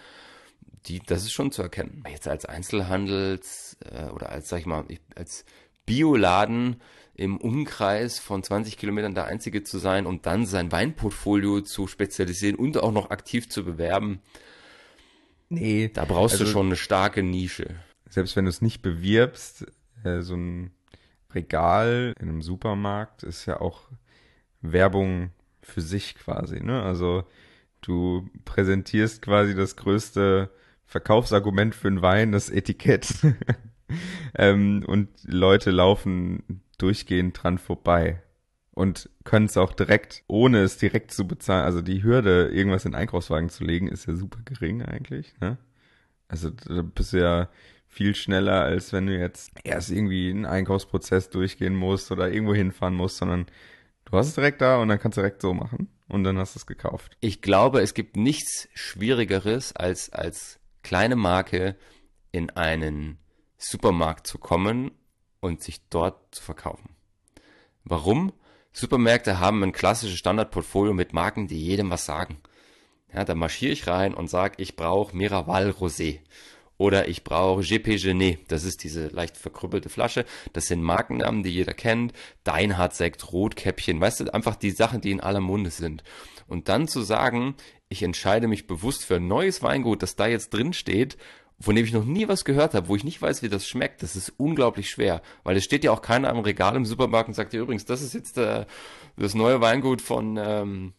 Die, 0.85 0.99
das 0.99 1.23
ist 1.23 1.31
schon 1.31 1.51
zu 1.51 1.63
erkennen. 1.63 2.03
Jetzt 2.07 2.27
als 2.27 2.45
Einzelhandels 2.45 3.77
äh, 3.91 4.09
oder 4.11 4.29
als, 4.29 4.49
sag 4.49 4.59
ich 4.59 4.67
mal, 4.67 4.85
als 5.15 5.43
Bioladen 5.87 6.79
im 7.15 7.37
Umkreis 7.37 8.19
von 8.19 8.43
20 8.43 8.77
Kilometern 8.77 9.15
der 9.15 9.25
einzige 9.25 9.63
zu 9.63 9.79
sein 9.79 10.05
und 10.05 10.27
dann 10.27 10.45
sein 10.45 10.71
Weinportfolio 10.71 11.61
zu 11.61 11.87
spezialisieren 11.87 12.55
und 12.55 12.77
auch 12.77 12.91
noch 12.91 13.09
aktiv 13.09 13.49
zu 13.49 13.65
bewerben. 13.65 14.21
Nee. 15.49 15.89
Da 15.91 16.05
brauchst 16.05 16.33
also, 16.35 16.45
du 16.45 16.51
schon 16.51 16.67
eine 16.67 16.75
starke 16.75 17.23
Nische 17.23 17.77
selbst 18.09 18.35
wenn 18.35 18.45
du 18.45 18.49
es 18.49 18.61
nicht 18.61 18.81
bewirbst, 18.81 19.65
äh, 20.03 20.21
so 20.21 20.35
ein 20.35 20.71
Regal 21.33 22.13
in 22.19 22.29
einem 22.29 22.41
Supermarkt 22.41 23.23
ist 23.23 23.45
ja 23.45 23.59
auch 23.59 23.89
Werbung 24.61 25.31
für 25.61 25.81
sich 25.81 26.15
quasi, 26.15 26.61
ne? 26.61 26.81
Also 26.81 27.25
du 27.81 28.29
präsentierst 28.45 29.21
quasi 29.21 29.53
das 29.53 29.75
größte 29.75 30.49
Verkaufsargument 30.85 31.75
für 31.75 31.89
einen 31.89 32.01
Wein, 32.01 32.31
das 32.31 32.49
Etikett. 32.49 33.13
ähm, 34.35 34.83
und 34.87 35.09
Leute 35.23 35.71
laufen 35.71 36.61
durchgehend 36.77 37.41
dran 37.41 37.57
vorbei 37.57 38.21
und 38.71 39.09
können 39.23 39.47
es 39.47 39.57
auch 39.57 39.73
direkt, 39.73 40.23
ohne 40.27 40.59
es 40.59 40.77
direkt 40.77 41.11
zu 41.11 41.27
bezahlen. 41.27 41.65
Also 41.65 41.81
die 41.81 42.03
Hürde, 42.03 42.49
irgendwas 42.49 42.85
in 42.85 42.95
Einkaufswagen 42.95 43.49
zu 43.49 43.63
legen, 43.63 43.87
ist 43.87 44.05
ja 44.05 44.15
super 44.15 44.39
gering 44.45 44.83
eigentlich. 44.83 45.33
Ne? 45.41 45.57
Also 46.27 46.51
da 46.51 46.81
bist 46.83 47.13
du 47.13 47.19
ja 47.19 47.49
viel 47.87 48.15
schneller, 48.15 48.63
als 48.63 48.93
wenn 48.93 49.07
du 49.07 49.17
jetzt 49.17 49.51
erst 49.63 49.89
irgendwie 49.89 50.29
einen 50.29 50.45
Einkaufsprozess 50.45 51.29
durchgehen 51.29 51.75
musst 51.75 52.11
oder 52.11 52.31
irgendwo 52.31 52.53
hinfahren 52.53 52.95
musst, 52.95 53.17
sondern 53.17 53.47
du 54.05 54.17
hast 54.17 54.27
es 54.27 54.35
direkt 54.35 54.61
da 54.61 54.77
und 54.77 54.89
dann 54.89 54.99
kannst 54.99 55.17
du 55.17 55.21
direkt 55.21 55.41
so 55.41 55.53
machen 55.53 55.89
und 56.07 56.23
dann 56.23 56.37
hast 56.37 56.55
du 56.55 56.59
es 56.59 56.67
gekauft. 56.67 57.17
Ich 57.21 57.41
glaube, 57.41 57.81
es 57.81 57.93
gibt 57.93 58.15
nichts 58.15 58.67
Schwierigeres, 58.73 59.75
als 59.75 60.11
als 60.11 60.59
kleine 60.83 61.15
Marke 61.15 61.75
in 62.31 62.49
einen 62.51 63.17
Supermarkt 63.57 64.27
zu 64.27 64.37
kommen 64.37 64.91
und 65.39 65.63
sich 65.63 65.87
dort 65.89 66.35
zu 66.35 66.43
verkaufen. 66.43 66.95
Warum? 67.83 68.33
Supermärkte 68.71 69.39
haben 69.39 69.63
ein 69.63 69.71
klassisches 69.71 70.19
Standardportfolio 70.19 70.93
mit 70.93 71.13
Marken, 71.13 71.47
die 71.47 71.59
jedem 71.59 71.89
was 71.89 72.05
sagen. 72.05 72.37
Ja, 73.11 73.23
da 73.23 73.33
marschiere 73.33 73.71
ich 73.71 73.87
rein 73.87 74.13
und 74.13 74.29
sage, 74.29 74.61
ich 74.61 74.75
brauche 74.75 75.15
Miraval 75.15 75.71
Rosé 75.71 76.19
oder 76.77 77.07
ich 77.07 77.23
brauche 77.23 77.61
GP 77.61 77.97
Genet, 77.97 78.51
das 78.51 78.63
ist 78.63 78.83
diese 78.83 79.07
leicht 79.07 79.37
verkrüppelte 79.37 79.89
Flasche. 79.89 80.25
Das 80.53 80.67
sind 80.67 80.83
Markennamen, 80.83 81.43
die 81.43 81.49
jeder 81.49 81.73
kennt. 81.73 82.13
Deinhardt-Sekt, 82.43 83.31
Rotkäppchen, 83.31 83.99
weißt 83.99 84.19
du, 84.21 84.33
einfach 84.33 84.55
die 84.55 84.71
Sachen, 84.71 85.01
die 85.01 85.11
in 85.11 85.19
aller 85.19 85.41
Munde 85.41 85.71
sind. 85.71 86.03
Und 86.47 86.69
dann 86.69 86.87
zu 86.87 87.01
sagen, 87.01 87.55
ich 87.89 88.03
entscheide 88.03 88.47
mich 88.47 88.67
bewusst 88.67 89.05
für 89.05 89.15
ein 89.15 89.27
neues 89.27 89.63
Weingut, 89.63 90.03
das 90.03 90.15
da 90.15 90.27
jetzt 90.27 90.53
drin 90.53 90.73
steht, 90.73 91.17
von 91.59 91.75
dem 91.75 91.85
ich 91.85 91.93
noch 91.93 92.05
nie 92.05 92.27
was 92.27 92.45
gehört 92.45 92.75
habe, 92.75 92.87
wo 92.87 92.95
ich 92.95 93.03
nicht 93.03 93.21
weiß, 93.21 93.41
wie 93.41 93.49
das 93.49 93.67
schmeckt, 93.67 94.03
das 94.03 94.15
ist 94.15 94.33
unglaublich 94.37 94.91
schwer. 94.91 95.23
Weil 95.43 95.57
es 95.57 95.63
steht 95.63 95.83
ja 95.83 95.91
auch 95.91 96.03
keiner 96.03 96.29
am 96.29 96.39
Regal 96.39 96.75
im 96.75 96.85
Supermarkt 96.85 97.29
und 97.29 97.33
sagt 97.33 97.53
dir 97.53 97.61
übrigens, 97.61 97.85
das 97.85 98.03
ist 98.03 98.13
jetzt 98.13 98.37
äh, 98.37 98.65
das 99.17 99.33
neue 99.33 99.61
Weingut 99.61 100.01
von... 100.01 100.37
Ähm, 100.37 100.93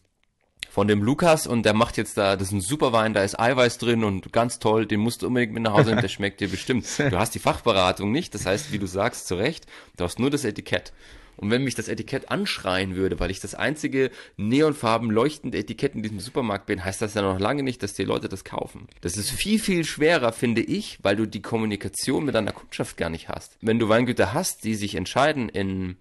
von 0.71 0.87
dem 0.87 1.03
Lukas 1.03 1.47
und 1.47 1.65
der 1.65 1.75
macht 1.75 1.97
jetzt 1.97 2.17
da, 2.19 2.37
das 2.37 2.49
ist 2.49 2.53
ein 2.53 2.61
super 2.61 2.93
Wein, 2.93 3.15
da 3.15 3.23
ist 3.23 3.39
Eiweiß 3.39 3.79
drin 3.79 4.05
und 4.05 4.33
ganz 4.33 4.59
toll, 4.59 4.87
den 4.87 5.01
musst 5.01 5.23
du 5.23 5.27
unbedingt 5.27 5.53
mit 5.53 5.63
nach 5.63 5.73
Hause 5.73 5.91
nehmen, 5.91 6.03
der 6.03 6.09
schmeckt 6.09 6.41
dir 6.41 6.49
bestimmt. 6.49 6.87
Du 7.11 7.19
hast 7.19 7.35
die 7.35 7.39
Fachberatung 7.39 8.13
nicht, 8.13 8.35
das 8.35 8.47
heißt, 8.47 8.71
wie 8.71 8.79
du 8.79 8.87
sagst, 8.87 9.27
zu 9.27 9.35
Recht, 9.35 9.67
du 9.97 10.05
hast 10.05 10.19
nur 10.19 10.31
das 10.31 10.45
Etikett. 10.45 10.93
Und 11.39 11.51
wenn 11.51 11.63
mich 11.63 11.77
das 11.77 11.89
Etikett 11.89 12.31
anschreien 12.31 12.97
würde, 12.97 13.21
weil 13.21 13.31
ich 13.31 13.39
das 13.39 13.55
einzige 13.55 14.11
neonfarben 14.37 15.11
leuchtende 15.11 15.57
Etikett 15.59 15.95
in 15.95 16.03
diesem 16.03 16.19
Supermarkt 16.19 16.67
bin, 16.67 16.85
heißt 16.85 17.01
das 17.01 17.15
ja 17.15 17.23
noch 17.23 17.39
lange 17.39 17.63
nicht, 17.63 17.83
dass 17.83 17.95
die 17.95 18.05
Leute 18.05 18.29
das 18.29 18.45
kaufen. 18.45 18.89
Das 19.01 19.17
ist 19.17 19.31
viel, 19.31 19.61
viel 19.61 19.85
schwerer, 19.85 20.33
finde 20.33 20.63
ich, 20.63 20.99
weil 21.03 21.15
du 21.15 21.27
die 21.27 21.43
Kommunikation 21.43 22.25
mit 22.25 22.35
deiner 22.35 22.53
Kundschaft 22.53 22.97
gar 22.97 23.09
nicht 23.09 23.29
hast. 23.29 23.57
Wenn 23.61 23.79
du 23.79 23.89
Weingüter 23.89 24.33
hast, 24.33 24.65
die 24.65 24.75
sich 24.75 24.97
entscheiden, 24.97 25.49
in 25.49 25.97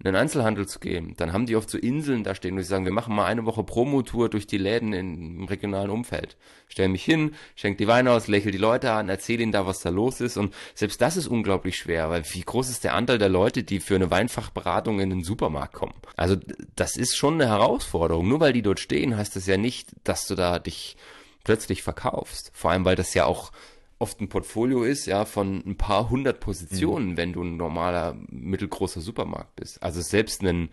in 0.00 0.04
den 0.04 0.16
Einzelhandel 0.16 0.66
zu 0.66 0.80
gehen, 0.80 1.12
dann 1.18 1.34
haben 1.34 1.44
die 1.44 1.56
oft 1.56 1.68
so 1.68 1.76
Inseln 1.76 2.24
da 2.24 2.34
stehen, 2.34 2.56
wo 2.56 2.60
sie 2.60 2.66
sagen, 2.66 2.86
wir 2.86 2.92
machen 2.92 3.14
mal 3.14 3.26
eine 3.26 3.44
Woche 3.44 3.62
Promotour 3.62 4.30
durch 4.30 4.46
die 4.46 4.56
Läden 4.56 4.94
im 4.94 5.44
regionalen 5.44 5.90
Umfeld. 5.90 6.38
Stell 6.68 6.88
mich 6.88 7.04
hin, 7.04 7.34
schenk 7.54 7.76
die 7.76 7.86
Weine 7.86 8.12
aus, 8.12 8.26
lächel 8.26 8.50
die 8.50 8.56
Leute 8.56 8.92
an, 8.92 9.10
erzähl 9.10 9.42
ihnen 9.42 9.52
da, 9.52 9.66
was 9.66 9.80
da 9.80 9.90
los 9.90 10.22
ist. 10.22 10.38
Und 10.38 10.54
selbst 10.74 11.02
das 11.02 11.18
ist 11.18 11.26
unglaublich 11.26 11.76
schwer, 11.76 12.08
weil 12.08 12.24
wie 12.32 12.40
groß 12.40 12.70
ist 12.70 12.82
der 12.82 12.94
Anteil 12.94 13.18
der 13.18 13.28
Leute, 13.28 13.62
die 13.62 13.78
für 13.78 13.94
eine 13.94 14.10
Weinfachberatung 14.10 15.00
in 15.00 15.10
den 15.10 15.22
Supermarkt 15.22 15.74
kommen? 15.74 15.94
Also 16.16 16.36
das 16.76 16.96
ist 16.96 17.14
schon 17.14 17.34
eine 17.34 17.48
Herausforderung. 17.48 18.26
Nur 18.26 18.40
weil 18.40 18.54
die 18.54 18.62
dort 18.62 18.80
stehen, 18.80 19.18
heißt 19.18 19.36
das 19.36 19.46
ja 19.46 19.58
nicht, 19.58 19.90
dass 20.04 20.26
du 20.26 20.34
da 20.34 20.58
dich 20.58 20.96
plötzlich 21.44 21.82
verkaufst. 21.82 22.52
Vor 22.54 22.70
allem, 22.70 22.86
weil 22.86 22.96
das 22.96 23.12
ja 23.12 23.26
auch 23.26 23.52
oft 24.00 24.20
ein 24.20 24.28
Portfolio 24.28 24.82
ist, 24.82 25.06
ja, 25.06 25.24
von 25.24 25.62
ein 25.64 25.76
paar 25.76 26.10
hundert 26.10 26.40
Positionen, 26.40 27.10
mhm. 27.10 27.16
wenn 27.16 27.32
du 27.32 27.42
ein 27.42 27.56
normaler, 27.56 28.16
mittelgroßer 28.28 29.00
Supermarkt 29.00 29.54
bist. 29.56 29.82
Also 29.82 30.00
selbst 30.00 30.42
ein, 30.42 30.70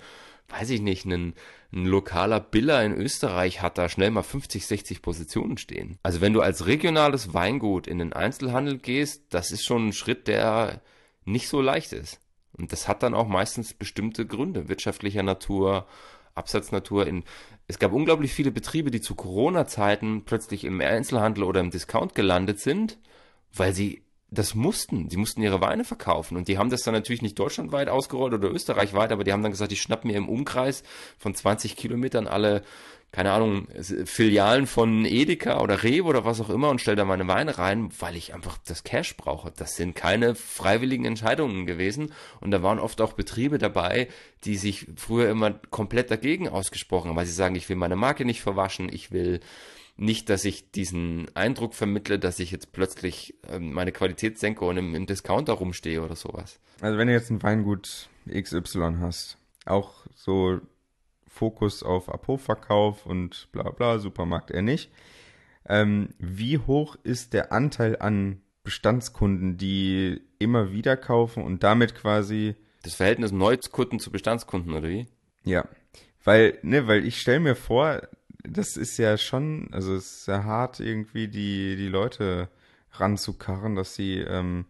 weiß 0.47 0.69
ich 0.69 0.81
nicht, 0.81 1.05
ein, 1.05 1.33
ein 1.73 1.85
lokaler 1.85 2.39
Biller 2.39 2.83
in 2.83 2.93
Österreich 2.93 3.61
hat 3.61 3.77
da 3.77 3.89
schnell 3.89 4.11
mal 4.11 4.23
50, 4.23 4.65
60 4.65 5.01
Positionen 5.01 5.57
stehen. 5.57 5.99
Also 6.03 6.21
wenn 6.21 6.31
du 6.31 6.41
als 6.41 6.65
regionales 6.67 7.33
Weingut 7.33 7.85
in 7.85 7.99
den 7.99 8.13
Einzelhandel 8.13 8.77
gehst, 8.77 9.25
das 9.29 9.51
ist 9.51 9.65
schon 9.65 9.89
ein 9.89 9.93
Schritt, 9.93 10.27
der 10.27 10.81
nicht 11.25 11.49
so 11.49 11.61
leicht 11.61 11.91
ist. 11.91 12.21
Und 12.57 12.71
das 12.71 12.87
hat 12.87 13.03
dann 13.03 13.13
auch 13.13 13.27
meistens 13.27 13.73
bestimmte 13.73 14.25
Gründe, 14.25 14.69
wirtschaftlicher 14.69 15.21
Natur, 15.21 15.85
Absatznatur. 16.33 17.05
In, 17.05 17.25
es 17.67 17.77
gab 17.77 17.91
unglaublich 17.91 18.31
viele 18.31 18.51
Betriebe, 18.51 18.89
die 18.89 19.01
zu 19.01 19.15
Corona-Zeiten 19.15 20.23
plötzlich 20.23 20.63
im 20.63 20.79
Einzelhandel 20.79 21.43
oder 21.43 21.59
im 21.59 21.71
Discount 21.71 22.15
gelandet 22.15 22.61
sind, 22.61 22.97
weil 23.53 23.73
sie 23.73 24.03
das 24.29 24.55
mussten. 24.55 25.09
Sie 25.09 25.17
mussten 25.17 25.41
ihre 25.41 25.61
Weine 25.61 25.85
verkaufen. 25.85 26.35
Und 26.35 26.49
die 26.49 26.57
haben 26.57 26.69
das 26.69 26.83
dann 26.83 26.93
natürlich 26.93 27.21
nicht 27.21 27.39
deutschlandweit 27.39 27.87
ausgerollt 27.87 28.33
oder 28.33 28.51
österreichweit, 28.51 29.11
aber 29.11 29.23
die 29.23 29.31
haben 29.31 29.41
dann 29.41 29.51
gesagt, 29.51 29.71
ich 29.71 29.81
schnapp 29.81 30.03
mir 30.03 30.17
im 30.17 30.27
Umkreis 30.27 30.83
von 31.17 31.33
20 31.33 31.75
Kilometern 31.77 32.27
alle 32.27 32.63
keine 33.11 33.31
Ahnung, 33.31 33.67
Filialen 34.05 34.67
von 34.67 35.05
Edeka 35.05 35.61
oder 35.61 35.81
Rewe 35.83 36.07
oder 36.07 36.25
was 36.25 36.41
auch 36.41 36.49
immer 36.49 36.69
und 36.69 36.81
stelle 36.81 36.97
da 36.97 37.05
meine 37.05 37.27
Weine 37.27 37.57
rein, 37.57 37.89
weil 37.99 38.15
ich 38.17 38.33
einfach 38.33 38.57
das 38.67 38.83
Cash 38.83 39.15
brauche. 39.15 39.51
Das 39.55 39.75
sind 39.75 39.95
keine 39.95 40.35
freiwilligen 40.35 41.05
Entscheidungen 41.05 41.65
gewesen 41.65 42.13
und 42.41 42.51
da 42.51 42.61
waren 42.63 42.79
oft 42.79 42.99
auch 42.99 43.13
Betriebe 43.13 43.57
dabei, 43.57 44.09
die 44.43 44.57
sich 44.57 44.87
früher 44.97 45.29
immer 45.29 45.51
komplett 45.51 46.11
dagegen 46.11 46.49
ausgesprochen 46.49 47.09
haben, 47.09 47.15
weil 47.15 47.25
sie 47.25 47.31
sagen, 47.31 47.55
ich 47.55 47.69
will 47.69 47.77
meine 47.77 47.95
Marke 47.95 48.25
nicht 48.25 48.41
verwaschen, 48.41 48.89
ich 48.91 49.11
will 49.11 49.39
nicht, 49.97 50.29
dass 50.29 50.45
ich 50.45 50.71
diesen 50.71 51.27
Eindruck 51.35 51.73
vermittle, 51.73 52.19
dass 52.19 52.39
ich 52.39 52.51
jetzt 52.51 52.71
plötzlich 52.71 53.35
ähm, 53.47 53.73
meine 53.73 53.91
Qualität 53.91 54.37
senke 54.37 54.65
und 54.65 54.77
im, 54.77 54.95
im 54.95 55.05
Discounter 55.05 55.53
rumstehe 55.53 56.01
oder 56.01 56.15
sowas. 56.15 56.59
Also 56.81 56.97
wenn 56.97 57.07
du 57.07 57.13
jetzt 57.13 57.31
ein 57.31 57.41
Weingut 57.41 58.09
XY 58.29 58.97
hast, 58.99 59.37
auch 59.65 60.05
so 60.15 60.59
Fokus 61.27 61.83
auf 61.83 62.09
Abhofverkauf 62.09 63.05
und 63.05 63.49
bla 63.51 63.69
bla, 63.71 63.99
Supermarkt 63.99 64.51
eher 64.51 64.61
nicht. 64.61 64.91
Ähm, 65.67 66.09
wie 66.19 66.59
hoch 66.59 66.95
ist 67.03 67.33
der 67.33 67.51
Anteil 67.51 67.97
an 67.99 68.41
Bestandskunden, 68.63 69.57
die 69.57 70.21
immer 70.39 70.71
wieder 70.71 70.97
kaufen 70.97 71.43
und 71.43 71.63
damit 71.63 71.95
quasi. 71.95 72.55
Das 72.83 72.95
Verhältnis 72.95 73.31
Neukunden 73.31 73.99
zu 73.99 74.11
Bestandskunden, 74.11 74.73
oder 74.73 74.87
wie? 74.87 75.07
Ja. 75.43 75.67
Weil, 76.23 76.57
ne, 76.61 76.87
weil 76.87 77.05
ich 77.05 77.19
stelle 77.19 77.39
mir 77.39 77.55
vor, 77.55 78.01
das 78.49 78.77
ist 78.77 78.97
ja 78.97 79.17
schon, 79.17 79.69
also 79.71 79.95
es 79.95 80.05
ist 80.05 80.25
sehr 80.25 80.43
hart, 80.43 80.79
irgendwie 80.79 81.27
die, 81.27 81.75
die 81.75 81.87
Leute 81.87 82.49
ranzukarren, 82.91 83.75
dass 83.75 83.95
sie 83.95 84.19
ähm, 84.19 84.65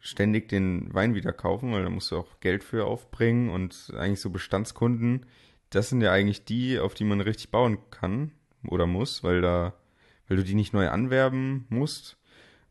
ständig 0.00 0.48
den 0.48 0.92
Wein 0.94 1.14
wieder 1.14 1.32
kaufen, 1.32 1.72
weil 1.72 1.82
da 1.82 1.90
musst 1.90 2.10
du 2.10 2.16
auch 2.16 2.40
Geld 2.40 2.64
für 2.64 2.86
aufbringen 2.86 3.50
und 3.50 3.92
eigentlich 3.96 4.20
so 4.20 4.30
Bestandskunden, 4.30 5.26
das 5.70 5.90
sind 5.90 6.00
ja 6.00 6.12
eigentlich 6.12 6.44
die, 6.44 6.78
auf 6.78 6.94
die 6.94 7.04
man 7.04 7.20
richtig 7.20 7.50
bauen 7.50 7.78
kann 7.90 8.32
oder 8.66 8.86
muss, 8.86 9.22
weil 9.22 9.40
da, 9.40 9.74
weil 10.26 10.38
du 10.38 10.44
die 10.44 10.54
nicht 10.54 10.72
neu 10.72 10.88
anwerben 10.88 11.66
musst 11.68 12.16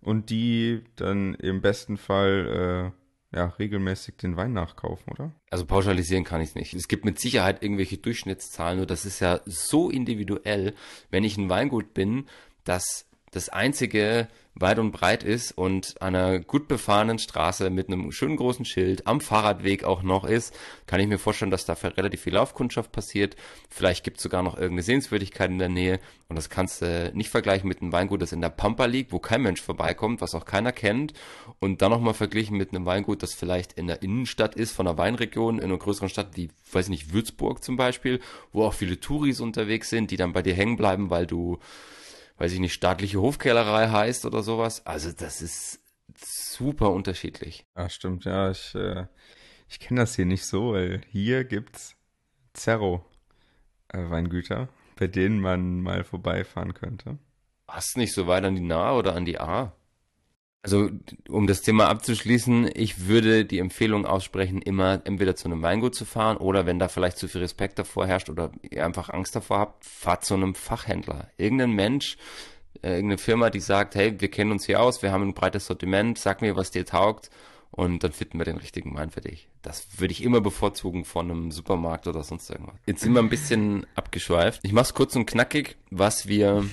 und 0.02 0.30
die 0.30 0.84
dann 0.96 1.36
im 1.36 1.62
besten 1.62 1.98
Fall 1.98 2.94
äh, 2.96 2.97
ja 3.32 3.46
regelmäßig 3.60 4.16
den 4.18 4.38
Wein 4.38 4.54
nachkaufen, 4.54 5.12
oder? 5.12 5.32
Also 5.50 5.66
pauschalisieren 5.66 6.24
kann 6.24 6.42
ich 6.42 6.50
es 6.50 6.56
nicht. 6.56 6.74
Es 6.74 6.88
gibt 6.88 7.06
mit 7.06 7.20
Sicherheit 7.20 7.62
irgendwelche 7.62 7.98
Durchschnittszahlen, 7.98 8.78
nur 8.78 8.86
das 8.86 9.06
ist 9.06 9.20
ja 9.20 9.42
so 9.46 9.90
individuell, 9.90 10.74
wenn 11.10 11.24
ich 11.24 11.38
ein 11.38 11.50
Weingut 11.50 11.94
bin, 11.94 12.26
dass 12.64 13.06
das 13.38 13.50
einzige 13.50 14.28
weit 14.56 14.80
und 14.80 14.92
breit 14.92 15.24
ist 15.24 15.52
und 15.52 16.02
an 16.02 16.16
einer 16.16 16.40
gut 16.40 16.68
befahrenen 16.68 17.20
Straße 17.20 17.70
mit 17.70 17.88
einem 17.88 18.12
schönen 18.12 18.36
großen 18.36 18.66
Schild 18.66 19.06
am 19.06 19.22
Fahrradweg 19.22 19.84
auch 19.84 20.02
noch 20.02 20.26
ist, 20.26 20.58
kann 20.88 21.00
ich 21.00 21.06
mir 21.06 21.20
vorstellen, 21.20 21.52
dass 21.52 21.66
da 21.66 21.74
relativ 21.74 22.22
viel 22.22 22.34
Laufkundschaft 22.34 22.92
passiert. 22.92 23.36
Vielleicht 23.70 24.04
gibt 24.04 24.18
es 24.18 24.24
sogar 24.24 24.42
noch 24.42 24.56
irgendeine 24.56 24.82
Sehenswürdigkeit 24.82 25.52
in 25.52 25.60
der 25.60 25.70
Nähe 25.70 26.00
und 26.28 26.36
das 26.36 26.50
kannst 26.50 26.82
du 26.82 27.12
nicht 27.14 27.30
vergleichen 27.30 27.68
mit 27.68 27.84
einem 27.84 27.92
Weingut, 27.92 28.24
das 28.24 28.32
in 28.32 28.42
der 28.42 28.50
Pampa 28.50 28.86
liegt, 28.86 29.12
wo 29.12 29.20
kein 29.20 29.44
Mensch 29.44 29.62
vorbeikommt, 29.62 30.22
was 30.22 30.34
auch 30.34 30.46
keiner 30.46 30.72
kennt 30.72 31.14
und 31.60 31.84
dann 31.84 31.92
nochmal 31.92 32.16
verglichen 32.16 32.58
mit 32.58 32.72
einem 32.72 32.86
Weingut, 32.86 33.22
das 33.22 33.36
vielleicht 33.36 33.74
in 33.74 33.86
der 33.86 34.02
Innenstadt 34.02 34.56
ist, 34.56 34.72
von 34.72 34.88
einer 34.88 34.98
Weinregion, 34.98 35.60
in 35.60 35.66
einer 35.66 35.78
größeren 35.78 36.10
Stadt 36.10 36.30
wie, 36.34 36.50
weiß 36.72 36.86
ich 36.86 36.90
nicht, 36.90 37.14
Würzburg 37.14 37.64
zum 37.64 37.78
Beispiel, 37.78 38.20
wo 38.52 38.64
auch 38.64 38.74
viele 38.74 39.00
Touris 39.00 39.40
unterwegs 39.40 39.92
sind, 39.92 40.10
die 40.10 40.18
dann 40.18 40.34
bei 40.34 40.42
dir 40.42 40.56
hängen 40.56 40.78
bleiben, 40.78 41.12
weil 41.12 41.28
du 41.28 41.60
weiß 42.38 42.54
ich 42.54 42.60
nicht, 42.60 42.74
staatliche 42.74 43.22
Hofkellerei 43.22 43.90
heißt 43.90 44.26
oder 44.26 44.44
sowas. 44.44 44.86
Also 44.86 45.12
das 45.12 45.42
ist 45.42 45.80
super 46.16 46.92
unterschiedlich. 46.92 47.66
Ja, 47.76 47.90
stimmt, 47.90 48.26
ja. 48.26 48.52
Ich, 48.52 48.76
äh, 48.76 49.08
ich 49.70 49.80
kenne 49.80 50.02
das 50.02 50.16
hier 50.16 50.26
nicht 50.26 50.46
so, 50.46 50.74
weil 50.74 51.02
hier 51.10 51.44
gibt's 51.44 51.96
Zerro 52.54 53.06
äh, 53.90 54.10
Weingüter, 54.10 54.70
bei 54.96 55.08
denen 55.08 55.40
man 55.40 55.82
mal 55.82 56.04
vorbeifahren 56.04 56.74
könnte. 56.74 57.18
Hast 57.68 57.98
nicht 57.98 58.14
so 58.14 58.28
weit 58.28 58.46
an 58.46 58.56
die 58.56 58.62
Nahe 58.62 58.98
oder 58.98 59.16
an 59.16 59.26
die 59.26 59.40
A? 59.40 59.74
Also, 60.64 60.90
um 61.30 61.48
das 61.48 61.62
Thema 61.62 61.88
abzuschließen, 61.88 62.70
ich 62.74 63.08
würde 63.08 63.46
die 63.46 63.60
Empfehlung 63.60 64.06
aussprechen, 64.06 64.62
immer 64.62 65.02
entweder 65.06 65.36
zu 65.36 65.46
einem 65.46 65.62
Weingut 65.62 65.96
zu 65.96 66.04
fahren 66.04 66.38
oder 66.38 66.66
wenn 66.66 66.80
da 66.80 66.90
vielleicht 66.90 67.18
zu 67.18 67.28
viel 67.28 67.42
Respekt 67.42 67.80
davor 67.80 68.06
herrscht 68.06 68.30
oder 68.30 68.52
ihr 68.70 68.86
einfach 68.86 69.10
Angst 69.10 69.36
davor 69.36 69.60
habt, 69.60 69.86
fahrt 69.86 70.26
zu 70.26 70.34
einem 70.34 70.56
Fachhändler. 70.56 71.30
Irgendein 71.38 71.72
Mensch, 71.72 72.18
äh, 72.82 72.96
irgendeine 72.96 73.18
Firma, 73.18 73.50
die 73.50 73.60
sagt, 73.60 73.96
hey, 73.96 74.20
wir 74.20 74.30
kennen 74.30 74.52
uns 74.52 74.66
hier 74.66 74.82
aus, 74.82 75.02
wir 75.02 75.12
haben 75.12 75.24
ein 75.24 75.34
breites 75.34 75.68
Sortiment, 75.68 76.18
sag 76.18 76.42
mir, 76.42 76.56
was 76.56 76.72
dir 76.72 76.86
taugt 76.86 77.30
und 77.72 78.04
dann 78.04 78.12
finden 78.12 78.40
wir 78.40 78.46
den 78.46 78.58
richtigen 78.58 78.96
Wein 78.96 79.12
für 79.12 79.22
dich. 79.22 79.48
Das 79.62 79.88
würde 79.98 80.12
ich 80.12 80.24
immer 80.24 80.42
bevorzugen 80.42 81.06
von 81.06 81.30
einem 81.30 81.52
Supermarkt 81.52 82.08
oder 82.08 82.24
sonst 82.24 82.50
irgendwas. 82.50 82.76
Jetzt 82.86 83.02
sind 83.02 83.14
wir 83.14 83.22
ein 83.22 83.30
bisschen 83.30 83.86
abgeschweift. 83.96 84.62
Ich 84.64 84.74
mach's 84.74 84.94
kurz 84.94 85.16
und 85.16 85.26
knackig, 85.26 85.78
was 85.92 86.28
wir 86.28 86.66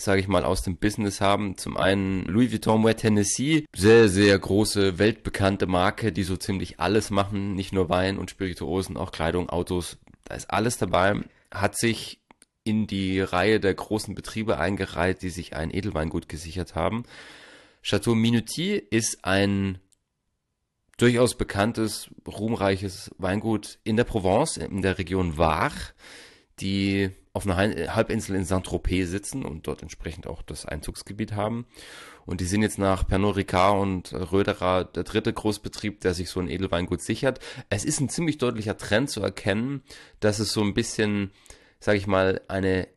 sage 0.00 0.20
ich 0.20 0.28
mal, 0.28 0.44
aus 0.44 0.62
dem 0.62 0.76
Business 0.76 1.20
haben. 1.20 1.56
Zum 1.56 1.76
einen 1.76 2.24
Louis 2.24 2.52
Vuitton 2.52 2.80
Moet 2.80 2.98
Tennessee, 2.98 3.66
sehr, 3.74 4.08
sehr 4.08 4.38
große, 4.38 4.98
weltbekannte 4.98 5.66
Marke, 5.66 6.12
die 6.12 6.22
so 6.22 6.36
ziemlich 6.36 6.80
alles 6.80 7.10
machen, 7.10 7.54
nicht 7.54 7.72
nur 7.72 7.88
Wein 7.88 8.18
und 8.18 8.30
Spirituosen, 8.30 8.96
auch 8.96 9.12
Kleidung, 9.12 9.50
Autos, 9.50 9.98
da 10.24 10.34
ist 10.34 10.50
alles 10.50 10.78
dabei, 10.78 11.20
hat 11.50 11.76
sich 11.76 12.20
in 12.64 12.86
die 12.86 13.20
Reihe 13.20 13.60
der 13.60 13.74
großen 13.74 14.14
Betriebe 14.14 14.58
eingereiht, 14.58 15.22
die 15.22 15.30
sich 15.30 15.56
ein 15.56 15.72
Edelweingut 15.72 16.28
gesichert 16.28 16.74
haben. 16.74 17.04
Chateau 17.82 18.14
Minuti 18.14 18.74
ist 18.74 19.24
ein 19.24 19.78
durchaus 20.98 21.34
bekanntes, 21.34 22.10
ruhmreiches 22.26 23.10
Weingut 23.16 23.78
in 23.84 23.96
der 23.96 24.04
Provence, 24.04 24.58
in 24.58 24.82
der 24.82 24.98
Region 24.98 25.38
Var, 25.38 25.72
die 26.60 27.10
auf 27.32 27.46
einer 27.46 27.56
Halbinsel 27.56 28.34
in 28.34 28.44
Saint-Tropez 28.44 29.08
sitzen 29.08 29.44
und 29.44 29.66
dort 29.66 29.82
entsprechend 29.82 30.26
auch 30.26 30.42
das 30.42 30.66
Einzugsgebiet 30.66 31.32
haben. 31.32 31.66
Und 32.26 32.40
die 32.40 32.46
sind 32.46 32.62
jetzt 32.62 32.78
nach 32.78 33.06
Pernod 33.06 33.36
Ricard 33.36 33.80
und 33.80 34.12
Röderer 34.12 34.84
der 34.84 35.04
dritte 35.04 35.32
Großbetrieb, 35.32 36.00
der 36.00 36.14
sich 36.14 36.28
so 36.28 36.40
ein 36.40 36.48
Edelweingut 36.48 37.00
sichert. 37.00 37.40
Es 37.70 37.84
ist 37.84 38.00
ein 38.00 38.08
ziemlich 38.08 38.38
deutlicher 38.38 38.76
Trend 38.76 39.10
zu 39.10 39.22
erkennen, 39.22 39.82
dass 40.18 40.38
es 40.38 40.52
so 40.52 40.60
ein 40.60 40.74
bisschen, 40.74 41.30
sage 41.78 41.98
ich 41.98 42.06
mal, 42.06 42.40
eine 42.48 42.88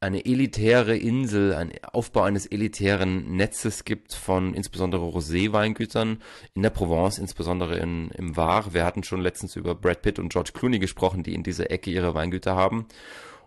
eine 0.00 0.24
elitäre 0.24 0.96
Insel, 0.96 1.54
ein 1.54 1.72
Aufbau 1.92 2.22
eines 2.22 2.46
elitären 2.46 3.36
Netzes 3.36 3.84
gibt 3.84 4.12
von 4.12 4.52
insbesondere 4.52 5.04
Rosé-Weingütern 5.06 6.22
in 6.54 6.62
der 6.62 6.70
Provence, 6.70 7.18
insbesondere 7.18 7.78
in, 7.78 8.10
im 8.10 8.36
Var. 8.36 8.74
Wir 8.74 8.84
hatten 8.84 9.04
schon 9.04 9.20
letztens 9.20 9.56
über 9.56 9.74
Brad 9.74 10.02
Pitt 10.02 10.18
und 10.18 10.30
George 10.30 10.50
Clooney 10.52 10.78
gesprochen, 10.78 11.22
die 11.22 11.34
in 11.34 11.42
dieser 11.42 11.70
Ecke 11.70 11.90
ihre 11.90 12.14
Weingüter 12.14 12.54
haben. 12.54 12.86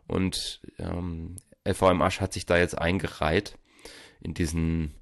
Und 0.07 0.61
ähm, 0.79 1.35
LVM 1.67 2.01
Asch 2.01 2.19
hat 2.19 2.33
sich 2.33 2.47
da 2.47 2.57
jetzt 2.57 2.77
eingereiht 2.77 3.55
in 4.21 4.33
diesen 4.33 4.95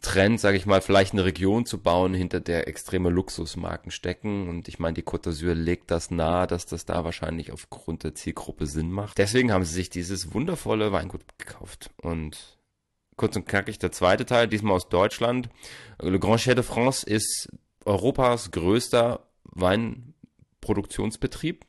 Trend, 0.00 0.40
sage 0.40 0.56
ich 0.56 0.66
mal, 0.66 0.80
vielleicht 0.80 1.12
eine 1.12 1.24
Region 1.24 1.66
zu 1.66 1.82
bauen, 1.82 2.14
hinter 2.14 2.40
der 2.40 2.68
extreme 2.68 3.10
Luxusmarken 3.10 3.90
stecken. 3.90 4.48
Und 4.48 4.68
ich 4.68 4.78
meine, 4.78 4.94
die 4.94 5.02
Côte 5.02 5.30
d'Azur 5.30 5.54
legt 5.54 5.90
das 5.90 6.10
nahe, 6.10 6.46
dass 6.46 6.66
das 6.66 6.84
da 6.84 7.04
wahrscheinlich 7.04 7.52
aufgrund 7.52 8.04
der 8.04 8.14
Zielgruppe 8.14 8.66
Sinn 8.66 8.90
macht. 8.90 9.18
Deswegen 9.18 9.52
haben 9.52 9.64
sie 9.64 9.74
sich 9.74 9.90
dieses 9.90 10.34
wundervolle 10.34 10.92
Weingut 10.92 11.22
gekauft. 11.38 11.90
Und 12.00 12.58
kurz 13.16 13.36
und 13.36 13.46
knackig 13.46 13.78
der 13.78 13.92
zweite 13.92 14.26
Teil, 14.26 14.48
diesmal 14.48 14.74
aus 14.74 14.88
Deutschland. 14.88 15.48
Le 16.00 16.18
Grand 16.18 16.40
Chais 16.40 16.54
de 16.54 16.64
France 16.64 17.06
ist 17.06 17.48
Europas 17.84 18.50
größter 18.50 19.28
Weinproduktionsbetrieb. 19.44 21.64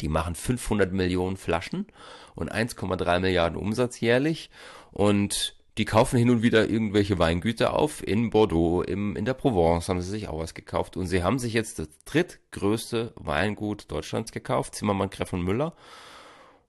Die 0.00 0.08
machen 0.08 0.34
500 0.34 0.92
Millionen 0.92 1.36
Flaschen 1.36 1.86
und 2.34 2.52
1,3 2.52 3.20
Milliarden 3.20 3.58
Umsatz 3.58 4.00
jährlich 4.00 4.50
und 4.92 5.56
die 5.78 5.84
kaufen 5.84 6.18
hin 6.18 6.30
und 6.30 6.42
wieder 6.42 6.68
irgendwelche 6.68 7.18
Weingüter 7.18 7.74
auf. 7.74 8.06
In 8.06 8.30
Bordeaux, 8.30 8.82
im, 8.82 9.16
in 9.16 9.24
der 9.24 9.34
Provence 9.34 9.88
haben 9.88 10.00
sie 10.00 10.10
sich 10.10 10.28
auch 10.28 10.38
was 10.38 10.54
gekauft. 10.54 10.96
Und 10.96 11.06
sie 11.06 11.22
haben 11.22 11.38
sich 11.38 11.52
jetzt 11.52 11.78
das 11.78 11.88
drittgrößte 12.04 13.12
Weingut 13.16 13.90
Deutschlands 13.90 14.32
gekauft, 14.32 14.74
Zimmermann, 14.74 15.10
Greff 15.10 15.32
und 15.32 15.42
Müller. 15.42 15.74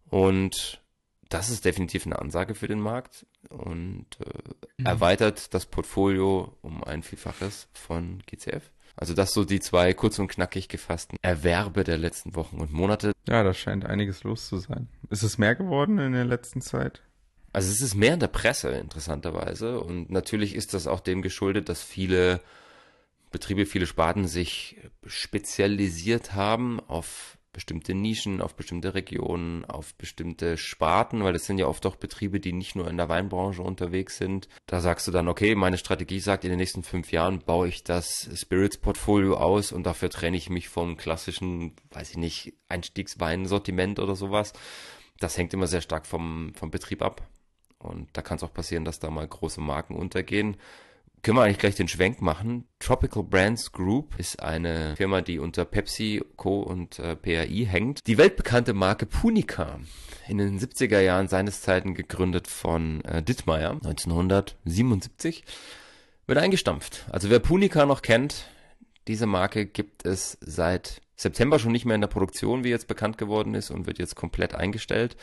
Und 0.10 0.82
das 1.30 1.50
ist 1.50 1.66
definitiv 1.66 2.06
eine 2.06 2.20
Ansage 2.20 2.56
für 2.56 2.68
den 2.68 2.82
Markt 2.82 3.26
und 3.50 4.06
äh, 4.20 4.50
mhm. 4.78 4.86
erweitert 4.86 5.54
das 5.54 5.66
Portfolio 5.66 6.58
um 6.62 6.84
ein 6.84 7.04
Vielfaches 7.04 7.70
von 7.74 8.22
GCF. 8.26 8.70
Also 8.98 9.14
das 9.14 9.32
so 9.32 9.46
die 9.46 9.62
zwei 9.62 9.94
kurz 9.94 10.20
und 10.20 10.28
knackig 10.28 10.68
gefassten 10.68 11.18
Erwerbe 11.22 11.86
der 11.86 11.98
letzten 11.98 12.36
Wochen 12.36 12.60
und 12.60 12.74
Monate. 12.74 13.14
Ja, 13.28 13.44
da 13.44 13.54
scheint 13.54 13.86
einiges 13.86 14.24
los 14.24 14.48
zu 14.48 14.58
sein. 14.58 14.90
Ist 15.10 15.24
es 15.24 15.38
mehr 15.38 15.56
geworden 15.56 15.98
in 16.00 16.12
der 16.12 16.26
letzten 16.26 16.62
Zeit? 16.62 17.02
Also 17.54 17.70
es 17.70 17.82
ist 17.82 17.96
mehr 17.96 18.14
in 18.14 18.20
der 18.20 18.28
Presse, 18.28 18.70
interessanterweise. 18.72 19.80
Und 19.80 20.10
natürlich 20.10 20.56
ist 20.56 20.74
das 20.74 20.88
auch 20.88 21.00
dem 21.00 21.22
geschuldet, 21.22 21.70
dass 21.70 21.84
viele 21.84 22.42
Betriebe, 23.32 23.66
viele 23.66 23.88
Sparten 23.88 24.28
sich 24.28 24.78
spezialisiert 25.06 26.34
haben 26.34 26.80
auf 26.88 27.38
bestimmte 27.54 27.94
Nischen, 27.94 28.42
auf 28.42 28.56
bestimmte 28.56 28.94
Regionen, 28.94 29.66
auf 29.66 29.94
bestimmte 29.96 30.58
Sparten, 30.58 31.24
weil 31.24 31.34
das 31.34 31.46
sind 31.46 31.58
ja 31.58 31.68
oft 31.68 31.86
auch 31.86 31.98
Betriebe, 31.98 32.40
die 32.40 32.54
nicht 32.54 32.76
nur 32.76 32.88
in 32.88 32.98
der 32.98 33.10
Weinbranche 33.10 33.62
unterwegs 33.62 34.18
sind. 34.18 34.48
Da 34.68 34.80
sagst 34.80 35.08
du 35.08 35.12
dann, 35.12 35.28
okay, 35.28 35.56
meine 35.56 35.78
Strategie 35.78 36.20
sagt, 36.20 36.46
in 36.46 36.50
den 36.50 36.60
nächsten 36.60 36.84
fünf 36.84 37.12
Jahren 37.12 37.40
baue 37.40 37.68
ich 37.68 37.84
das 37.84 38.30
Spirits-Portfolio 38.34 39.36
aus 39.36 39.72
und 39.72 39.84
dafür 39.84 40.10
trenne 40.10 40.38
ich 40.38 40.50
mich 40.50 40.70
vom 40.70 40.96
klassischen, 40.96 41.76
weiß 41.92 42.12
ich 42.12 42.18
nicht, 42.18 42.54
Einstiegsweinsortiment 42.70 44.00
oder 44.00 44.16
sowas. 44.16 44.54
Das 45.20 45.38
hängt 45.38 45.54
immer 45.54 45.68
sehr 45.68 45.82
stark 45.82 46.06
vom, 46.06 46.54
vom 46.56 46.72
Betrieb 46.72 47.02
ab. 47.02 47.22
Und 47.84 48.08
da 48.14 48.22
kann 48.22 48.38
es 48.38 48.44
auch 48.44 48.54
passieren, 48.54 48.86
dass 48.86 49.00
da 49.00 49.10
mal 49.10 49.28
große 49.28 49.62
Marken 49.62 49.96
untergehen 49.96 50.58
können 51.22 51.38
wir 51.38 51.44
eigentlich 51.44 51.60
gleich 51.60 51.76
den 51.76 51.88
Schwenk 51.88 52.22
machen. 52.22 52.66
Tropical 52.80 53.24
Brands 53.24 53.72
Group 53.72 54.18
ist 54.18 54.42
eine 54.42 54.96
Firma, 54.96 55.22
die 55.22 55.40
unter 55.40 55.66
Pepsi, 55.66 56.24
Co. 56.36 56.62
und 56.62 57.00
äh, 57.00 57.16
PAI 57.16 57.66
hängt. 57.68 58.08
Die 58.08 58.18
weltbekannte 58.18 58.74
Marke 58.74 59.06
Punica, 59.06 59.80
in 60.28 60.40
den 60.40 60.60
70er 60.60 61.00
Jahren 61.00 61.28
seines 61.28 61.62
Zeiten 61.62 61.94
gegründet 61.94 62.48
von 62.48 63.04
äh, 63.06 63.22
Dittmeier, 63.22 63.72
1977, 63.72 65.44
wird 66.26 66.40
eingestampft. 66.40 67.06
Also 67.12 67.30
wer 67.30 67.40
Punica 67.40 67.86
noch 67.86 68.02
kennt, 68.02 68.48
diese 69.08 69.28
Marke 69.28 69.66
gibt 69.66 70.06
es 70.06 70.38
seit 70.42 71.02
September 71.22 71.60
schon 71.60 71.72
nicht 71.72 71.86
mehr 71.86 71.96
in 71.96 72.02
der 72.02 72.08
Produktion, 72.08 72.64
wie 72.64 72.70
jetzt 72.70 72.88
bekannt 72.88 73.18
geworden 73.18 73.54
ist, 73.54 73.70
und 73.72 73.88
wird 73.88 74.00
jetzt 74.00 74.16
komplett 74.16 74.56
eingestellt. 74.56 75.16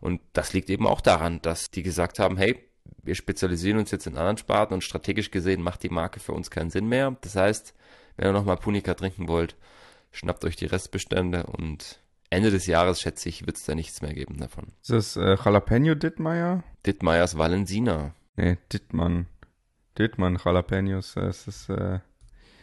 Und 0.00 0.20
das 0.32 0.52
liegt 0.52 0.70
eben 0.70 0.86
auch 0.86 1.00
daran, 1.00 1.40
dass 1.42 1.70
die 1.70 1.82
gesagt 1.82 2.18
haben, 2.18 2.36
hey, 2.36 2.58
wir 3.02 3.14
spezialisieren 3.14 3.78
uns 3.78 3.90
jetzt 3.90 4.06
in 4.06 4.16
anderen 4.16 4.36
Sparten 4.36 4.74
und 4.74 4.84
strategisch 4.84 5.30
gesehen 5.30 5.62
macht 5.62 5.82
die 5.82 5.90
Marke 5.90 6.20
für 6.20 6.32
uns 6.32 6.50
keinen 6.50 6.70
Sinn 6.70 6.86
mehr. 6.86 7.16
Das 7.20 7.36
heißt, 7.36 7.74
wenn 8.16 8.28
ihr 8.28 8.32
nochmal 8.32 8.56
Punica 8.56 8.94
trinken 8.94 9.28
wollt, 9.28 9.56
schnappt 10.12 10.44
euch 10.44 10.56
die 10.56 10.66
Restbestände 10.66 11.44
und 11.44 12.00
Ende 12.30 12.50
des 12.50 12.66
Jahres, 12.66 13.00
schätze 13.00 13.28
ich, 13.28 13.46
wird 13.46 13.56
es 13.56 13.64
da 13.64 13.74
nichts 13.74 14.02
mehr 14.02 14.12
geben 14.12 14.38
davon. 14.38 14.72
Ist 14.82 14.90
das 14.90 15.16
äh, 15.16 15.36
Jalapeno 15.36 15.94
Dittmeier? 15.94 16.64
Dittmeiers 16.84 17.38
Valensina. 17.38 18.14
Nee, 18.36 18.58
Dittmann. 18.72 19.26
Dittmann 19.98 20.38
Jalapenos, 20.44 21.14
das 21.14 21.46
ist, 21.46 21.68
äh... 21.68 22.00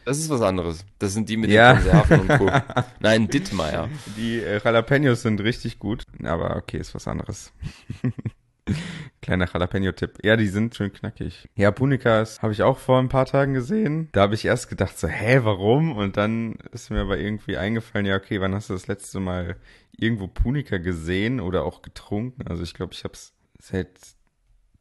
Das 0.05 0.17
ist 0.17 0.29
was 0.29 0.41
anderes. 0.41 0.85
Das 0.99 1.13
sind 1.13 1.29
die 1.29 1.37
mit 1.37 1.51
ja. 1.51 1.73
den 1.73 1.83
Konserven 1.83 2.19
und 2.21 2.37
Co. 2.37 2.51
Nein, 2.99 3.27
Dittmeier. 3.27 3.89
Die 4.17 4.39
äh, 4.39 4.59
Jalapenos 4.63 5.21
sind 5.21 5.41
richtig 5.41 5.79
gut, 5.79 6.05
aber 6.23 6.55
okay, 6.55 6.77
ist 6.77 6.95
was 6.95 7.07
anderes. 7.07 7.53
Kleiner 9.21 9.47
Jalapeno-Tipp. 9.51 10.19
Ja, 10.23 10.35
die 10.35 10.47
sind 10.47 10.75
schön 10.75 10.93
knackig. 10.93 11.49
Ja, 11.55 11.71
Punikas 11.71 12.41
habe 12.41 12.53
ich 12.53 12.63
auch 12.63 12.77
vor 12.77 12.99
ein 12.99 13.09
paar 13.09 13.25
Tagen 13.25 13.53
gesehen. 13.53 14.09
Da 14.13 14.21
habe 14.21 14.35
ich 14.35 14.45
erst 14.45 14.69
gedacht 14.69 14.97
so, 14.97 15.07
hä, 15.07 15.41
warum? 15.43 15.95
Und 15.95 16.17
dann 16.17 16.55
ist 16.71 16.89
mir 16.89 17.01
aber 17.01 17.17
irgendwie 17.17 17.57
eingefallen, 17.57 18.05
ja, 18.05 18.15
okay, 18.15 18.41
wann 18.41 18.55
hast 18.55 18.69
du 18.69 18.73
das 18.73 18.87
letzte 18.87 19.19
Mal 19.19 19.57
irgendwo 19.97 20.27
Punika 20.27 20.77
gesehen 20.77 21.39
oder 21.39 21.63
auch 21.65 21.81
getrunken? 21.81 22.47
Also 22.47 22.63
ich 22.63 22.73
glaube, 22.73 22.93
ich 22.93 23.03
habe 23.03 23.13
es 23.13 23.33
seit 23.59 23.89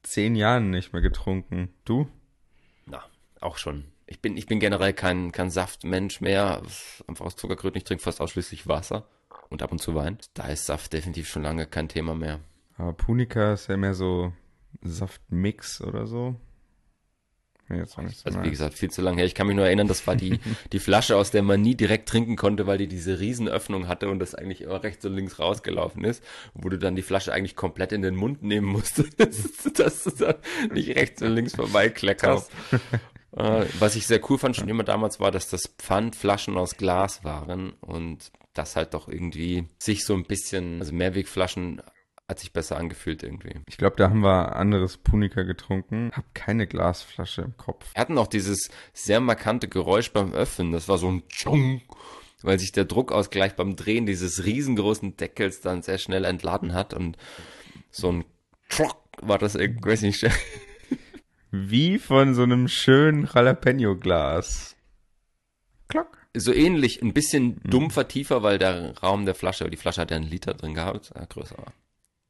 zehn 0.03 0.35
Jahren 0.37 0.71
nicht 0.71 0.93
mehr 0.93 1.03
getrunken. 1.03 1.71
Du? 1.85 2.09
Na, 2.87 3.03
auch 3.41 3.59
schon. 3.59 3.85
Ich 4.11 4.21
bin, 4.21 4.37
ich 4.37 4.47
bin 4.47 4.59
generell 4.59 4.93
kein, 4.93 5.31
kein 5.31 5.51
Saftmensch 5.51 6.21
mehr. 6.21 6.63
Einfach 7.07 7.25
aus 7.25 7.37
Zuckerkröten. 7.37 7.79
Ich 7.79 7.85
trinke 7.85 8.03
fast 8.03 8.21
ausschließlich 8.21 8.67
Wasser 8.67 9.07
und 9.49 9.63
ab 9.63 9.71
und 9.71 9.79
zu 9.79 9.95
Wein. 9.95 10.19
Da 10.35 10.49
ist 10.49 10.67
Saft 10.67 10.93
definitiv 10.93 11.29
schon 11.29 11.45
lange 11.45 11.65
kein 11.67 11.89
Thema 11.89 12.15
mehr. 12.17 12.41
Aber 12.77 12.93
Punika 12.93 13.53
ist 13.53 13.69
ja 13.69 13.77
mehr 13.77 13.95
so 13.95 14.33
Saftmix 14.83 15.81
oder 15.81 16.09
so. 16.09 16.35
Jetzt 17.77 17.97
noch 17.97 18.05
nicht 18.05 18.27
also 18.27 18.43
wie 18.43 18.51
gesagt, 18.51 18.75
viel 18.75 18.91
zu 18.91 19.01
lange 19.01 19.19
her. 19.19 19.27
Ich 19.27 19.35
kann 19.35 19.47
mich 19.47 19.55
nur 19.55 19.65
erinnern, 19.65 19.87
das 19.87 20.05
war 20.07 20.17
die, 20.17 20.41
die 20.73 20.81
Flasche, 20.81 21.17
aus 21.17 21.31
der 21.31 21.43
man 21.43 21.63
nie 21.63 21.77
direkt 21.77 22.09
trinken 22.09 22.35
konnte, 22.35 22.67
weil 22.67 22.79
die 22.79 22.89
diese 22.89 23.21
Riesenöffnung 23.21 23.87
hatte 23.87 24.09
und 24.09 24.19
das 24.19 24.35
eigentlich 24.35 24.63
immer 24.63 24.83
rechts 24.83 25.05
und 25.05 25.15
links 25.15 25.39
rausgelaufen 25.39 26.05
ist, 26.05 26.23
wo 26.55 26.69
du 26.69 26.79
dann 26.79 26.97
die 26.97 27.03
Flasche 27.03 27.33
eigentlich 27.33 27.55
komplett 27.55 27.93
in 27.93 28.03
den 28.03 28.17
Mund 28.17 28.43
nehmen 28.43 28.67
musstest, 28.67 29.21
dass 29.79 30.05
du 30.05 30.11
dann 30.11 30.35
nicht 30.75 30.97
rechts 30.97 31.23
und 31.23 31.33
links 31.33 31.55
vorbeikleckerst. 31.55 32.51
Äh, 33.37 33.67
was 33.79 33.97
ich 33.97 34.07
sehr 34.07 34.21
cool 34.31 34.39
fand 34.39 34.57
schon 34.57 34.69
immer 34.69 34.85
damals 34.85 35.21
war, 35.21 35.31
dass 35.31 35.49
das 35.49 35.69
Pfandflaschen 35.79 36.57
aus 36.57 36.77
Glas 36.77 37.25
waren 37.25 37.71
und 37.81 38.33
das 38.55 38.77
halt 38.77 38.95
doch 38.95 39.09
irgendwie 39.09 39.69
sich 39.79 40.05
so 40.05 40.15
ein 40.15 40.25
bisschen, 40.25 40.81
also 40.81 40.93
Mehrwegflaschen 40.93 41.83
hat 42.29 42.39
sich 42.39 42.53
besser 42.53 42.77
angefühlt 42.77 43.23
irgendwie. 43.23 43.61
Ich 43.69 43.77
glaube, 43.77 43.97
da 43.97 44.09
haben 44.09 44.21
wir 44.21 44.55
anderes 44.55 44.97
Punika 44.97 45.43
getrunken. 45.43 46.13
Hab 46.15 46.33
keine 46.33 46.69
Glasflasche 46.69 47.43
im 47.43 47.57
Kopf. 47.57 47.93
Wir 47.93 48.01
hatten 48.01 48.19
auch 48.19 48.29
dieses 48.29 48.71
sehr 48.93 49.19
markante 49.19 49.67
Geräusch 49.67 50.13
beim 50.13 50.33
Öffnen. 50.33 50.71
Das 50.71 50.89
war 50.89 50.97
so 50.97 51.11
ein 51.11 51.25
Tschung, 51.29 51.83
weil 52.43 52.59
sich 52.61 52.71
der 52.71 52.85
Druckausgleich 52.85 53.57
beim 53.57 53.75
Drehen 53.75 54.07
dieses 54.07 54.45
riesengroßen 54.45 55.17
Deckels 55.17 55.61
dann 55.61 55.83
sehr 55.83 55.99
schnell 55.99 56.25
entladen 56.25 56.73
hat 56.73 56.95
und 56.95 57.19
so 57.91 58.13
ein 58.13 58.25
Trock 58.69 58.97
war 59.21 59.39
das 59.39 59.57
irgendwie, 59.57 59.91
weiß 59.91 60.03
nicht. 60.03 60.25
Wie 61.51 61.99
von 61.99 62.35
so 62.35 62.43
einem 62.43 62.69
schönen 62.69 63.29
Jalapeno-Glas. 63.33 64.77
Klock. 65.89 66.19
So 66.35 66.53
ähnlich, 66.53 67.03
ein 67.03 67.13
bisschen 67.13 67.61
mhm. 67.65 67.71
dumpfer, 67.71 68.07
tiefer, 68.07 68.43
weil 68.43 68.59
der 68.59 68.97
Raum 68.99 69.25
der 69.25 69.35
Flasche, 69.35 69.69
die 69.69 69.77
Flasche 69.77 70.03
hat 70.03 70.11
ja 70.11 70.17
einen 70.17 70.31
Liter 70.31 70.55
drin 70.55 70.75
gehabt, 70.75 71.11
äh, 71.15 71.27
größer 71.27 71.59
war. 71.59 71.73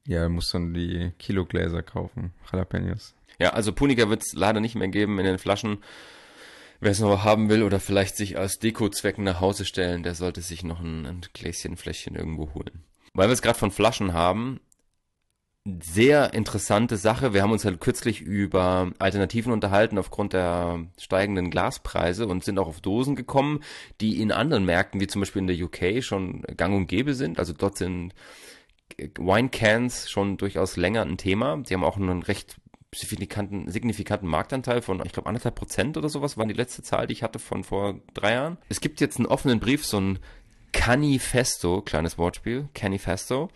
Ja, 0.06 0.28
muss 0.28 0.50
dann 0.50 0.72
die 0.72 1.12
Kilogläser 1.18 1.82
kaufen, 1.82 2.32
Jalapenos. 2.50 3.14
Ja, 3.38 3.50
also 3.50 3.72
Punika 3.72 4.08
wird 4.08 4.22
es 4.22 4.32
leider 4.34 4.60
nicht 4.60 4.74
mehr 4.74 4.88
geben 4.88 5.18
in 5.18 5.26
den 5.26 5.38
Flaschen. 5.38 5.84
Wer 6.80 6.92
es 6.92 7.00
noch 7.00 7.24
haben 7.24 7.50
will 7.50 7.62
oder 7.62 7.78
vielleicht 7.78 8.16
sich 8.16 8.38
als 8.38 8.58
Dekozwecken 8.58 9.24
nach 9.24 9.40
Hause 9.40 9.66
stellen, 9.66 10.02
der 10.02 10.14
sollte 10.14 10.40
sich 10.40 10.64
noch 10.64 10.80
ein, 10.80 11.04
ein 11.04 11.20
Gläschen, 11.34 11.76
Fläschchen 11.76 12.16
irgendwo 12.16 12.54
holen. 12.54 12.84
Weil 13.12 13.28
wir 13.28 13.34
es 13.34 13.42
gerade 13.42 13.58
von 13.58 13.70
Flaschen 13.70 14.14
haben, 14.14 14.60
sehr 15.64 16.32
interessante 16.32 16.96
Sache. 16.96 17.34
Wir 17.34 17.42
haben 17.42 17.52
uns 17.52 17.64
halt 17.64 17.80
kürzlich 17.80 18.22
über 18.22 18.92
Alternativen 18.98 19.52
unterhalten 19.52 19.98
aufgrund 19.98 20.32
der 20.32 20.86
steigenden 20.98 21.50
Glaspreise 21.50 22.26
und 22.26 22.44
sind 22.44 22.58
auch 22.58 22.68
auf 22.68 22.80
Dosen 22.80 23.14
gekommen, 23.14 23.62
die 24.00 24.22
in 24.22 24.32
anderen 24.32 24.64
Märkten, 24.64 25.00
wie 25.00 25.06
zum 25.06 25.20
Beispiel 25.20 25.42
in 25.42 25.48
der 25.48 25.62
UK, 25.62 26.02
schon 26.02 26.42
gang 26.56 26.74
und 26.74 26.86
gäbe 26.86 27.14
sind. 27.14 27.38
Also 27.38 27.52
dort 27.52 27.76
sind 27.76 28.14
Wine 29.18 29.50
Cans 29.50 30.11
schon 30.11 30.38
durchaus 30.38 30.76
länger 30.76 31.02
ein 31.02 31.18
Thema. 31.18 31.58
Die 31.58 31.74
haben 31.74 31.84
auch 31.84 31.96
einen 31.96 32.22
recht 32.22 32.56
signifikanten, 32.94 33.70
signifikanten 33.70 34.28
Marktanteil 34.28 34.82
von, 34.82 35.02
ich 35.04 35.12
glaube, 35.12 35.28
anderthalb 35.28 35.54
Prozent 35.54 35.96
oder 35.96 36.08
sowas 36.08 36.36
war 36.36 36.46
die 36.46 36.54
letzte 36.54 36.82
Zahl, 36.82 37.06
die 37.06 37.12
ich 37.12 37.22
hatte 37.22 37.38
von 37.38 37.64
vor 37.64 38.00
drei 38.14 38.32
Jahren. 38.32 38.58
Es 38.68 38.80
gibt 38.80 39.00
jetzt 39.00 39.18
einen 39.18 39.26
offenen 39.26 39.61
Brief, 39.61 39.86
so 39.86 40.00
ein 40.00 40.18
Canifesto, 40.72 41.82
kleines 41.82 42.18
Wortspiel, 42.18 42.68
Canifesto, 42.74 43.50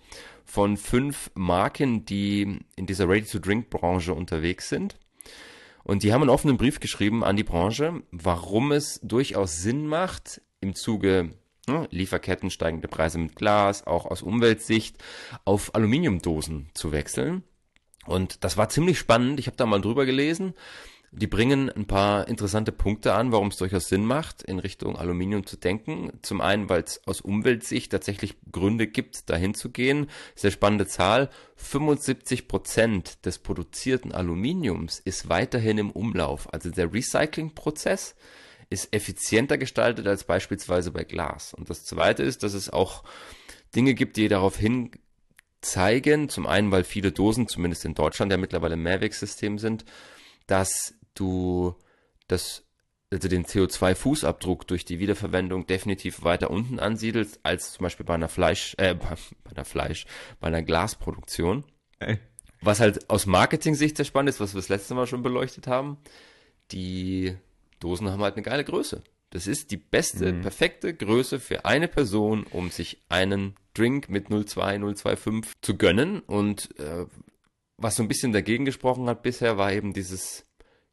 von 0.45 0.77
fünf 0.77 1.31
Marken, 1.35 2.05
die 2.05 2.61
in 2.77 2.87
dieser 2.87 3.09
Ready-to-Drink-Branche 3.09 4.15
unterwegs 4.15 4.69
sind. 4.69 4.97
Und 5.83 6.03
die 6.03 6.13
haben 6.13 6.23
einen 6.23 6.31
offenen 6.31 6.57
Brief 6.57 6.81
geschrieben 6.81 7.23
an 7.25 7.37
die 7.37 7.45
Branche, 7.45 8.03
warum 8.11 8.73
es 8.73 9.01
durchaus 9.03 9.59
Sinn 9.59 9.87
macht, 9.87 10.41
im 10.61 10.75
Zuge 10.75 11.31
ne, 11.69 11.87
Lieferketten, 11.91 12.51
steigende 12.51 12.89
Preise 12.89 13.19
mit 13.19 13.37
Glas, 13.37 13.87
auch 13.87 14.07
aus 14.07 14.23
Umweltsicht, 14.23 14.97
auf 15.45 15.75
Aluminiumdosen 15.75 16.71
zu 16.75 16.93
wechseln. 16.93 17.43
Und 18.07 18.45
das 18.45 18.57
war 18.57 18.69
ziemlich 18.69 18.99
spannend. 18.99 19.39
Ich 19.39 19.47
habe 19.47 19.57
da 19.57 19.67
mal 19.67 19.81
drüber 19.81 20.07
gelesen. 20.07 20.55
Die 21.17 21.29
bringen 21.29 21.71
ein 21.71 21.87
paar 21.87 22.27
interessante 22.27 22.73
Punkte 22.73 23.15
an, 23.15 23.31
warum 23.31 23.49
es 23.49 23.57
durchaus 23.57 23.89
Sinn 23.89 24.05
macht, 24.05 24.43
in 24.43 24.59
Richtung 24.59 24.97
Aluminium 24.97 25.47
zu 25.47 25.57
denken. 25.57 26.11
Zum 26.23 26.41
einen, 26.41 26.69
weil 26.69 26.83
es 26.83 27.07
aus 27.07 27.21
Umweltsicht 27.21 27.93
tatsächlich 27.93 28.35
Gründe 28.51 28.89
gibt, 28.89 29.31
dahin 29.31 29.55
zu 29.55 29.71
gehen. 29.71 30.09
Sehr 30.35 30.51
spannende 30.51 30.89
Zahl. 30.89 31.31
75 31.55 32.49
Prozent 32.49 33.25
des 33.25 33.39
produzierten 33.39 34.11
Aluminiums 34.11 34.99
ist 34.99 35.29
weiterhin 35.29 35.79
im 35.79 35.93
Umlauf. 35.93 36.53
Also 36.53 36.71
der 36.71 36.93
Recyclingprozess 36.93 38.17
ist 38.69 38.93
effizienter 38.93 39.57
gestaltet 39.57 40.09
als 40.09 40.25
beispielsweise 40.25 40.91
bei 40.91 41.05
Glas. 41.05 41.55
Und 41.55 41.71
das 41.71 41.85
Zweite 41.85 42.25
ist, 42.25 42.43
dass 42.43 42.55
es 42.55 42.71
auch 42.71 43.05
Dinge 43.77 43.95
gibt, 43.95 44.17
die 44.17 44.27
darauf 44.27 44.57
hin 44.57 44.91
zeigen, 45.61 46.29
zum 46.29 46.49
einen, 46.49 46.73
weil 46.73 46.83
viele 46.83 47.13
Dosen, 47.13 47.47
zumindest 47.47 47.85
in 47.85 47.95
Deutschland, 47.95 48.33
ja 48.33 48.37
mittlerweile 48.37 48.77
Mehrwegsystem 48.77 49.59
sind, 49.59 49.85
dass 50.49 50.95
du 51.15 51.75
das 52.29 52.65
also 53.11 53.29
den 53.29 53.45
CO2-Fußabdruck 53.45 54.67
durch 54.67 54.85
die 54.85 54.99
Wiederverwendung 54.99 55.67
definitiv 55.67 56.25
weiter 56.25 56.51
unten 56.51 56.81
ansiedelst, 56.81 57.39
als 57.45 57.73
zum 57.75 57.85
Beispiel 57.85 58.05
bei 58.05 58.15
einer 58.15 58.29
Fleisch, 58.29 58.75
äh, 58.79 58.95
bei 59.45 59.51
einer 59.55 59.65
Fleisch, 59.65 60.07
bei 60.41 60.49
einer 60.49 60.63
Glasproduktion. 60.63 61.65
Ey. 62.01 62.19
Was 62.61 62.81
halt 62.81 63.09
aus 63.11 63.27
Marketing-Sicht 63.27 63.97
sehr 63.97 64.07
spannend 64.07 64.31
ist, 64.31 64.41
was 64.41 64.55
wir 64.55 64.61
das 64.61 64.69
letzte 64.69 64.95
Mal 64.95 65.07
schon 65.07 65.23
beleuchtet 65.23 65.67
haben, 65.67 65.99
die 66.73 67.37
Dosen 67.79 68.11
haben 68.11 68.23
halt 68.23 68.35
eine 68.35 68.43
geile 68.43 68.65
Größe. 68.65 69.03
Das 69.31 69.47
ist 69.47 69.71
die 69.71 69.77
beste, 69.77 70.33
Mhm. 70.33 70.41
perfekte 70.43 70.95
Größe 70.95 71.39
für 71.41 71.65
eine 71.67 71.89
Person, 71.89 72.45
um 72.51 72.71
sich 72.71 73.01
einen 73.09 73.55
Drink 73.75 74.09
mit 74.09 74.29
02, 74.31 74.79
025 74.79 75.53
zu 75.61 75.77
gönnen. 75.77 76.21
Und 76.21 76.77
äh, 76.79 77.07
was 77.77 77.97
so 77.97 78.03
ein 78.03 78.09
bisschen 78.09 78.33
dagegen 78.33 78.65
gesprochen 78.65 79.09
hat 79.09 79.23
bisher, 79.23 79.59
war 79.59 79.73
eben 79.73 79.93
dieses, 79.93 80.45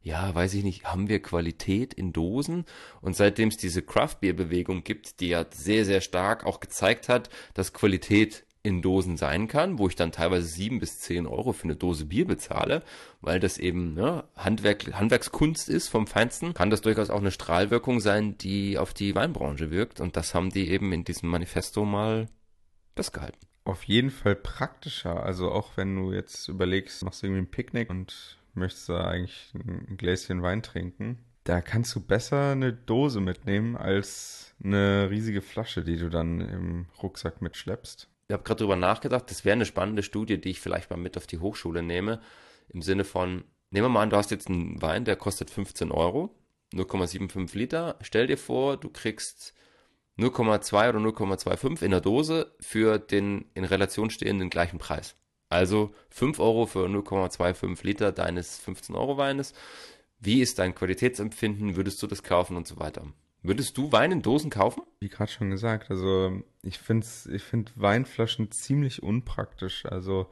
ja, 0.03 0.33
weiß 0.33 0.53
ich 0.55 0.63
nicht, 0.63 0.85
haben 0.85 1.09
wir 1.09 1.21
Qualität 1.21 1.93
in 1.93 2.13
Dosen? 2.13 2.65
Und 3.01 3.15
seitdem 3.15 3.49
es 3.49 3.57
diese 3.57 3.81
Craft-Beer-Bewegung 3.81 4.83
gibt, 4.83 5.19
die 5.19 5.29
ja 5.29 5.45
sehr, 5.51 5.85
sehr 5.85 6.01
stark 6.01 6.45
auch 6.45 6.59
gezeigt 6.59 7.07
hat, 7.09 7.29
dass 7.53 7.73
Qualität 7.73 8.45
in 8.63 8.81
Dosen 8.81 9.17
sein 9.17 9.47
kann, 9.47 9.79
wo 9.79 9.87
ich 9.87 9.95
dann 9.95 10.11
teilweise 10.11 10.47
sieben 10.47 10.79
bis 10.79 10.99
zehn 10.99 11.25
Euro 11.25 11.51
für 11.51 11.63
eine 11.63 11.75
Dose 11.75 12.05
Bier 12.05 12.25
bezahle, 12.27 12.83
weil 13.19 13.39
das 13.39 13.57
eben 13.57 13.95
ne, 13.95 14.23
Handwerk, 14.35 14.93
Handwerkskunst 14.93 15.67
ist 15.67 15.87
vom 15.87 16.05
Feinsten, 16.05 16.53
kann 16.53 16.69
das 16.69 16.81
durchaus 16.81 17.09
auch 17.09 17.19
eine 17.19 17.31
Strahlwirkung 17.31 17.99
sein, 17.99 18.37
die 18.37 18.77
auf 18.77 18.93
die 18.93 19.15
Weinbranche 19.15 19.71
wirkt. 19.71 19.99
Und 19.99 20.15
das 20.15 20.35
haben 20.35 20.51
die 20.51 20.69
eben 20.69 20.93
in 20.93 21.03
diesem 21.03 21.29
Manifesto 21.29 21.85
mal 21.85 22.27
festgehalten. 22.95 23.39
Auf 23.63 23.83
jeden 23.83 24.11
Fall 24.11 24.35
praktischer. 24.35 25.23
Also 25.23 25.51
auch 25.51 25.77
wenn 25.77 25.95
du 25.95 26.11
jetzt 26.11 26.47
überlegst, 26.47 27.03
machst 27.03 27.21
du 27.21 27.27
irgendwie 27.27 27.43
ein 27.43 27.51
Picknick 27.51 27.89
und 27.89 28.37
möchtest 28.53 28.89
da 28.89 29.05
eigentlich 29.05 29.53
ein 29.53 29.97
Gläschen 29.97 30.41
Wein 30.41 30.61
trinken, 30.61 31.19
da 31.43 31.61
kannst 31.61 31.95
du 31.95 31.99
besser 31.99 32.51
eine 32.51 32.71
Dose 32.71 33.19
mitnehmen 33.19 33.75
als 33.75 34.53
eine 34.63 35.09
riesige 35.09 35.41
Flasche, 35.41 35.83
die 35.83 35.97
du 35.97 36.09
dann 36.09 36.39
im 36.41 36.85
Rucksack 37.01 37.41
mitschleppst. 37.41 38.07
Ich 38.27 38.33
habe 38.33 38.43
gerade 38.43 38.59
drüber 38.59 38.75
nachgedacht, 38.75 39.29
das 39.29 39.43
wäre 39.43 39.53
eine 39.53 39.65
spannende 39.65 40.03
Studie, 40.03 40.39
die 40.39 40.51
ich 40.51 40.61
vielleicht 40.61 40.89
mal 40.89 40.97
mit 40.97 41.17
auf 41.17 41.27
die 41.27 41.39
Hochschule 41.39 41.81
nehme. 41.81 42.21
Im 42.69 42.81
Sinne 42.81 43.03
von, 43.03 43.43
nehmen 43.71 43.85
wir 43.85 43.89
mal 43.89 44.03
an, 44.03 44.11
du 44.11 44.17
hast 44.17 44.31
jetzt 44.31 44.49
einen 44.49 44.81
Wein, 44.81 45.03
der 45.03 45.15
kostet 45.15 45.49
15 45.49 45.91
Euro, 45.91 46.33
0,75 46.73 47.57
Liter. 47.57 47.97
Stell 48.01 48.27
dir 48.27 48.37
vor, 48.37 48.77
du 48.77 48.89
kriegst 48.89 49.53
0,2 50.17 50.89
oder 50.89 50.99
0,25 50.99 51.81
in 51.81 51.91
der 51.91 52.01
Dose 52.01 52.55
für 52.59 52.99
den 52.99 53.45
in 53.55 53.65
Relation 53.65 54.09
stehenden 54.11 54.49
gleichen 54.49 54.77
Preis. 54.77 55.15
Also 55.51 55.93
5 56.09 56.39
Euro 56.39 56.65
für 56.65 56.87
0,25 56.87 57.85
Liter 57.85 58.11
deines 58.11 58.57
15 58.59 58.95
Euro 58.95 59.17
Weines. 59.17 59.53
Wie 60.19 60.41
ist 60.41 60.59
dein 60.59 60.75
Qualitätsempfinden? 60.75 61.75
Würdest 61.75 62.01
du 62.01 62.07
das 62.07 62.23
kaufen 62.23 62.55
und 62.55 62.67
so 62.67 62.79
weiter? 62.79 63.05
Würdest 63.43 63.77
du 63.77 63.91
Wein 63.91 64.11
in 64.11 64.21
Dosen 64.21 64.51
kaufen? 64.51 64.83
Wie 64.99 65.09
gerade 65.09 65.31
schon 65.31 65.49
gesagt, 65.49 65.89
also 65.89 66.43
ich 66.61 66.77
finde 66.77 67.07
ich 67.31 67.41
find 67.41 67.73
Weinflaschen 67.75 68.51
ziemlich 68.51 69.01
unpraktisch. 69.01 69.85
Also 69.85 70.29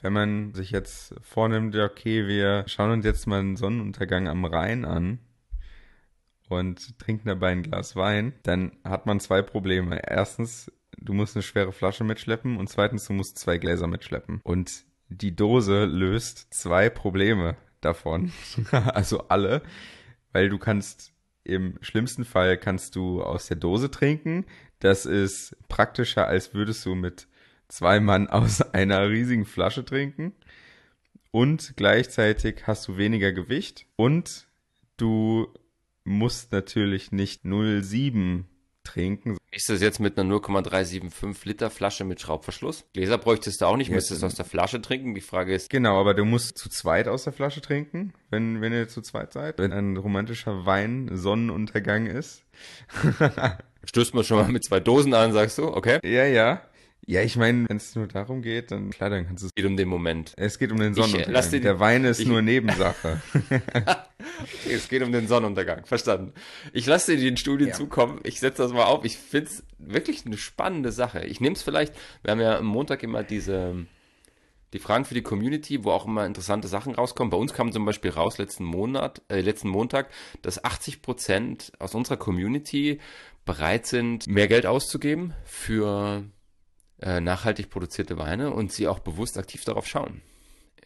wenn 0.00 0.12
man 0.12 0.52
sich 0.52 0.70
jetzt 0.70 1.14
vornimmt, 1.22 1.74
okay, 1.74 2.26
wir 2.26 2.64
schauen 2.66 2.90
uns 2.90 3.04
jetzt 3.06 3.26
mal 3.26 3.40
einen 3.40 3.56
Sonnenuntergang 3.56 4.28
am 4.28 4.44
Rhein 4.44 4.84
an 4.84 5.18
und 6.48 6.98
trinken 6.98 7.28
dabei 7.28 7.52
ein 7.52 7.62
Glas 7.62 7.96
Wein, 7.96 8.34
dann 8.42 8.72
hat 8.84 9.06
man 9.06 9.18
zwei 9.18 9.40
Probleme. 9.42 10.02
Erstens, 10.06 10.70
du 10.98 11.12
musst 11.12 11.36
eine 11.36 11.42
schwere 11.42 11.72
Flasche 11.72 12.04
mitschleppen 12.04 12.56
und 12.56 12.68
zweitens, 12.68 13.06
du 13.06 13.12
musst 13.12 13.38
zwei 13.38 13.58
Gläser 13.58 13.86
mitschleppen. 13.86 14.40
Und 14.42 14.84
die 15.08 15.34
Dose 15.34 15.84
löst 15.84 16.52
zwei 16.54 16.88
Probleme 16.90 17.56
davon. 17.80 18.32
also 18.70 19.28
alle, 19.28 19.62
weil 20.32 20.48
du 20.48 20.58
kannst 20.58 21.12
im 21.44 21.78
schlimmsten 21.80 22.24
Fall 22.24 22.56
kannst 22.56 22.94
du 22.96 23.22
aus 23.22 23.48
der 23.48 23.56
Dose 23.56 23.90
trinken. 23.90 24.46
Das 24.78 25.06
ist 25.06 25.56
praktischer, 25.68 26.26
als 26.26 26.54
würdest 26.54 26.86
du 26.86 26.94
mit 26.94 27.26
zwei 27.68 28.00
Mann 28.00 28.28
aus 28.28 28.60
einer 28.72 29.08
riesigen 29.08 29.44
Flasche 29.44 29.84
trinken. 29.84 30.34
Und 31.30 31.74
gleichzeitig 31.76 32.66
hast 32.66 32.86
du 32.88 32.96
weniger 32.96 33.32
Gewicht 33.32 33.86
und 33.96 34.46
du 34.98 35.48
musst 36.04 36.52
natürlich 36.52 37.10
nicht 37.10 37.44
0,7 37.44 38.44
trinken. 38.84 39.38
Ist 39.54 39.68
das 39.68 39.82
jetzt 39.82 40.00
mit 40.00 40.18
einer 40.18 40.26
0,375 40.30 41.44
Liter 41.44 41.68
Flasche 41.68 42.04
mit 42.04 42.22
Schraubverschluss? 42.22 42.86
Gläser 42.94 43.18
bräuchtest 43.18 43.60
du 43.60 43.66
auch 43.66 43.76
nicht, 43.76 43.88
Ja, 43.88 43.96
müsstest 43.96 44.22
du 44.22 44.26
aus 44.26 44.34
der 44.34 44.46
Flasche 44.46 44.80
trinken. 44.80 45.14
Die 45.14 45.20
Frage 45.20 45.54
ist, 45.54 45.68
Genau, 45.68 46.00
aber 46.00 46.14
du 46.14 46.24
musst 46.24 46.56
zu 46.56 46.70
zweit 46.70 47.06
aus 47.06 47.24
der 47.24 47.34
Flasche 47.34 47.60
trinken, 47.60 48.14
wenn, 48.30 48.62
wenn 48.62 48.72
ihr 48.72 48.88
zu 48.88 49.02
zweit 49.02 49.34
seid. 49.34 49.58
Wenn 49.58 49.74
ein 49.74 49.98
romantischer 49.98 50.64
Wein 50.64 51.10
Sonnenuntergang 51.12 52.06
ist. 52.06 52.44
stößt 53.84 54.14
man 54.14 54.24
schon 54.24 54.38
mal 54.38 54.48
mit 54.48 54.64
zwei 54.64 54.80
Dosen 54.80 55.12
an, 55.12 55.34
sagst 55.34 55.58
du, 55.58 55.64
okay? 55.68 55.98
Ja, 56.02 56.24
ja. 56.24 56.62
Ja, 57.04 57.20
ich 57.22 57.36
meine, 57.36 57.68
wenn 57.68 57.78
es 57.78 57.96
nur 57.96 58.06
darum 58.06 58.42
geht, 58.42 58.70
dann 58.70 58.90
klar, 58.90 59.10
dann 59.10 59.26
kannst 59.26 59.42
du 59.42 59.46
es. 59.48 59.54
Geht 59.54 59.64
um 59.66 59.76
den 59.76 59.88
Moment. 59.88 60.34
Es 60.36 60.58
geht 60.58 60.70
um 60.70 60.78
den 60.78 60.92
Ich, 60.92 60.98
äh, 60.98 61.02
Sonnenuntergang. 61.02 61.32
lass 61.34 61.50
dir 61.50 61.56
die- 61.58 61.62
Der 61.64 61.80
Wein 61.80 62.04
ist 62.04 62.20
ich- 62.20 62.28
nur 62.28 62.42
Nebensache. 62.42 63.20
Es 64.68 64.88
geht 64.88 65.02
um 65.02 65.12
den 65.12 65.26
Sonnenuntergang, 65.26 65.84
verstanden. 65.84 66.32
Ich 66.72 66.86
lasse 66.86 67.16
dir 67.16 67.30
die 67.30 67.36
Studie 67.36 67.66
Ja. 67.66 67.72
zukommen. 67.72 68.20
Ich 68.22 68.38
setze 68.40 68.62
das 68.62 68.72
mal 68.72 68.84
auf. 68.84 69.04
Ich 69.04 69.18
finde 69.18 69.48
es 69.48 69.64
wirklich 69.78 70.24
eine 70.26 70.38
spannende 70.38 70.92
Sache. 70.92 71.24
Ich 71.26 71.40
nehme 71.40 71.54
es 71.56 71.62
vielleicht, 71.62 71.94
wir 72.22 72.30
haben 72.30 72.40
ja 72.40 72.56
am 72.58 72.66
Montag 72.66 73.02
immer 73.02 73.22
diese, 73.24 73.86
die 74.72 74.78
Fragen 74.78 75.04
für 75.04 75.14
die 75.14 75.22
Community, 75.22 75.84
wo 75.84 75.90
auch 75.90 76.06
immer 76.06 76.24
interessante 76.24 76.68
Sachen 76.68 76.94
rauskommen. 76.94 77.30
Bei 77.30 77.36
uns 77.36 77.52
kam 77.52 77.72
zum 77.72 77.84
Beispiel 77.84 78.10
raus 78.12 78.38
letzten 78.38 78.64
Monat, 78.64 79.22
äh, 79.28 79.40
letzten 79.40 79.68
Montag, 79.68 80.08
dass 80.42 80.64
80 80.64 81.02
Prozent 81.02 81.72
aus 81.78 81.94
unserer 81.94 82.16
Community 82.16 83.00
bereit 83.44 83.86
sind, 83.86 84.26
mehr 84.28 84.46
Geld 84.48 84.66
auszugeben 84.66 85.34
für 85.44 86.24
äh, 87.02 87.20
nachhaltig 87.20 87.70
produzierte 87.70 88.18
Weine 88.18 88.52
und 88.52 88.72
sie 88.72 88.88
auch 88.88 89.00
bewusst 89.00 89.38
aktiv 89.38 89.64
darauf 89.64 89.86
schauen 89.86 90.22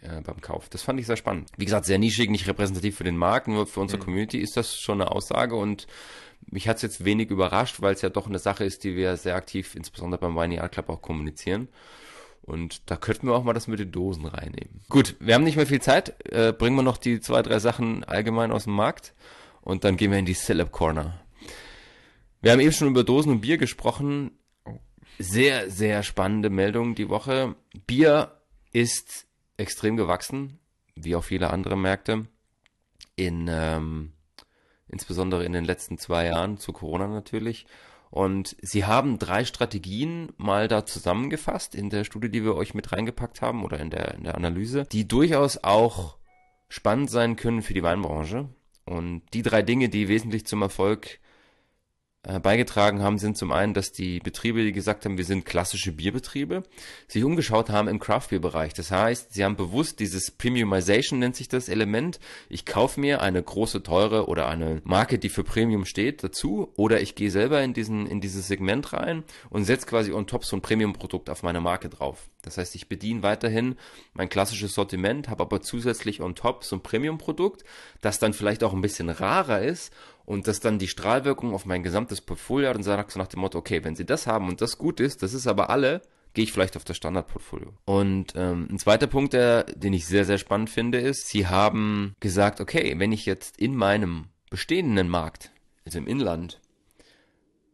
äh, 0.00 0.20
beim 0.22 0.40
Kauf. 0.40 0.68
Das 0.68 0.82
fand 0.82 0.98
ich 0.98 1.06
sehr 1.06 1.16
spannend. 1.16 1.50
Wie 1.56 1.64
gesagt, 1.64 1.86
sehr 1.86 1.98
nischig, 1.98 2.30
nicht 2.30 2.46
repräsentativ 2.48 2.96
für 2.96 3.04
den 3.04 3.16
Markt, 3.16 3.48
nur 3.48 3.66
für 3.66 3.80
unsere 3.80 4.02
Community 4.02 4.38
ist 4.38 4.56
das 4.56 4.76
schon 4.78 5.00
eine 5.00 5.10
Aussage 5.10 5.56
und 5.56 5.86
mich 6.48 6.68
hat 6.68 6.76
es 6.76 6.82
jetzt 6.82 7.04
wenig 7.04 7.30
überrascht, 7.30 7.80
weil 7.80 7.94
es 7.94 8.02
ja 8.02 8.08
doch 8.08 8.26
eine 8.26 8.38
Sache 8.38 8.64
ist, 8.64 8.84
die 8.84 8.96
wir 8.96 9.16
sehr 9.16 9.36
aktiv, 9.36 9.74
insbesondere 9.74 10.20
beim 10.20 10.36
Wine 10.36 10.62
Art 10.62 10.72
Club, 10.72 10.88
auch 10.88 11.02
kommunizieren. 11.02 11.68
Und 12.42 12.88
da 12.90 12.96
könnten 12.96 13.26
wir 13.26 13.34
auch 13.34 13.42
mal 13.42 13.54
das 13.54 13.66
mit 13.66 13.80
den 13.80 13.90
Dosen 13.90 14.24
reinnehmen. 14.24 14.82
Gut, 14.88 15.16
wir 15.18 15.34
haben 15.34 15.42
nicht 15.42 15.56
mehr 15.56 15.66
viel 15.66 15.82
Zeit. 15.82 16.14
Äh, 16.30 16.52
bringen 16.52 16.76
wir 16.76 16.84
noch 16.84 16.96
die 16.96 17.20
zwei, 17.20 17.42
drei 17.42 17.58
Sachen 17.58 18.04
allgemein 18.04 18.52
aus 18.52 18.64
dem 18.64 18.74
Markt 18.74 19.14
und 19.62 19.82
dann 19.82 19.96
gehen 19.96 20.12
wir 20.12 20.18
in 20.18 20.26
die 20.26 20.34
Celeb 20.34 20.70
Corner. 20.70 21.20
Wir 22.40 22.52
haben 22.52 22.60
eben 22.60 22.72
schon 22.72 22.88
über 22.88 23.02
Dosen 23.02 23.32
und 23.32 23.40
Bier 23.40 23.58
gesprochen. 23.58 24.30
Sehr, 25.18 25.70
sehr 25.70 26.02
spannende 26.02 26.50
Meldung 26.50 26.94
die 26.94 27.08
Woche. 27.08 27.56
Bier 27.86 28.40
ist 28.72 29.26
extrem 29.56 29.96
gewachsen, 29.96 30.58
wie 30.94 31.16
auch 31.16 31.24
viele 31.24 31.50
andere 31.50 31.76
Märkte. 31.76 32.26
In, 33.14 33.48
ähm, 33.50 34.12
insbesondere 34.88 35.44
in 35.44 35.54
den 35.54 35.64
letzten 35.64 35.96
zwei 35.96 36.26
Jahren, 36.26 36.58
zu 36.58 36.72
Corona 36.72 37.06
natürlich. 37.08 37.66
Und 38.10 38.56
sie 38.60 38.84
haben 38.84 39.18
drei 39.18 39.44
Strategien 39.44 40.32
mal 40.36 40.68
da 40.68 40.84
zusammengefasst 40.84 41.74
in 41.74 41.90
der 41.90 42.04
Studie, 42.04 42.30
die 42.30 42.44
wir 42.44 42.54
euch 42.54 42.74
mit 42.74 42.92
reingepackt 42.92 43.40
haben 43.40 43.64
oder 43.64 43.80
in 43.80 43.90
der, 43.90 44.14
in 44.14 44.24
der 44.24 44.34
Analyse, 44.34 44.84
die 44.84 45.08
durchaus 45.08 45.58
auch 45.64 46.18
spannend 46.68 47.10
sein 47.10 47.36
können 47.36 47.62
für 47.62 47.74
die 47.74 47.82
Weinbranche. 47.82 48.50
Und 48.84 49.22
die 49.32 49.42
drei 49.42 49.62
Dinge, 49.62 49.88
die 49.88 50.08
wesentlich 50.08 50.46
zum 50.46 50.62
Erfolg 50.62 51.20
beigetragen 52.42 53.02
haben, 53.02 53.18
sind 53.18 53.38
zum 53.38 53.52
einen, 53.52 53.72
dass 53.72 53.92
die 53.92 54.18
Betriebe, 54.18 54.64
die 54.64 54.72
gesagt 54.72 55.04
haben, 55.04 55.16
wir 55.16 55.24
sind 55.24 55.46
klassische 55.46 55.92
Bierbetriebe, 55.92 56.64
sich 57.06 57.22
umgeschaut 57.22 57.70
haben 57.70 57.86
im 57.86 58.00
Craft-Bier-Bereich. 58.00 58.74
Das 58.74 58.90
heißt, 58.90 59.32
sie 59.32 59.44
haben 59.44 59.56
bewusst 59.56 60.00
dieses 60.00 60.32
Premiumization 60.32 61.20
nennt 61.20 61.36
sich 61.36 61.48
das 61.48 61.68
Element. 61.68 62.18
Ich 62.48 62.66
kaufe 62.66 62.98
mir 62.98 63.22
eine 63.22 63.40
große, 63.42 63.82
teure 63.84 64.26
oder 64.26 64.48
eine 64.48 64.80
Marke, 64.84 65.18
die 65.18 65.28
für 65.28 65.44
Premium 65.44 65.84
steht, 65.84 66.24
dazu. 66.24 66.72
Oder 66.76 67.00
ich 67.00 67.14
gehe 67.14 67.30
selber 67.30 67.62
in 67.62 67.74
diesen, 67.74 68.06
in 68.06 68.20
dieses 68.20 68.48
Segment 68.48 68.92
rein 68.92 69.22
und 69.48 69.64
setze 69.64 69.86
quasi 69.86 70.12
on 70.12 70.26
top 70.26 70.44
so 70.44 70.56
ein 70.56 70.62
Premium-Produkt 70.62 71.30
auf 71.30 71.44
meine 71.44 71.60
Marke 71.60 71.88
drauf. 71.88 72.28
Das 72.42 72.58
heißt, 72.58 72.74
ich 72.76 72.88
bediene 72.88 73.22
weiterhin 73.22 73.76
mein 74.14 74.28
klassisches 74.28 74.74
Sortiment, 74.74 75.28
habe 75.28 75.42
aber 75.42 75.62
zusätzlich 75.62 76.20
on 76.20 76.34
top 76.34 76.64
so 76.64 76.76
ein 76.76 76.82
Premium-Produkt, 76.82 77.64
das 78.00 78.18
dann 78.18 78.32
vielleicht 78.32 78.62
auch 78.62 78.72
ein 78.72 78.80
bisschen 78.80 79.10
rarer 79.10 79.62
ist 79.62 79.92
und 80.26 80.48
das 80.48 80.60
dann 80.60 80.78
die 80.78 80.88
Strahlwirkung 80.88 81.54
auf 81.54 81.64
mein 81.64 81.82
gesamtes 81.82 82.20
Portfolio 82.20 82.68
hat 82.68 82.76
und 82.76 82.82
sagt 82.82 83.12
so 83.12 83.18
nach 83.18 83.28
dem 83.28 83.40
Motto, 83.40 83.58
okay, 83.58 83.82
wenn 83.84 83.96
sie 83.96 84.04
das 84.04 84.26
haben 84.26 84.48
und 84.48 84.60
das 84.60 84.76
gut 84.76 85.00
ist, 85.00 85.22
das 85.22 85.32
ist 85.32 85.46
aber 85.46 85.70
alle, 85.70 86.02
gehe 86.34 86.44
ich 86.44 86.52
vielleicht 86.52 86.76
auf 86.76 86.84
das 86.84 86.96
Standardportfolio. 86.98 87.72
Und 87.86 88.34
ähm, 88.36 88.68
ein 88.70 88.78
zweiter 88.78 89.06
Punkt, 89.06 89.32
der, 89.32 89.64
den 89.64 89.94
ich 89.94 90.06
sehr, 90.06 90.24
sehr 90.24 90.38
spannend 90.38 90.68
finde, 90.68 90.98
ist, 90.98 91.28
sie 91.28 91.46
haben 91.46 92.14
gesagt, 92.20 92.60
okay, 92.60 92.94
wenn 92.98 93.12
ich 93.12 93.24
jetzt 93.24 93.58
in 93.58 93.74
meinem 93.74 94.26
bestehenden 94.50 95.08
Markt, 95.08 95.52
also 95.86 95.98
im 95.98 96.06
Inland, 96.06 96.60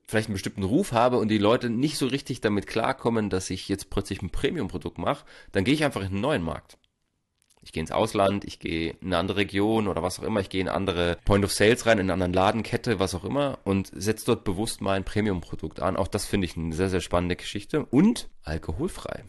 vielleicht 0.07 0.29
einen 0.29 0.35
bestimmten 0.35 0.63
Ruf 0.63 0.93
habe 0.93 1.17
und 1.17 1.29
die 1.29 1.39
Leute 1.39 1.71
nicht 1.71 1.97
so 1.97 2.07
richtig 2.07 2.43
damit 2.43 2.67
klarkommen, 2.67 3.31
dass 3.31 3.49
ich 3.49 3.69
jetzt 3.69 3.89
plötzlich 3.89 4.21
ein 4.21 4.31
Premium-Produkt 4.31 4.99
mache, 4.99 5.25
dann 5.53 5.65
gehe 5.65 5.75
ich 5.75 5.85
einfach 5.85 6.03
in 6.03 6.09
einen 6.09 6.21
neuen 6.21 6.43
Markt. 6.43 6.77
Ich 7.65 7.73
gehe 7.73 7.81
ins 7.81 7.93
Ausland, 7.93 8.45
ich 8.45 8.59
gehe 8.59 8.91
in 9.01 9.09
eine 9.09 9.19
andere 9.19 9.39
Region 9.39 9.87
oder 9.87 10.03
was 10.03 10.19
auch 10.19 10.25
immer, 10.25 10.41
ich 10.41 10.49
gehe 10.49 10.61
in 10.61 10.69
eine 10.69 10.77
andere 10.77 11.17
Point 11.25 11.45
of 11.45 11.53
Sales 11.53 11.87
rein, 11.87 11.99
in 11.99 12.11
eine 12.11 12.25
andere 12.25 12.45
Ladenkette, 12.45 12.99
was 12.99 13.15
auch 13.15 13.25
immer 13.25 13.59
und 13.65 13.91
setze 13.95 14.27
dort 14.27 14.45
bewusst 14.45 14.81
mal 14.81 14.95
ein 14.95 15.05
Premium-Produkt 15.05 15.81
an. 15.81 15.97
Auch 15.97 16.09
das 16.09 16.27
finde 16.27 16.47
ich 16.47 16.57
eine 16.57 16.75
sehr, 16.75 16.91
sehr 16.91 17.01
spannende 17.01 17.37
Geschichte 17.37 17.85
und 17.85 18.29
alkoholfrei. 18.43 19.25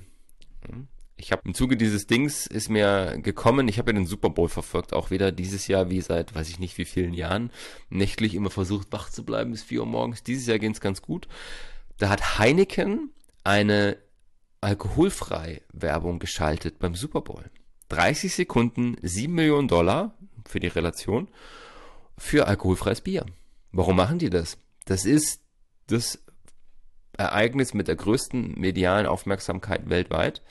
Hm. 0.67 0.88
Ich 1.15 1.31
habe 1.31 1.43
im 1.45 1.53
Zuge 1.53 1.77
dieses 1.77 2.07
Dings 2.07 2.47
ist 2.47 2.69
mir 2.69 3.19
gekommen, 3.21 3.67
ich 3.67 3.77
habe 3.77 3.91
ja 3.91 3.95
den 3.95 4.07
Super 4.07 4.29
Bowl 4.29 4.49
verfolgt, 4.49 4.93
auch 4.93 5.11
wieder 5.11 5.31
dieses 5.31 5.67
Jahr 5.67 5.89
wie 5.89 6.01
seit 6.01 6.34
weiß 6.34 6.49
ich 6.49 6.59
nicht 6.59 6.77
wie 6.77 6.86
vielen 6.86 7.13
Jahren, 7.13 7.51
nächtlich 7.89 8.34
immer 8.34 8.49
versucht 8.49 8.88
wach 8.91 9.09
zu 9.09 9.23
bleiben 9.23 9.51
bis 9.51 9.63
4 9.63 9.81
Uhr 9.81 9.86
morgens. 9.86 10.23
Dieses 10.23 10.47
Jahr 10.47 10.59
ging 10.59 10.71
es 10.71 10.81
ganz 10.81 11.01
gut. 11.01 11.27
Da 11.97 12.09
hat 12.09 12.39
Heineken 12.39 13.11
eine 13.43 13.97
alkoholfrei 14.59 15.61
Werbung 15.71 16.19
geschaltet 16.19 16.79
beim 16.79 16.95
Super 16.95 17.21
Bowl. 17.21 17.45
30 17.93 18.33
Sekunden, 18.33 18.95
7 19.03 19.31
Millionen 19.31 19.67
Dollar 19.67 20.17
für 20.47 20.59
die 20.59 20.67
Relation 20.67 21.27
für 22.17 22.47
alkoholfreies 22.47 23.01
Bier. 23.01 23.25
Warum 23.71 23.97
machen 23.97 24.17
die 24.17 24.31
das? 24.31 24.57
Das 24.85 25.05
ist 25.05 25.41
das 25.87 26.23
Ereignis 27.17 27.75
mit 27.75 27.87
der 27.87 27.95
größten 27.95 28.59
medialen 28.59 29.05
Aufmerksamkeit 29.05 29.89
weltweit 29.89 30.41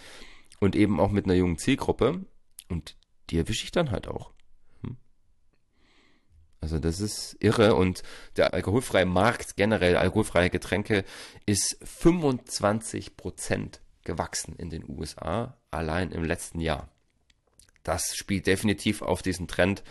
und 0.61 0.77
eben 0.77 1.01
auch 1.01 1.11
mit 1.11 1.25
einer 1.25 1.35
jungen 1.35 1.59
Zielgruppe 1.59 2.25
und 2.69 2.97
die 3.31 3.39
erwische 3.39 3.65
ich 3.65 3.73
dann 3.73 3.91
halt 3.91 4.07
auch. 4.07 4.31
Hm? 4.83 4.97
Also 6.61 6.79
das 6.79 7.01
ist 7.01 7.37
irre 7.41 7.75
und 7.75 8.05
der 8.37 8.55
alkoholfreie 8.55 9.07
Markt 9.07 9.57
generell, 9.57 9.97
alkoholfreie 9.97 10.51
Getränke 10.51 11.05
ist 11.45 11.77
25 11.83 13.17
Prozent 13.17 13.81
gewachsen 14.05 14.55
in 14.57 14.71
den 14.71 14.89
USA 14.89 15.57
allein 15.73 16.13
im 16.13 16.23
letzten 16.23 16.61
Jahr. 16.61 16.92
Das 17.83 18.17
spielt 18.17 18.47
definitiv 18.47 19.03
auf 19.03 19.23
diesen 19.23 19.49
Trend, 19.49 19.83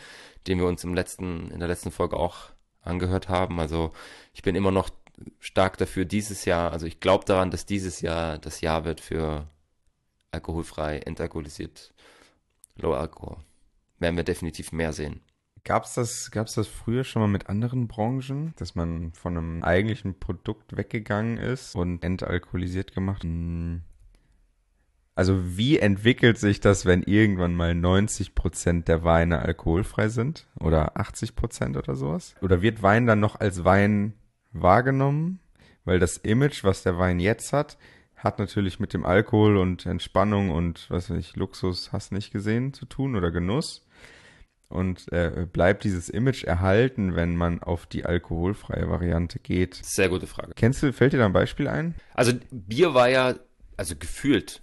den 0.48 0.60
wir 0.60 0.68
uns 0.68 0.84
im 0.84 0.94
letzten, 0.94 1.52
in 1.52 1.60
der 1.60 1.68
letzten 1.68 1.92
Folge 1.92 2.18
auch 2.18 2.52
angehört 2.82 3.30
haben. 3.30 3.60
Also 3.60 3.92
ich 4.34 4.42
bin 4.42 4.56
immer 4.56 4.72
noch 4.72 4.90
stark 5.40 5.78
dafür 5.78 6.06
dieses 6.06 6.46
Jahr, 6.46 6.72
also 6.72 6.86
ich 6.86 7.00
glaube 7.00 7.26
daran, 7.26 7.52
dass 7.52 7.66
dieses 7.66 8.02
Jahr 8.02 8.38
das 8.40 8.62
Jahr 8.62 8.86
wird 8.86 9.02
für 9.02 9.48
alkoholfrei, 10.32 11.00
entalkoholisiert, 11.00 11.94
Low 12.78 12.94
Alcohol. 12.94 13.38
Werden 14.00 14.18
wir 14.18 14.24
definitiv 14.24 14.72
mehr 14.72 14.94
sehen. 14.94 15.22
Gab's 15.64 15.94
das, 15.94 16.32
gab's 16.32 16.56
das 16.56 16.68
früher 16.68 17.04
schon 17.04 17.22
mal 17.22 17.28
mit 17.28 17.48
anderen 17.48 17.88
Branchen, 17.88 18.54
dass 18.56 18.74
man 18.74 19.14
von 19.14 19.38
einem 19.38 19.64
eigentlichen 19.64 20.18
Produkt 20.18 20.76
weggegangen 20.76 21.38
ist 21.38 21.76
und 21.76 22.04
entalkoholisiert 22.04 22.94
gemacht? 22.94 23.24
Hm. 23.24 23.84
Also 25.14 25.58
wie 25.58 25.78
entwickelt 25.78 26.38
sich 26.38 26.62
das, 26.62 26.86
wenn 26.86 27.04
irgendwann 27.04 27.54
mal 27.54 27.76
90 27.76 28.34
Prozent 28.34 28.88
der 28.88 29.04
Weine 29.04 29.40
alkoholfrei 29.40 30.08
sind? 30.08 30.48
Oder 30.60 30.98
80 30.98 31.36
Prozent 31.36 31.78
oder 31.78 31.96
sowas? 31.96 32.36
Oder 32.42 32.62
wird 32.62 32.82
Wein 32.82 33.08
dann 33.08 33.20
noch 33.20 33.40
als 33.40 33.64
Wein 33.66 34.14
wahrgenommen, 34.54 35.40
weil 35.84 36.00
das 36.00 36.18
Image, 36.18 36.64
was 36.64 36.84
der 36.84 36.98
Wein 36.98 37.20
jetzt 37.20 37.52
hat, 37.52 37.78
hat 38.16 38.40
natürlich 38.40 38.80
mit 38.80 38.94
dem 38.94 39.06
Alkohol 39.06 39.58
und 39.58 39.86
Entspannung 39.86 40.52
und 40.52 40.90
was 40.90 41.10
weiß 41.10 41.18
ich, 41.18 41.36
Luxus 41.36 41.92
hast 41.92 42.12
nicht 42.12 42.32
gesehen 42.32 42.74
zu 42.74 42.86
tun 42.86 43.16
oder 43.16 43.32
Genuss. 43.32 43.86
Und 44.70 45.12
äh, 45.12 45.46
bleibt 45.52 45.84
dieses 45.84 46.08
Image 46.08 46.46
erhalten, 46.46 47.16
wenn 47.16 47.36
man 47.36 47.62
auf 47.62 47.86
die 47.86 48.06
alkoholfreie 48.06 48.90
Variante 48.90 49.40
geht? 49.40 49.76
Sehr 49.84 50.08
gute 50.08 50.28
Frage. 50.28 50.54
Kennst 50.56 50.82
du, 50.82 50.94
fällt 50.94 51.12
dir 51.12 51.18
da 51.18 51.26
ein 51.26 51.34
Beispiel 51.34 51.68
ein? 51.68 51.96
Also 52.14 52.32
Bier 52.52 52.94
war 52.94 53.10
ja, 53.10 53.36
also 53.76 53.98
gefühlt 53.98 54.62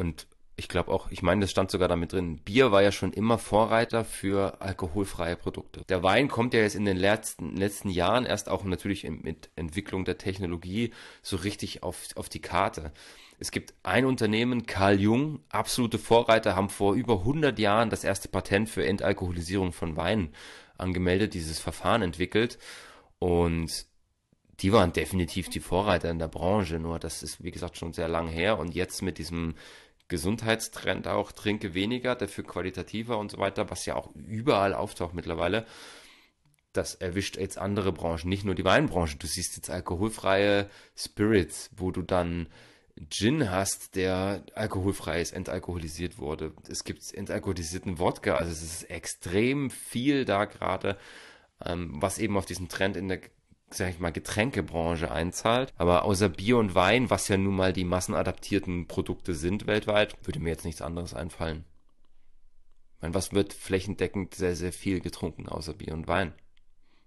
und 0.00 0.26
ich 0.56 0.68
glaube 0.68 0.90
auch, 0.90 1.10
ich 1.10 1.22
meine, 1.22 1.42
das 1.42 1.50
stand 1.50 1.70
sogar 1.70 1.86
damit 1.86 2.12
drin, 2.12 2.38
Bier 2.38 2.72
war 2.72 2.82
ja 2.82 2.90
schon 2.90 3.12
immer 3.12 3.36
Vorreiter 3.36 4.02
für 4.04 4.60
alkoholfreie 4.62 5.36
Produkte. 5.36 5.84
Der 5.90 6.02
Wein 6.02 6.28
kommt 6.28 6.54
ja 6.54 6.60
jetzt 6.60 6.74
in 6.74 6.86
den 6.86 6.96
letzten, 6.96 7.54
letzten 7.54 7.90
Jahren 7.90 8.24
erst 8.24 8.48
auch 8.48 8.64
natürlich 8.64 9.08
mit 9.08 9.50
Entwicklung 9.56 10.06
der 10.06 10.16
Technologie 10.16 10.92
so 11.22 11.36
richtig 11.36 11.82
auf, 11.82 12.08
auf 12.16 12.30
die 12.30 12.40
Karte. 12.40 12.92
Es 13.38 13.50
gibt 13.50 13.74
ein 13.82 14.06
Unternehmen, 14.06 14.64
Carl 14.66 14.98
Jung, 14.98 15.40
absolute 15.50 15.98
Vorreiter, 15.98 16.56
haben 16.56 16.70
vor 16.70 16.94
über 16.94 17.20
100 17.20 17.58
Jahren 17.58 17.90
das 17.90 18.04
erste 18.04 18.28
Patent 18.28 18.70
für 18.70 18.86
Entalkoholisierung 18.86 19.72
von 19.72 19.96
Wein 19.96 20.32
angemeldet, 20.78 21.34
dieses 21.34 21.58
Verfahren 21.58 22.00
entwickelt 22.00 22.58
und 23.18 23.86
die 24.60 24.72
waren 24.72 24.92
definitiv 24.92 25.48
die 25.48 25.60
Vorreiter 25.60 26.10
in 26.10 26.18
der 26.18 26.28
Branche, 26.28 26.78
nur 26.78 26.98
das 26.98 27.22
ist, 27.22 27.42
wie 27.42 27.50
gesagt, 27.50 27.78
schon 27.78 27.92
sehr 27.92 28.08
lang 28.08 28.28
her 28.28 28.58
und 28.58 28.74
jetzt 28.74 29.00
mit 29.02 29.18
diesem 29.18 29.54
Gesundheitstrend 30.10 31.08
auch, 31.08 31.32
trinke 31.32 31.72
weniger, 31.72 32.14
dafür 32.14 32.44
qualitativer 32.44 33.16
und 33.16 33.30
so 33.30 33.38
weiter, 33.38 33.70
was 33.70 33.86
ja 33.86 33.94
auch 33.94 34.14
überall 34.14 34.74
auftaucht 34.74 35.14
mittlerweile. 35.14 35.64
Das 36.74 36.94
erwischt 36.94 37.38
jetzt 37.38 37.56
andere 37.56 37.92
Branchen, 37.92 38.28
nicht 38.28 38.44
nur 38.44 38.54
die 38.54 38.64
Weinbranche. 38.64 39.16
Du 39.16 39.26
siehst 39.26 39.56
jetzt 39.56 39.70
alkoholfreie 39.70 40.68
Spirits, 40.94 41.70
wo 41.76 41.90
du 41.90 42.02
dann 42.02 42.48
Gin 43.08 43.50
hast, 43.50 43.96
der 43.96 44.44
alkoholfrei 44.54 45.22
ist, 45.22 45.32
entalkoholisiert 45.32 46.18
wurde. 46.18 46.52
Es 46.68 46.84
gibt 46.84 47.14
entalkoholisierten 47.14 47.98
Wodka, 47.98 48.34
also 48.34 48.52
es 48.52 48.62
ist 48.62 48.90
extrem 48.90 49.70
viel 49.70 50.24
da 50.24 50.44
gerade, 50.44 50.98
ähm, 51.64 51.94
was 51.94 52.18
eben 52.18 52.36
auf 52.36 52.46
diesen 52.46 52.68
Trend 52.68 52.96
in 52.96 53.08
der 53.08 53.20
sag 53.72 53.90
ich 53.90 54.00
mal, 54.00 54.12
Getränkebranche 54.12 55.10
einzahlt. 55.10 55.72
Aber 55.76 56.04
außer 56.04 56.28
Bier 56.28 56.58
und 56.58 56.74
Wein, 56.74 57.10
was 57.10 57.28
ja 57.28 57.36
nun 57.36 57.56
mal 57.56 57.72
die 57.72 57.84
massenadaptierten 57.84 58.86
Produkte 58.86 59.34
sind 59.34 59.66
weltweit, 59.66 60.16
würde 60.26 60.40
mir 60.40 60.50
jetzt 60.50 60.64
nichts 60.64 60.82
anderes 60.82 61.14
einfallen. 61.14 61.64
Ich 62.96 63.02
meine, 63.02 63.14
was 63.14 63.32
wird 63.32 63.52
flächendeckend 63.52 64.34
sehr, 64.34 64.56
sehr 64.56 64.72
viel 64.72 65.00
getrunken 65.00 65.48
außer 65.48 65.74
Bier 65.74 65.94
und 65.94 66.08
Wein? 66.08 66.32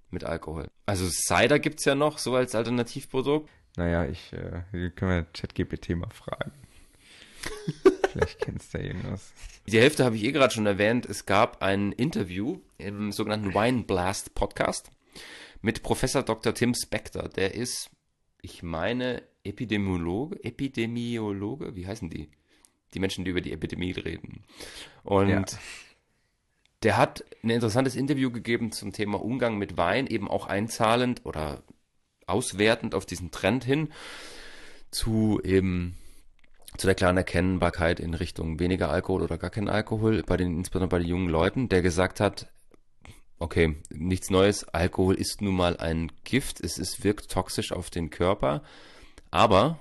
Mit 0.09 0.24
Alkohol. 0.24 0.68
Also 0.86 1.07
Cider 1.09 1.59
gibt's 1.59 1.86
ja 1.86 1.95
noch, 1.95 2.18
so 2.18 2.36
als 2.36 2.55
Alternativprodukt. 2.55 3.49
Naja, 3.76 4.05
ich, 4.05 4.32
äh, 4.34 4.89
können 4.91 5.11
wir 5.11 5.24
ChatGPT 5.34 5.89
mal 5.95 6.09
fragen. 6.11 6.51
Vielleicht 8.11 8.39
kennst 8.39 8.74
du 8.74 8.78
ja 8.78 8.86
irgendwas. 8.86 9.34
Die 9.66 9.80
Hälfte 9.80 10.05
habe 10.05 10.16
ich 10.16 10.24
eh 10.24 10.32
gerade 10.32 10.53
schon 10.53 10.68
erwähnt. 10.68 11.07
Es 11.07 11.26
gab 11.26 11.64
ein 11.64 11.91
Interview 11.91 12.59
im 12.78 13.11
sogenannten 13.11 13.55
Wine 13.55 13.84
Blast 13.84 14.36
Podcast 14.36 14.91
mit 15.64 15.82
Professor 15.82 16.22
Dr. 16.22 16.53
Tim 16.53 16.76
Spector. 16.76 17.30
Der 17.30 17.55
ist, 17.55 17.89
ich 18.41 18.61
meine, 18.61 19.24
Epidemiologe, 19.43 20.43
Epidemiologe, 20.43 21.76
wie 21.76 21.88
heißen 21.88 22.09
die? 22.09 22.30
Die 22.93 22.99
Menschen, 22.99 23.26
die 23.26 23.32
über 23.32 23.41
die 23.41 23.53
Epidemie 23.53 23.93
reden. 23.93 24.43
Und 25.03 25.30
ja. 25.30 25.45
der 26.84 26.97
hat 26.97 27.26
ein 27.41 27.49
interessantes 27.49 27.95
Interview 27.95 28.30
gegeben 28.30 28.72
zum 28.72 28.91
Thema 28.91 29.24
Umgang 29.24 29.57
mit 29.57 29.78
Wein, 29.78 30.05
eben 30.05 30.28
auch 30.30 30.45
einzahlend 30.45 31.26
oder 31.26 31.64
auswertend 32.28 32.93
auf 32.93 33.05
diesen 33.05 33.32
Trend 33.32 33.64
hin 33.64 33.89
zu 34.91 35.41
eben 35.43 35.97
zu 36.78 36.88
der 36.88 36.95
klaren 36.95 37.18
Erkennbarkeit 37.18 37.99
in 37.99 38.14
Richtung 38.14 38.59
weniger 38.59 38.89
Alkohol 38.89 39.24
oder 39.24 39.38
gar 39.38 39.49
kein 39.49 39.70
Alkohol 39.70 40.24
bei 40.24 40.38
den 40.38 40.57
insbesondere 40.57 40.89
bei 40.89 40.99
den 40.99 41.07
jungen 41.07 41.30
Leuten, 41.30 41.70
der 41.70 41.82
gesagt 41.82 42.20
hat, 42.20 42.53
okay, 43.43 43.75
nichts 43.89 44.29
Neues. 44.29 44.63
Alkohol 44.69 45.15
ist 45.15 45.41
nun 45.41 45.55
mal 45.55 45.75
ein 45.75 46.11
Gift. 46.23 46.61
Es 46.63 46.77
ist, 46.77 47.03
wirkt 47.03 47.29
toxisch 47.29 47.73
auf 47.73 47.89
den 47.89 48.09
Körper. 48.09 48.63
Aber, 49.31 49.79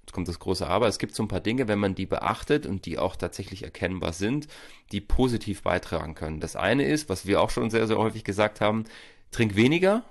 jetzt 0.00 0.14
kommt 0.14 0.26
das 0.26 0.38
große 0.38 0.66
Aber, 0.66 0.88
es 0.88 0.98
gibt 0.98 1.14
so 1.14 1.22
ein 1.22 1.28
paar 1.28 1.40
Dinge, 1.40 1.68
wenn 1.68 1.78
man 1.78 1.94
die 1.94 2.06
beachtet 2.06 2.64
und 2.64 2.86
die 2.86 2.98
auch 2.98 3.16
tatsächlich 3.16 3.62
erkennbar 3.62 4.14
sind, 4.14 4.48
die 4.90 5.02
positiv 5.02 5.62
beitragen 5.62 6.14
können. 6.14 6.40
Das 6.40 6.56
eine 6.56 6.86
ist, 6.86 7.10
was 7.10 7.26
wir 7.26 7.42
auch 7.42 7.50
schon 7.50 7.68
sehr, 7.68 7.86
sehr 7.86 7.98
häufig 7.98 8.24
gesagt 8.24 8.62
haben, 8.62 8.84
trink 9.30 9.54
weniger 9.54 10.02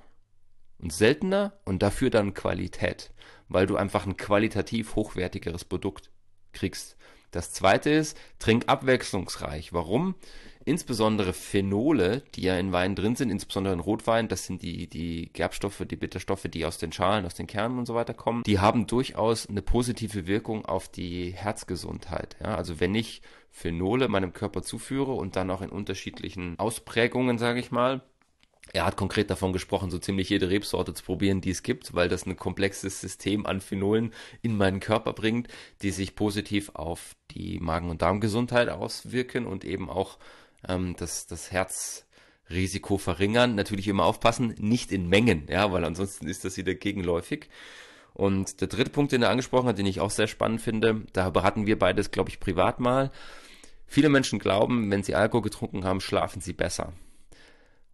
und 0.77 0.93
seltener 0.93 1.53
und 1.65 1.81
dafür 1.81 2.11
dann 2.11 2.35
Qualität, 2.35 3.11
weil 3.49 3.65
du 3.65 3.75
einfach 3.75 4.05
ein 4.05 4.17
qualitativ 4.17 4.95
hochwertigeres 4.95 5.65
Produkt 5.65 6.11
kriegst. 6.51 6.95
Das 7.31 7.51
zweite 7.51 7.89
ist, 7.89 8.15
trink 8.37 8.65
abwechslungsreich. 8.67 9.73
Warum? 9.73 10.13
Insbesondere 10.66 11.34
Phenole, 11.34 12.24
die 12.36 12.43
ja 12.43 12.57
in 12.57 12.72
Wein 12.72 12.95
drin 12.95 13.16
sind, 13.16 13.30
insbesondere 13.30 13.74
in 13.74 13.80
Rotwein, 13.80 14.28
das 14.28 14.45
sind 14.45 14.61
die, 14.61 14.88
die 14.88 15.30
Gerbstoffe, 15.34 15.84
die 15.89 15.95
Bitterstoffe, 15.95 16.47
die 16.49 16.66
aus 16.66 16.78
den 16.78 16.91
Schalen, 16.91 17.26
aus 17.26 17.36
den 17.36 17.47
Kernen 17.47 17.80
und 17.80 17.86
so 17.86 17.95
weiter 17.95 18.14
kommen, 18.14 18.43
die 18.43 18.59
haben 18.59 18.88
durchaus 18.88 19.47
eine 19.47 19.61
positive 19.61 20.28
Wirkung 20.28 20.66
auf 20.66 20.89
die 20.89 21.32
Herzgesundheit. 21.32 22.36
Ja, 22.41 22.55
also 22.55 22.80
wenn 22.80 22.95
ich 22.95 23.22
Phenole 23.51 24.07
meinem 24.07 24.34
Körper 24.34 24.64
zuführe 24.64 25.14
und 25.14 25.36
dann 25.36 25.51
auch 25.51 25.61
in 25.61 25.70
unterschiedlichen 25.70 26.57
Ausprägungen, 26.57 27.38
sage 27.38 27.59
ich 27.59 27.72
mal, 27.72 28.01
er 28.72 28.86
hat 28.86 28.95
konkret 28.95 29.30
davon 29.30 29.51
gesprochen, 29.51 29.91
so 29.91 29.99
ziemlich 29.99 30.30
jede 30.30 30.49
Rebsorte 30.49 30.93
zu 30.93 31.03
probieren, 31.03 31.41
die 31.41 31.51
es 31.51 31.64
gibt, 31.64 31.93
weil 31.93 32.07
das 32.07 32.26
ein 32.26 32.38
komplexes 32.38 33.01
System 33.01 33.45
an 33.45 33.59
Phenolen 33.59 34.14
in 34.41 34.55
meinen 34.55 34.80
Körper 34.80 35.14
bringt, 35.14 35.49
die 35.82 35.91
sich 35.91 36.16
positiv 36.16 36.72
auf 36.74 37.16
die 37.32 37.59
Magen- 37.59 37.89
und 37.89 38.01
Darmgesundheit 38.01 38.70
auswirken 38.70 39.45
und 39.45 39.66
eben 39.66 39.89
auch 39.89 40.18
ähm, 40.68 40.95
das, 40.97 41.28
das 41.28 41.51
Herzrisiko 41.51 42.97
verringern. 42.97 43.55
Natürlich 43.55 43.88
immer 43.88 44.05
aufpassen, 44.05 44.55
nicht 44.57 44.91
in 44.91 45.07
Mengen, 45.07 45.47
ja, 45.49 45.72
weil 45.72 45.86
ansonsten 45.86 46.28
ist 46.28 46.45
das 46.45 46.57
wieder 46.57 46.76
gegenläufig. 46.76 47.49
Und 48.14 48.61
der 48.61 48.68
dritte 48.68 48.91
Punkt, 48.91 49.11
den 49.11 49.24
er 49.24 49.30
angesprochen 49.30 49.68
hat, 49.68 49.78
den 49.78 49.88
ich 49.88 49.99
auch 49.99 50.11
sehr 50.11 50.28
spannend 50.28 50.61
finde, 50.61 51.03
da 51.14 51.34
hatten 51.34 51.66
wir 51.66 51.80
beides, 51.80 52.11
glaube 52.11 52.30
ich, 52.30 52.39
privat 52.39 52.80
mal. 52.80 53.11
Viele 53.88 54.09
Menschen 54.09 54.39
glauben, 54.39 54.89
wenn 54.91 55.03
sie 55.03 55.16
Alkohol 55.16 55.41
getrunken 55.41 55.84
haben, 55.84 55.99
schlafen 55.99 56.41
sie 56.41 56.53
besser. 56.53 56.93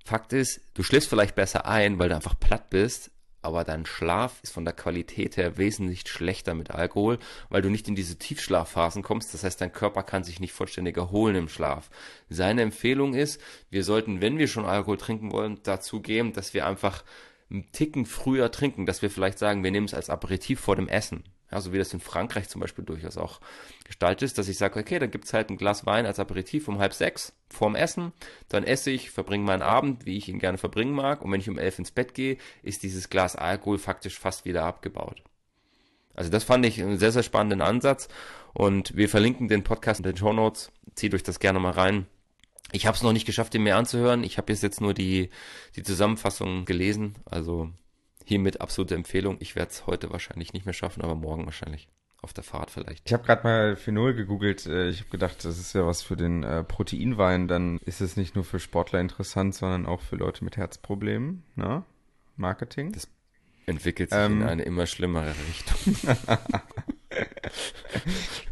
Fakt 0.03 0.33
ist, 0.33 0.61
du 0.73 0.83
schläfst 0.83 1.09
vielleicht 1.09 1.35
besser 1.35 1.65
ein, 1.65 1.99
weil 1.99 2.09
du 2.09 2.15
einfach 2.15 2.39
platt 2.39 2.69
bist, 2.69 3.11
aber 3.41 3.63
dein 3.63 3.85
Schlaf 3.85 4.39
ist 4.43 4.53
von 4.53 4.65
der 4.65 4.73
Qualität 4.73 5.37
her 5.37 5.57
wesentlich 5.57 6.07
schlechter 6.07 6.53
mit 6.53 6.71
Alkohol, 6.71 7.19
weil 7.49 7.61
du 7.61 7.69
nicht 7.69 7.87
in 7.87 7.95
diese 7.95 8.17
Tiefschlafphasen 8.17 9.03
kommst. 9.03 9.33
Das 9.33 9.43
heißt, 9.43 9.61
dein 9.61 9.71
Körper 9.71 10.03
kann 10.03 10.23
sich 10.23 10.39
nicht 10.39 10.53
vollständig 10.53 10.97
erholen 10.97 11.35
im 11.35 11.49
Schlaf. 11.49 11.89
Seine 12.29 12.61
Empfehlung 12.61 13.13
ist, 13.13 13.41
wir 13.69 13.83
sollten, 13.83 14.21
wenn 14.21 14.37
wir 14.37 14.47
schon 14.47 14.65
Alkohol 14.65 14.97
trinken 14.97 15.31
wollen, 15.31 15.59
dazu 15.63 16.01
gehen, 16.01 16.33
dass 16.33 16.53
wir 16.53 16.65
einfach 16.65 17.03
einen 17.49 17.71
Ticken 17.71 18.05
früher 18.05 18.51
trinken, 18.51 18.85
dass 18.85 19.01
wir 19.01 19.09
vielleicht 19.09 19.39
sagen, 19.39 19.63
wir 19.63 19.71
nehmen 19.71 19.87
es 19.87 19.93
als 19.93 20.09
Aperitif 20.09 20.59
vor 20.59 20.75
dem 20.75 20.87
Essen. 20.87 21.23
Ja, 21.51 21.59
so 21.61 21.73
wie 21.73 21.77
das 21.77 21.93
in 21.93 21.99
Frankreich 21.99 22.47
zum 22.47 22.61
Beispiel 22.61 22.85
durchaus 22.85 23.17
auch 23.17 23.39
gestaltet 23.83 24.23
ist, 24.23 24.37
dass 24.37 24.47
ich 24.47 24.57
sage, 24.57 24.79
okay, 24.79 24.99
da 24.99 25.07
gibt's 25.07 25.33
halt 25.33 25.49
ein 25.49 25.57
Glas 25.57 25.85
Wein 25.85 26.05
als 26.05 26.19
Aperitif 26.19 26.67
um 26.67 26.77
halb 26.77 26.93
sechs 26.93 27.33
vorm 27.49 27.75
Essen, 27.75 28.13
dann 28.49 28.63
esse 28.63 28.91
ich, 28.91 29.09
verbringe 29.09 29.45
meinen 29.45 29.63
Abend, 29.63 30.05
wie 30.05 30.17
ich 30.17 30.29
ihn 30.29 30.39
gerne 30.39 30.59
verbringen 30.59 30.93
mag, 30.93 31.23
und 31.23 31.31
wenn 31.31 31.41
ich 31.41 31.49
um 31.49 31.57
elf 31.57 31.79
ins 31.79 31.91
Bett 31.91 32.13
gehe, 32.13 32.37
ist 32.61 32.83
dieses 32.83 33.09
Glas 33.09 33.35
Alkohol 33.35 33.79
faktisch 33.79 34.19
fast 34.19 34.45
wieder 34.45 34.63
abgebaut. 34.63 35.23
Also 36.13 36.29
das 36.29 36.43
fand 36.43 36.65
ich 36.65 36.81
einen 36.81 36.99
sehr, 36.99 37.11
sehr 37.11 37.23
spannenden 37.23 37.61
Ansatz 37.61 38.09
und 38.53 38.95
wir 38.95 39.09
verlinken 39.09 39.47
den 39.47 39.63
Podcast 39.63 40.01
in 40.01 40.03
den 40.03 40.17
Show 40.17 40.33
Notes, 40.33 40.71
zieht 40.93 41.13
euch 41.15 41.23
das 41.23 41.39
gerne 41.39 41.59
mal 41.59 41.71
rein. 41.71 42.05
Ich 42.71 42.85
habe 42.85 42.95
es 42.95 43.03
noch 43.03 43.13
nicht 43.13 43.25
geschafft, 43.25 43.53
den 43.53 43.63
mir 43.63 43.77
anzuhören. 43.77 44.23
Ich 44.23 44.37
habe 44.37 44.53
jetzt 44.53 44.81
nur 44.81 44.93
die, 44.93 45.29
die 45.75 45.83
Zusammenfassung 45.83 46.65
gelesen. 46.65 47.15
Also 47.25 47.69
hiermit 48.29 48.61
absolute 48.61 48.95
Empfehlung. 48.95 49.37
Ich 49.39 49.55
werde 49.55 49.71
es 49.71 49.85
heute 49.85 50.11
wahrscheinlich 50.11 50.53
nicht 50.53 50.65
mehr 50.65 50.73
schaffen, 50.73 51.01
aber 51.01 51.15
morgen 51.15 51.45
wahrscheinlich. 51.45 51.89
Auf 52.21 52.33
der 52.33 52.43
Fahrt 52.43 52.69
vielleicht. 52.69 53.03
Ich 53.05 53.13
habe 53.13 53.23
gerade 53.23 53.43
mal 53.43 53.75
Phenol 53.77 54.13
gegoogelt. 54.13 54.65
Äh, 54.65 54.89
ich 54.89 54.99
habe 54.99 55.09
gedacht, 55.09 55.45
das 55.45 55.57
ist 55.57 55.73
ja 55.73 55.87
was 55.87 56.03
für 56.03 56.17
den 56.17 56.43
äh, 56.43 56.65
Proteinwein. 56.65 57.47
Dann 57.47 57.77
ist 57.85 58.01
es 58.01 58.17
nicht 58.17 58.35
nur 58.35 58.43
für 58.43 58.59
Sportler 58.59 58.99
interessant, 58.99 59.55
sondern 59.55 59.85
auch 59.85 60.01
für 60.01 60.17
Leute 60.17 60.43
mit 60.43 60.57
Herzproblemen. 60.57 61.43
Ne? 61.55 61.83
Marketing. 62.35 62.91
Das 62.91 63.07
entwickelt 63.67 64.09
sich 64.09 64.19
ähm, 64.19 64.41
in 64.41 64.47
eine 64.47 64.63
immer 64.63 64.85
schlimmere 64.85 65.33
Richtung. 65.47 66.17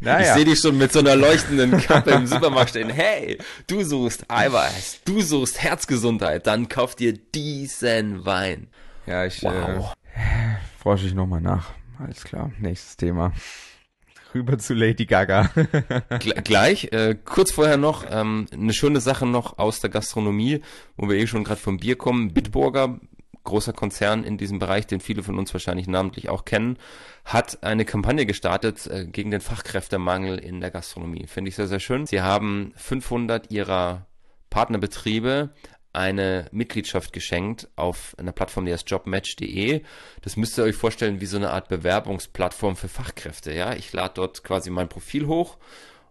naja. 0.00 0.28
Ich 0.28 0.32
sehe 0.32 0.44
dich 0.46 0.60
schon 0.60 0.78
mit 0.78 0.90
so 0.90 1.00
einer 1.00 1.14
leuchtenden 1.14 1.78
Kappe 1.78 2.12
im 2.12 2.26
Supermarkt 2.26 2.70
stehen. 2.70 2.88
Hey, 2.88 3.36
du 3.66 3.84
suchst 3.84 4.30
Eiweiß, 4.30 5.02
du 5.04 5.20
suchst 5.20 5.62
Herzgesundheit, 5.62 6.46
dann 6.46 6.70
kauf 6.70 6.94
dir 6.94 7.12
diesen 7.12 8.24
Wein. 8.24 8.68
Ja, 9.08 9.24
ich 9.24 9.42
wow. 9.42 9.94
äh, 10.14 10.18
forsche 10.78 11.06
ich 11.06 11.14
nochmal 11.14 11.40
nach. 11.40 11.70
Alles 11.98 12.24
klar, 12.24 12.52
nächstes 12.58 12.96
Thema. 12.96 13.32
Rüber 14.34 14.58
zu 14.58 14.74
Lady 14.74 15.06
Gaga. 15.06 15.50
Gleich, 16.44 16.92
äh, 16.92 17.16
kurz 17.24 17.50
vorher 17.52 17.78
noch 17.78 18.04
ähm, 18.10 18.46
eine 18.52 18.74
schöne 18.74 19.00
Sache 19.00 19.24
noch 19.24 19.58
aus 19.58 19.80
der 19.80 19.88
Gastronomie, 19.88 20.60
wo 20.98 21.08
wir 21.08 21.16
eh 21.16 21.26
schon 21.26 21.44
gerade 21.44 21.60
vom 21.60 21.78
Bier 21.78 21.96
kommen. 21.96 22.34
Bitburger 22.34 23.00
großer 23.44 23.72
Konzern 23.72 24.24
in 24.24 24.36
diesem 24.36 24.58
Bereich, 24.58 24.86
den 24.86 25.00
viele 25.00 25.22
von 25.22 25.38
uns 25.38 25.54
wahrscheinlich 25.54 25.86
namentlich 25.86 26.28
auch 26.28 26.44
kennen, 26.44 26.76
hat 27.24 27.62
eine 27.62 27.86
Kampagne 27.86 28.26
gestartet 28.26 28.86
äh, 28.86 29.06
gegen 29.06 29.30
den 29.30 29.40
Fachkräftemangel 29.40 30.38
in 30.38 30.60
der 30.60 30.70
Gastronomie. 30.70 31.26
Finde 31.26 31.48
ich 31.48 31.56
sehr, 31.56 31.66
sehr 31.66 31.80
schön. 31.80 32.04
Sie 32.04 32.20
haben 32.20 32.72
500 32.76 33.50
ihrer 33.50 34.06
Partnerbetriebe 34.50 35.50
eine 35.98 36.46
Mitgliedschaft 36.52 37.12
geschenkt 37.12 37.68
auf 37.74 38.14
einer 38.18 38.32
Plattform, 38.32 38.64
die 38.64 38.72
heißt 38.72 38.88
jobmatch.de. 38.88 39.82
Das 40.22 40.36
müsst 40.36 40.56
ihr 40.56 40.64
euch 40.64 40.76
vorstellen 40.76 41.20
wie 41.20 41.26
so 41.26 41.36
eine 41.36 41.50
Art 41.50 41.68
Bewerbungsplattform 41.68 42.76
für 42.76 42.88
Fachkräfte. 42.88 43.52
Ja, 43.52 43.74
ich 43.74 43.92
lade 43.92 44.14
dort 44.14 44.44
quasi 44.44 44.70
mein 44.70 44.88
Profil 44.88 45.26
hoch 45.26 45.58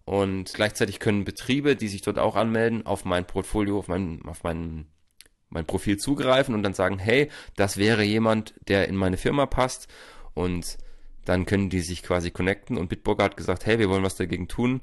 und 0.03 0.53
gleichzeitig 0.53 0.99
können 0.99 1.23
Betriebe, 1.23 1.77
die 1.77 1.87
sich 1.87 2.01
dort 2.01 2.19
auch 2.19 2.35
anmelden, 2.35 2.85
auf 2.85 3.05
mein 3.05 3.25
Portfolio, 3.25 3.79
auf 3.79 3.87
mein, 3.87 4.21
auf 4.25 4.43
mein 4.43 4.87
mein 5.49 5.65
Profil 5.65 5.95
zugreifen 5.95 6.53
und 6.53 6.61
dann 6.61 6.73
sagen, 6.73 6.99
hey, 6.99 7.29
das 7.55 7.77
wäre 7.77 8.03
jemand, 8.03 8.53
der 8.67 8.89
in 8.89 8.97
meine 8.97 9.15
Firma 9.15 9.45
passt 9.45 9.87
und 10.33 10.77
dann 11.23 11.45
können 11.45 11.69
die 11.69 11.79
sich 11.79 12.03
quasi 12.03 12.31
connecten 12.31 12.77
und 12.77 12.89
Bitburger 12.89 13.23
hat 13.23 13.37
gesagt, 13.37 13.65
hey, 13.65 13.79
wir 13.79 13.89
wollen 13.89 14.03
was 14.03 14.17
dagegen 14.17 14.49
tun. 14.49 14.81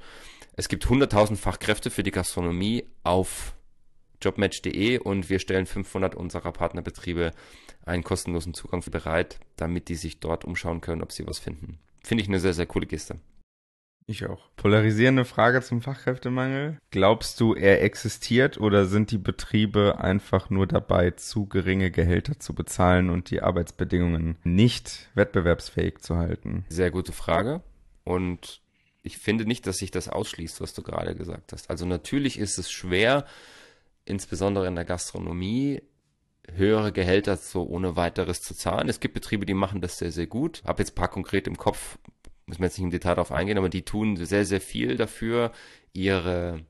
Es 0.57 0.69
gibt 0.69 0.87
100.000 0.87 1.37
Fachkräfte 1.37 1.91
für 1.91 2.03
die 2.03 2.11
Gastronomie 2.11 2.85
auf 3.03 3.55
jobmatch.de 4.21 4.99
und 4.99 5.31
wir 5.31 5.39
stellen 5.39 5.67
500 5.67 6.15
unserer 6.15 6.53
Partnerbetriebe 6.53 7.33
einen 7.87 8.05
kostenlosen 8.05 8.55
Zugang 8.55 8.83
bereit, 8.91 9.39
damit 9.57 9.89
die 9.89 9.97
sich 9.97 10.21
dort 10.21 10.45
umschauen 10.45 10.81
können, 10.81 11.03
ob 11.03 11.13
sie 11.13 11.27
was 11.27 11.39
finden. 11.39 11.79
Finde 12.03 12.23
ich 12.23 12.29
eine 12.29 12.41
sehr, 12.41 12.55
sehr 12.55 12.67
coole 12.67 12.87
Geste. 12.87 13.19
Ich 14.07 14.27
auch. 14.27 14.51
Polarisierende 14.57 15.25
Frage 15.25 15.63
zum 15.63 15.81
Fachkräftemangel. 15.81 16.79
Glaubst 16.91 17.41
du, 17.41 17.55
er 17.55 17.83
existiert 17.83 18.59
oder 18.59 18.85
sind 18.85 19.11
die 19.11 19.19
Betriebe 19.19 19.99
einfach 19.99 20.51
nur 20.51 20.67
dabei, 20.67 21.13
zu 21.13 21.47
geringe 21.47 21.91
Gehälter 21.91 22.39
zu 22.39 22.55
bezahlen 22.55 23.09
und 23.09 23.31
die 23.31 23.41
Arbeitsbedingungen 23.41 24.37
nicht 24.45 25.09
wettbewerbsfähig 25.15 26.01
zu 26.01 26.17
halten? 26.17 26.67
Sehr 26.69 26.91
gute 26.91 27.13
Frage. 27.13 27.63
Und 28.05 28.61
ich 29.03 29.17
finde 29.17 29.47
nicht, 29.47 29.67
dass 29.67 29.79
sich 29.79 29.91
das 29.91 30.09
ausschließt, 30.11 30.61
was 30.61 30.75
du 30.75 30.83
gerade 30.83 31.15
gesagt 31.15 31.53
hast. 31.53 31.71
Also 31.71 31.87
natürlich 31.87 32.39
ist 32.39 32.59
es 32.59 32.71
schwer, 32.71 33.25
insbesondere 34.05 34.67
in 34.67 34.75
der 34.75 34.85
Gastronomie, 34.85 35.83
höhere 36.53 36.93
Gehälter 36.93 37.37
so 37.37 37.65
ohne 37.65 37.97
weiteres 37.97 38.41
zu 38.41 38.55
zahlen. 38.55 38.89
Es 38.89 39.01
gibt 39.01 39.15
Betriebe, 39.15 39.47
die 39.47 39.55
machen 39.55 39.81
das 39.81 39.99
sehr, 39.99 40.13
sehr 40.13 40.27
gut. 40.27 40.63
Hab 40.65 40.79
jetzt 40.79 40.95
paar 40.95 41.09
konkret 41.09 41.47
im 41.47 41.57
Kopf, 41.57 41.99
müssen 42.47 42.61
wir 42.61 42.67
jetzt 42.67 42.79
nicht 42.79 42.85
im 42.85 42.91
Detail 42.91 43.15
darauf 43.15 43.33
eingehen, 43.33 43.59
aber 43.59 43.69
die 43.69 43.83
tun 43.83 44.17
sehr, 44.17 44.45
sehr 44.45 44.61
viel 44.61 44.97
dafür, 44.97 45.53
ihre 45.93 46.67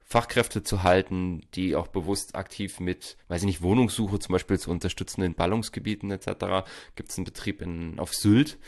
Fachkräfte 0.00 0.62
zu 0.62 0.82
halten, 0.82 1.42
die 1.54 1.76
auch 1.76 1.88
bewusst 1.88 2.34
aktiv 2.34 2.80
mit, 2.80 3.16
weiß 3.28 3.42
ich 3.42 3.46
nicht, 3.46 3.62
Wohnungssuche 3.62 4.18
zum 4.18 4.32
Beispiel 4.32 4.58
zu 4.58 4.70
unterstützen 4.70 5.22
in 5.22 5.34
Ballungsgebieten 5.34 6.10
etc. 6.10 6.66
Gibt 6.94 7.10
es 7.10 7.18
einen 7.18 7.24
Betrieb 7.24 7.60
in, 7.60 7.98
auf 7.98 8.14
Sylt, 8.14 8.58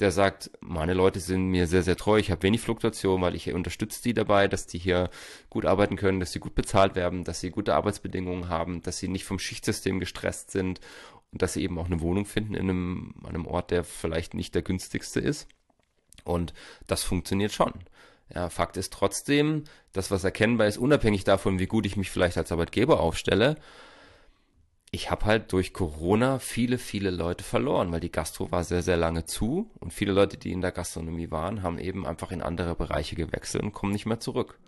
der 0.00 0.10
sagt, 0.10 0.50
meine 0.60 0.94
Leute 0.94 1.20
sind 1.20 1.48
mir 1.48 1.66
sehr, 1.66 1.82
sehr 1.82 1.96
treu, 1.96 2.18
ich 2.18 2.30
habe 2.30 2.42
wenig 2.42 2.60
Fluktuation, 2.60 3.22
weil 3.22 3.34
ich 3.34 3.52
unterstütze 3.52 4.02
die 4.02 4.14
dabei, 4.14 4.48
dass 4.48 4.66
die 4.66 4.78
hier 4.78 5.10
gut 5.48 5.64
arbeiten 5.64 5.96
können, 5.96 6.20
dass 6.20 6.32
sie 6.32 6.40
gut 6.40 6.54
bezahlt 6.54 6.94
werden, 6.94 7.24
dass 7.24 7.40
sie 7.40 7.50
gute 7.50 7.74
Arbeitsbedingungen 7.74 8.48
haben, 8.48 8.82
dass 8.82 8.98
sie 8.98 9.08
nicht 9.08 9.24
vom 9.24 9.38
Schichtsystem 9.38 10.00
gestresst 10.00 10.50
sind 10.50 10.80
und 11.32 11.42
dass 11.42 11.54
sie 11.54 11.62
eben 11.62 11.78
auch 11.78 11.86
eine 11.86 12.00
Wohnung 12.00 12.26
finden 12.26 12.54
in 12.54 12.68
einem, 12.68 13.14
einem 13.24 13.46
Ort, 13.46 13.70
der 13.70 13.84
vielleicht 13.84 14.34
nicht 14.34 14.54
der 14.54 14.62
günstigste 14.62 15.20
ist. 15.20 15.48
Und 16.24 16.52
das 16.86 17.02
funktioniert 17.02 17.52
schon. 17.52 17.72
Ja, 18.34 18.50
Fakt 18.50 18.76
ist 18.76 18.92
trotzdem, 18.92 19.64
das, 19.92 20.10
was 20.10 20.24
erkennbar 20.24 20.66
ist, 20.66 20.78
unabhängig 20.78 21.24
davon, 21.24 21.58
wie 21.58 21.66
gut 21.66 21.86
ich 21.86 21.96
mich 21.96 22.10
vielleicht 22.10 22.36
als 22.36 22.50
Arbeitgeber 22.50 23.00
aufstelle, 23.00 23.56
ich 24.96 25.10
habe 25.10 25.26
halt 25.26 25.52
durch 25.52 25.74
Corona 25.74 26.38
viele, 26.38 26.78
viele 26.78 27.10
Leute 27.10 27.44
verloren, 27.44 27.92
weil 27.92 28.00
die 28.00 28.10
Gastro 28.10 28.50
war 28.50 28.64
sehr, 28.64 28.82
sehr 28.82 28.96
lange 28.96 29.26
zu 29.26 29.70
und 29.78 29.92
viele 29.92 30.12
Leute, 30.12 30.38
die 30.38 30.52
in 30.52 30.62
der 30.62 30.72
Gastronomie 30.72 31.30
waren, 31.30 31.62
haben 31.62 31.78
eben 31.78 32.06
einfach 32.06 32.32
in 32.32 32.40
andere 32.40 32.74
Bereiche 32.74 33.14
gewechselt 33.14 33.62
und 33.62 33.72
kommen 33.72 33.92
nicht 33.92 34.06
mehr 34.06 34.20
zurück. 34.20 34.58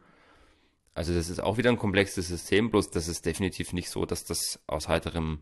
Also 0.93 1.15
das 1.15 1.31
ist 1.31 1.41
auch 1.41 1.57
wieder 1.57 1.71
ein 1.71 1.79
komplexes 1.79 2.29
System, 2.29 2.71
bloß 2.71 2.91
das 2.91 3.09
ist 3.09 3.25
definitiv 3.25 3.73
nicht 3.73 3.89
so, 3.89 4.05
dass 4.05 4.25
das 4.25 4.61
aus 4.67 4.89
heiterem 4.89 5.39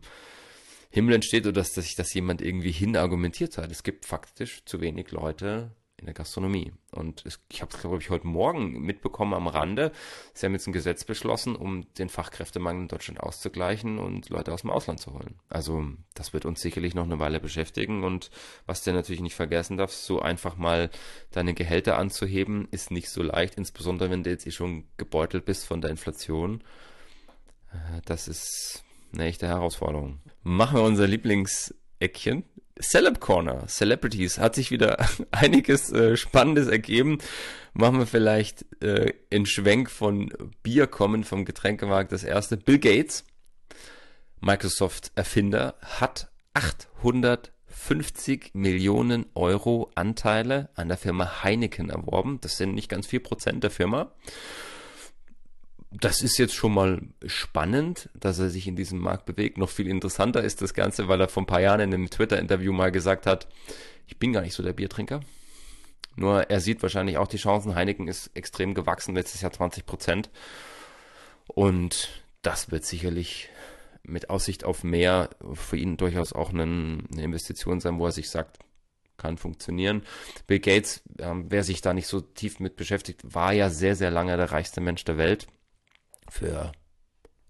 Himmel 0.89 1.15
entsteht 1.15 1.43
oder 1.43 1.61
dass 1.61 1.73
sich 1.73 1.95
das 1.95 2.13
jemand 2.13 2.41
irgendwie 2.41 2.71
hinargumentiert 2.71 3.57
hat. 3.57 3.69
Es 3.69 3.83
gibt 3.83 4.05
faktisch 4.05 4.63
zu 4.63 4.79
wenig 4.79 5.11
Leute, 5.11 5.71
in 5.99 6.05
der 6.05 6.13
Gastronomie. 6.13 6.73
Und 6.91 7.23
ich 7.49 7.61
habe 7.61 7.73
es, 7.73 7.81
glaube 7.81 7.97
ich, 7.97 8.09
heute 8.11 8.27
Morgen 8.27 8.79
mitbekommen 8.81 9.33
am 9.33 9.47
Rande. 9.47 9.91
Sie 10.33 10.45
haben 10.45 10.53
jetzt 10.53 10.67
ein 10.67 10.73
Gesetz 10.73 11.03
beschlossen, 11.03 11.55
um 11.55 11.91
den 11.95 12.09
Fachkräftemangel 12.09 12.83
in 12.83 12.87
Deutschland 12.87 13.19
auszugleichen 13.19 13.97
und 13.97 14.29
Leute 14.29 14.53
aus 14.53 14.61
dem 14.61 14.69
Ausland 14.69 14.99
zu 14.99 15.13
holen. 15.13 15.39
Also 15.49 15.83
das 16.13 16.33
wird 16.33 16.45
uns 16.45 16.61
sicherlich 16.61 16.93
noch 16.93 17.03
eine 17.03 17.19
Weile 17.19 17.39
beschäftigen. 17.39 18.03
Und 18.03 18.29
was 18.67 18.83
du 18.83 18.93
natürlich 18.93 19.21
nicht 19.21 19.35
vergessen 19.35 19.77
darfst, 19.77 20.05
so 20.05 20.21
einfach 20.21 20.55
mal 20.55 20.91
deine 21.31 21.55
Gehälter 21.55 21.97
anzuheben, 21.97 22.67
ist 22.69 22.91
nicht 22.91 23.09
so 23.09 23.23
leicht, 23.23 23.55
insbesondere 23.55 24.11
wenn 24.11 24.23
du 24.23 24.29
jetzt 24.29 24.45
eh 24.45 24.51
schon 24.51 24.85
gebeutelt 24.97 25.45
bist 25.45 25.65
von 25.65 25.81
der 25.81 25.89
Inflation. 25.89 26.61
Äh, 27.71 28.01
das 28.05 28.27
ist 28.27 28.83
eine 29.13 29.25
echte 29.25 29.47
Herausforderung. 29.47 30.19
Machen 30.43 30.77
wir 30.77 30.83
unser 30.83 31.07
Lieblingseckchen. 31.07 32.43
Celeb 32.81 33.19
Corner, 33.19 33.67
Celebrities, 33.67 34.37
hat 34.39 34.55
sich 34.55 34.71
wieder 34.71 34.97
einiges 35.31 35.91
äh, 35.91 36.17
Spannendes 36.17 36.67
ergeben. 36.67 37.19
Machen 37.73 37.99
wir 37.99 38.07
vielleicht 38.07 38.65
äh, 38.81 39.13
in 39.29 39.45
Schwenk 39.45 39.89
von 39.89 40.31
Bier 40.63 40.87
kommen 40.87 41.23
vom 41.23 41.45
Getränkemarkt 41.45 42.11
das 42.11 42.23
erste. 42.23 42.57
Bill 42.57 42.79
Gates, 42.79 43.23
Microsoft-Erfinder, 44.41 45.75
hat 45.81 46.29
850 46.53 48.51
Millionen 48.53 49.25
Euro 49.35 49.91
Anteile 49.95 50.69
an 50.75 50.87
der 50.87 50.97
Firma 50.97 51.43
Heineken 51.43 51.89
erworben. 51.89 52.39
Das 52.41 52.57
sind 52.57 52.73
nicht 52.73 52.89
ganz 52.89 53.07
vier 53.07 53.21
Prozent 53.21 53.63
der 53.63 53.71
Firma 53.71 54.11
das 55.91 56.21
ist 56.21 56.37
jetzt 56.37 56.53
schon 56.53 56.73
mal 56.73 57.01
spannend, 57.25 58.09
dass 58.13 58.39
er 58.39 58.49
sich 58.49 58.67
in 58.67 58.75
diesem 58.75 58.99
Markt 58.99 59.25
bewegt. 59.25 59.57
Noch 59.57 59.69
viel 59.69 59.87
interessanter 59.87 60.43
ist 60.43 60.61
das 60.61 60.73
Ganze, 60.73 61.07
weil 61.07 61.21
er 61.21 61.29
vor 61.29 61.43
ein 61.43 61.47
paar 61.47 61.61
Jahren 61.61 61.79
in 61.79 61.93
einem 61.93 62.09
Twitter-Interview 62.09 62.73
mal 62.73 62.91
gesagt 62.91 63.25
hat, 63.25 63.47
ich 64.05 64.17
bin 64.17 64.33
gar 64.33 64.41
nicht 64.41 64.53
so 64.53 64.63
der 64.63 64.73
Biertrinker. 64.73 65.21
Nur 66.15 66.49
er 66.49 66.59
sieht 66.59 66.81
wahrscheinlich 66.81 67.17
auch 67.17 67.27
die 67.27 67.37
Chancen. 67.37 67.75
Heineken 67.75 68.07
ist 68.07 68.31
extrem 68.33 68.73
gewachsen, 68.73 69.15
letztes 69.15 69.41
Jahr 69.41 69.51
20 69.51 69.85
Prozent. 69.85 70.29
Und 71.47 72.23
das 72.41 72.71
wird 72.71 72.85
sicherlich 72.85 73.49
mit 74.03 74.29
Aussicht 74.29 74.63
auf 74.63 74.83
mehr 74.83 75.29
für 75.53 75.77
ihn 75.77 75.97
durchaus 75.97 76.33
auch 76.33 76.49
eine 76.49 77.03
Investition 77.17 77.79
sein, 77.79 77.99
wo 77.99 78.05
er 78.05 78.11
sich 78.11 78.29
sagt, 78.29 78.59
kann 79.17 79.37
funktionieren. 79.37 80.03
Bill 80.45 80.59
Gates, 80.59 81.01
ähm, 81.19 81.45
wer 81.49 81.63
sich 81.63 81.81
da 81.81 81.93
nicht 81.93 82.07
so 82.07 82.21
tief 82.21 82.59
mit 82.59 82.75
beschäftigt, 82.75 83.21
war 83.23 83.51
ja 83.51 83.69
sehr, 83.69 83.95
sehr 83.95 84.11
lange 84.11 84.37
der 84.37 84.51
reichste 84.51 84.79
Mensch 84.79 85.03
der 85.05 85.17
Welt. 85.17 85.47
Für, 86.29 86.71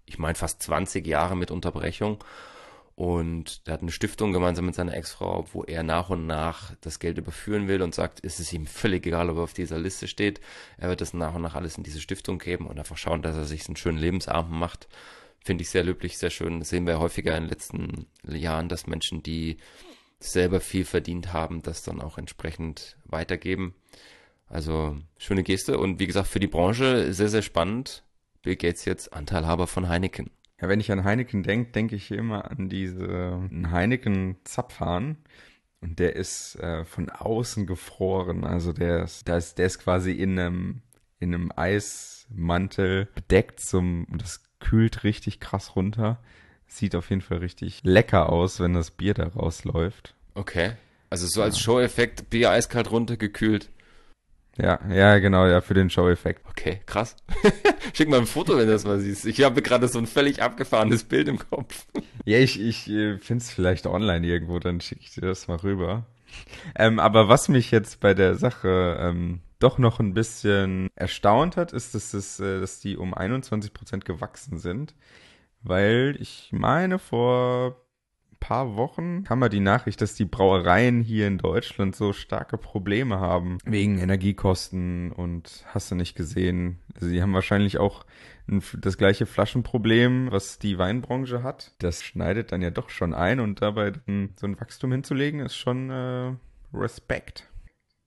ich 0.06 0.18
meine, 0.18 0.34
fast 0.34 0.62
20 0.62 1.06
Jahre 1.06 1.36
mit 1.36 1.50
Unterbrechung. 1.50 2.22
Und 2.98 3.62
er 3.64 3.74
hat 3.74 3.82
eine 3.82 3.92
Stiftung 3.92 4.32
gemeinsam 4.32 4.66
mit 4.66 4.74
seiner 4.74 4.94
Ex-Frau, 4.94 5.46
wo 5.52 5.62
er 5.62 5.84
nach 5.84 6.10
und 6.10 6.26
nach 6.26 6.74
das 6.80 6.98
Geld 6.98 7.16
überführen 7.16 7.68
will 7.68 7.80
und 7.80 7.94
sagt, 7.94 8.18
ist 8.18 8.40
es 8.40 8.52
ihm 8.52 8.66
völlig 8.66 9.06
egal, 9.06 9.30
ob 9.30 9.36
er 9.36 9.44
auf 9.44 9.52
dieser 9.52 9.78
Liste 9.78 10.08
steht. 10.08 10.40
Er 10.78 10.88
wird 10.88 11.00
das 11.00 11.14
nach 11.14 11.34
und 11.34 11.42
nach 11.42 11.54
alles 11.54 11.76
in 11.76 11.84
diese 11.84 12.00
Stiftung 12.00 12.38
geben 12.38 12.66
und 12.66 12.76
einfach 12.76 12.96
schauen, 12.96 13.22
dass 13.22 13.36
er 13.36 13.44
sich 13.44 13.68
einen 13.68 13.76
schönen 13.76 13.98
Lebensabend 13.98 14.50
macht. 14.52 14.88
Finde 15.44 15.62
ich 15.62 15.70
sehr 15.70 15.84
löblich, 15.84 16.18
sehr 16.18 16.30
schön. 16.30 16.58
Das 16.58 16.70
sehen 16.70 16.88
wir 16.88 16.98
häufiger 16.98 17.36
in 17.36 17.44
den 17.44 17.50
letzten 17.50 18.06
Jahren, 18.26 18.68
dass 18.68 18.88
Menschen, 18.88 19.22
die 19.22 19.58
selber 20.18 20.60
viel 20.60 20.84
verdient 20.84 21.32
haben, 21.32 21.62
das 21.62 21.84
dann 21.84 22.00
auch 22.00 22.18
entsprechend 22.18 22.96
weitergeben. 23.04 23.76
Also 24.48 24.96
schöne 25.18 25.44
Geste 25.44 25.78
und 25.78 26.00
wie 26.00 26.08
gesagt 26.08 26.26
für 26.26 26.40
die 26.40 26.48
Branche 26.48 27.12
sehr, 27.12 27.28
sehr 27.28 27.42
spannend. 27.42 28.02
Bill 28.42 28.56
Gates 28.56 28.84
jetzt 28.84 29.12
Anteilhaber 29.12 29.66
von 29.66 29.88
Heineken. 29.88 30.30
Ja, 30.60 30.68
wenn 30.68 30.80
ich 30.80 30.90
an 30.90 31.04
Heineken 31.04 31.42
denke, 31.42 31.70
denke 31.72 31.96
ich 31.96 32.10
immer 32.10 32.50
an 32.50 32.68
diese 32.68 33.48
Heineken 33.70 34.36
Zapfhahn. 34.44 35.18
Und 35.80 36.00
der 36.00 36.16
ist 36.16 36.56
äh, 36.56 36.84
von 36.84 37.08
außen 37.08 37.66
gefroren. 37.66 38.44
Also 38.44 38.72
der 38.72 39.04
ist, 39.04 39.28
der 39.28 39.36
ist, 39.36 39.58
der 39.58 39.66
ist 39.66 39.78
quasi 39.78 40.12
in 40.12 40.38
einem, 40.38 40.82
in 41.20 41.34
einem 41.34 41.52
Eismantel 41.54 43.06
bedeckt 43.14 43.60
zum, 43.60 44.04
und 44.10 44.20
das 44.20 44.42
kühlt 44.58 45.04
richtig 45.04 45.38
krass 45.38 45.76
runter. 45.76 46.18
Sieht 46.66 46.96
auf 46.96 47.10
jeden 47.10 47.22
Fall 47.22 47.38
richtig 47.38 47.82
lecker 47.84 48.30
aus, 48.30 48.58
wenn 48.58 48.74
das 48.74 48.90
Bier 48.90 49.14
da 49.14 49.28
rausläuft. 49.28 50.14
Okay. 50.34 50.72
Also 51.10 51.26
so 51.26 51.42
als 51.42 51.58
Show-Effekt 51.58 52.28
Bier 52.28 52.50
eiskalt 52.50 52.90
runtergekühlt. 52.90 53.70
Ja, 54.60 54.80
ja, 54.92 55.18
genau, 55.18 55.46
ja, 55.46 55.60
für 55.60 55.74
den 55.74 55.88
Show-Effekt. 55.88 56.44
Okay, 56.48 56.80
krass. 56.84 57.16
Schick 57.92 58.08
mal 58.08 58.18
ein 58.18 58.26
Foto, 58.26 58.56
wenn 58.56 58.66
du 58.66 58.72
das 58.72 58.84
mal 58.84 58.98
siehst. 58.98 59.24
Ich 59.24 59.42
habe 59.42 59.62
gerade 59.62 59.86
so 59.86 59.98
ein 59.98 60.06
völlig 60.06 60.42
abgefahrenes 60.42 61.04
Bild 61.04 61.28
im 61.28 61.38
Kopf. 61.38 61.86
ja, 62.24 62.38
ich, 62.38 62.60
ich 62.60 62.88
äh, 62.90 63.18
finde 63.18 63.42
es 63.42 63.50
vielleicht 63.50 63.86
online 63.86 64.26
irgendwo, 64.26 64.58
dann 64.58 64.80
schicke 64.80 65.02
ich 65.02 65.14
dir 65.14 65.20
das 65.20 65.46
mal 65.46 65.58
rüber. 65.58 66.06
Ähm, 66.74 66.98
aber 66.98 67.28
was 67.28 67.48
mich 67.48 67.70
jetzt 67.70 68.00
bei 68.00 68.14
der 68.14 68.34
Sache 68.34 68.98
ähm, 69.00 69.40
doch 69.60 69.78
noch 69.78 70.00
ein 70.00 70.12
bisschen 70.12 70.88
erstaunt 70.96 71.56
hat, 71.56 71.72
ist, 71.72 71.94
dass, 71.94 72.10
das, 72.10 72.40
äh, 72.40 72.60
dass 72.60 72.80
die 72.80 72.96
um 72.96 73.14
21 73.14 73.72
Prozent 73.72 74.04
gewachsen 74.04 74.58
sind. 74.58 74.94
Weil 75.62 76.16
ich 76.20 76.50
meine, 76.52 76.98
vor 76.98 77.76
paar 78.40 78.76
Wochen 78.76 79.24
kam 79.24 79.40
mal 79.40 79.48
die 79.48 79.60
Nachricht, 79.60 80.00
dass 80.00 80.14
die 80.14 80.24
Brauereien 80.24 81.02
hier 81.02 81.26
in 81.26 81.38
Deutschland 81.38 81.96
so 81.96 82.12
starke 82.12 82.58
Probleme 82.58 83.18
haben. 83.20 83.58
Wegen 83.64 83.98
Energiekosten 83.98 85.12
und 85.12 85.64
hast 85.66 85.90
du 85.90 85.94
nicht 85.94 86.14
gesehen. 86.14 86.78
Also 86.94 87.08
haben 87.20 87.34
wahrscheinlich 87.34 87.78
auch 87.78 88.04
ein, 88.48 88.62
das 88.78 88.96
gleiche 88.96 89.26
Flaschenproblem, 89.26 90.30
was 90.30 90.58
die 90.58 90.78
Weinbranche 90.78 91.42
hat. 91.42 91.72
Das 91.78 92.02
schneidet 92.02 92.52
dann 92.52 92.62
ja 92.62 92.70
doch 92.70 92.90
schon 92.90 93.14
ein 93.14 93.40
und 93.40 93.62
dabei 93.62 93.92
so 94.36 94.46
ein 94.46 94.60
Wachstum 94.60 94.92
hinzulegen, 94.92 95.40
ist 95.40 95.56
schon 95.56 95.90
äh, 95.90 96.32
Respekt. 96.74 97.47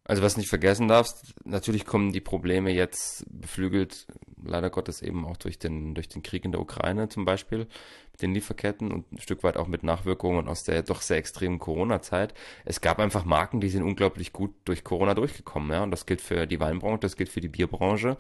Also 0.04 0.24
was 0.24 0.36
nicht 0.36 0.50
vergessen 0.50 0.88
darfst, 0.88 1.36
natürlich 1.46 1.86
kommen 1.86 2.12
die 2.12 2.22
Probleme 2.22 2.72
jetzt 2.72 3.24
beflügelt, 3.30 4.08
leider 4.44 4.72
Gottes 4.72 5.04
eben 5.04 5.26
auch 5.26 5.38
durch 5.38 5.60
den, 5.60 5.94
durch 5.94 6.10
den 6.10 6.24
Krieg 6.24 6.44
in 6.44 6.52
der 6.52 6.60
Ukraine 6.60 7.08
zum 7.08 7.24
Beispiel, 7.24 7.68
mit 8.12 8.22
den 8.22 8.34
Lieferketten 8.34 8.92
und 8.92 9.12
ein 9.12 9.20
Stück 9.20 9.44
weit 9.44 9.58
auch 9.58 9.68
mit 9.68 9.84
Nachwirkungen 9.84 10.48
aus 10.48 10.64
der 10.64 10.82
doch 10.82 11.02
sehr 11.02 11.18
extremen 11.18 11.60
Corona-Zeit. 11.60 12.34
Es 12.66 12.82
gab 12.82 12.98
einfach 12.98 13.26
Marken, 13.26 13.62
die 13.62 13.70
sind 13.70 13.84
unglaublich 13.84 14.34
gut 14.34 14.56
durch 14.66 14.84
Corona 14.84 15.14
durchgekommen, 15.14 15.72
ja, 15.72 15.84
und 15.84 15.92
das 15.92 16.08
gilt 16.08 16.22
für 16.22 16.48
die 16.48 16.60
Weinbranche, 16.60 17.02
das 17.02 17.16
gilt 17.16 17.30
für 17.30 17.42
die 17.42 17.48
Bierbranche. 17.48 18.18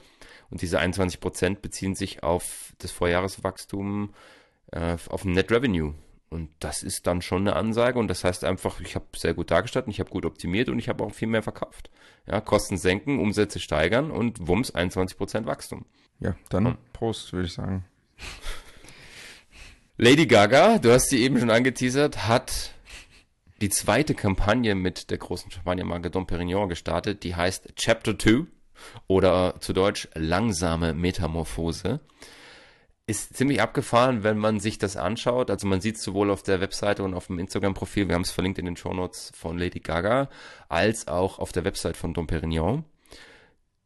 Und 0.51 0.61
diese 0.61 0.79
21 0.79 1.19
Prozent 1.19 1.61
beziehen 1.63 1.95
sich 1.95 2.21
auf 2.21 2.73
das 2.77 2.91
Vorjahreswachstum, 2.91 4.13
äh, 4.71 4.97
auf 5.09 5.25
Net 5.25 5.51
Revenue 5.51 5.95
und 6.31 6.49
das 6.59 6.81
ist 6.81 7.07
dann 7.07 7.21
schon 7.21 7.41
eine 7.41 7.57
Ansage 7.57 7.99
und 7.99 8.07
das 8.07 8.23
heißt 8.23 8.45
einfach, 8.45 8.79
ich 8.79 8.95
habe 8.95 9.05
sehr 9.15 9.33
gut 9.33 9.51
dargestellt, 9.51 9.85
ich 9.89 9.99
habe 9.99 10.09
gut 10.09 10.25
optimiert 10.25 10.69
und 10.69 10.79
ich 10.79 10.87
habe 10.87 11.03
auch 11.03 11.13
viel 11.13 11.27
mehr 11.27 11.43
verkauft. 11.43 11.91
Ja, 12.25 12.39
Kosten 12.39 12.77
senken, 12.77 13.19
Umsätze 13.19 13.59
steigern 13.59 14.11
und 14.11 14.47
Wumms 14.47 14.73
21% 14.73 15.45
Wachstum. 15.45 15.85
Ja, 16.19 16.35
dann 16.49 16.65
hm. 16.65 16.77
Prost, 16.93 17.33
würde 17.33 17.47
ich 17.47 17.53
sagen. 17.53 17.85
Lady 19.97 20.25
Gaga, 20.25 20.79
du 20.79 20.93
hast 20.93 21.09
sie 21.09 21.21
eben 21.21 21.37
schon 21.37 21.51
angeteasert, 21.51 22.27
hat 22.27 22.71
die 23.59 23.69
zweite 23.69 24.15
Kampagne 24.15 24.73
mit 24.73 25.11
der 25.11 25.17
großen 25.17 25.51
Champagnermarke 25.51 26.09
Dom 26.09 26.27
Perignon 26.27 26.69
gestartet, 26.69 27.23
die 27.23 27.35
heißt 27.35 27.75
Chapter 27.75 28.17
2 28.17 28.45
oder 29.07 29.55
zu 29.59 29.73
Deutsch 29.73 30.07
langsame 30.15 30.93
Metamorphose 30.93 31.99
ist 33.11 33.37
ziemlich 33.37 33.61
abgefahren, 33.61 34.23
wenn 34.23 34.37
man 34.37 34.59
sich 34.59 34.77
das 34.77 34.97
anschaut. 34.97 35.51
Also 35.51 35.67
man 35.67 35.81
sieht 35.81 35.97
es 35.97 36.03
sowohl 36.03 36.31
auf 36.31 36.41
der 36.41 36.61
Webseite 36.61 37.03
und 37.03 37.13
auf 37.13 37.27
dem 37.27 37.39
Instagram-Profil, 37.39 38.07
wir 38.07 38.15
haben 38.15 38.23
es 38.23 38.31
verlinkt 38.31 38.57
in 38.57 38.65
den 38.65 38.75
Shownotes 38.77 39.31
von 39.35 39.57
Lady 39.57 39.79
Gaga, 39.79 40.29
als 40.69 41.07
auch 41.07 41.37
auf 41.37 41.51
der 41.51 41.63
Website 41.63 41.97
von 41.97 42.13
Dom 42.13 42.27
Perignon. 42.27 42.83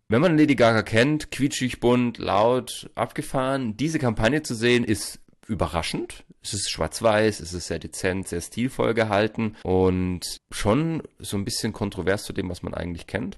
Wenn 0.07 0.21
man 0.21 0.38
Lady 0.38 0.55
Gaga 0.55 0.84
kennt, 0.84 1.32
quietschig, 1.32 1.80
bunt, 1.80 2.19
laut, 2.19 2.89
abgefahren, 2.95 3.76
diese 3.76 3.99
Kampagne 3.99 4.43
zu 4.43 4.53
sehen, 4.53 4.84
ist 4.84 5.19
überraschend. 5.47 6.23
Es 6.43 6.53
ist 6.53 6.69
schwarz-weiß, 6.69 7.39
es 7.39 7.53
ist 7.53 7.67
sehr 7.67 7.80
dezent, 7.80 8.28
sehr 8.28 8.41
stilvoll 8.41 8.93
gehalten 8.93 9.55
und 9.63 10.38
schon 10.51 11.01
so 11.19 11.38
ein 11.38 11.45
bisschen 11.45 11.73
kontrovers 11.73 12.23
zu 12.23 12.34
dem, 12.34 12.49
was 12.49 12.61
man 12.61 12.73
eigentlich 12.73 13.07
kennt. 13.07 13.38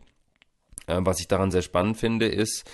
Äh, 0.87 0.99
was 0.99 1.19
ich 1.19 1.27
daran 1.27 1.51
sehr 1.51 1.61
spannend 1.61 1.97
finde, 1.97 2.27
ist, 2.27 2.69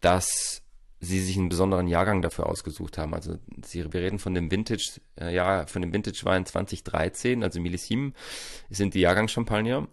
dass 0.00 0.63
sie 1.04 1.20
sich 1.20 1.36
einen 1.36 1.48
besonderen 1.48 1.86
Jahrgang 1.86 2.22
dafür 2.22 2.46
ausgesucht 2.46 2.98
haben. 2.98 3.14
Also 3.14 3.38
sie, 3.64 3.92
wir 3.92 4.00
reden 4.00 4.18
von 4.18 4.34
dem 4.34 4.50
Vintage, 4.50 5.00
äh, 5.20 5.34
ja, 5.34 5.66
von 5.66 5.82
dem 5.82 5.92
Vintage-Wein 5.92 6.46
2013, 6.46 7.42
also 7.42 7.60
Millissim 7.60 8.14
sind 8.70 8.94
die 8.94 9.00
Jahrgangschampagner, 9.00 9.86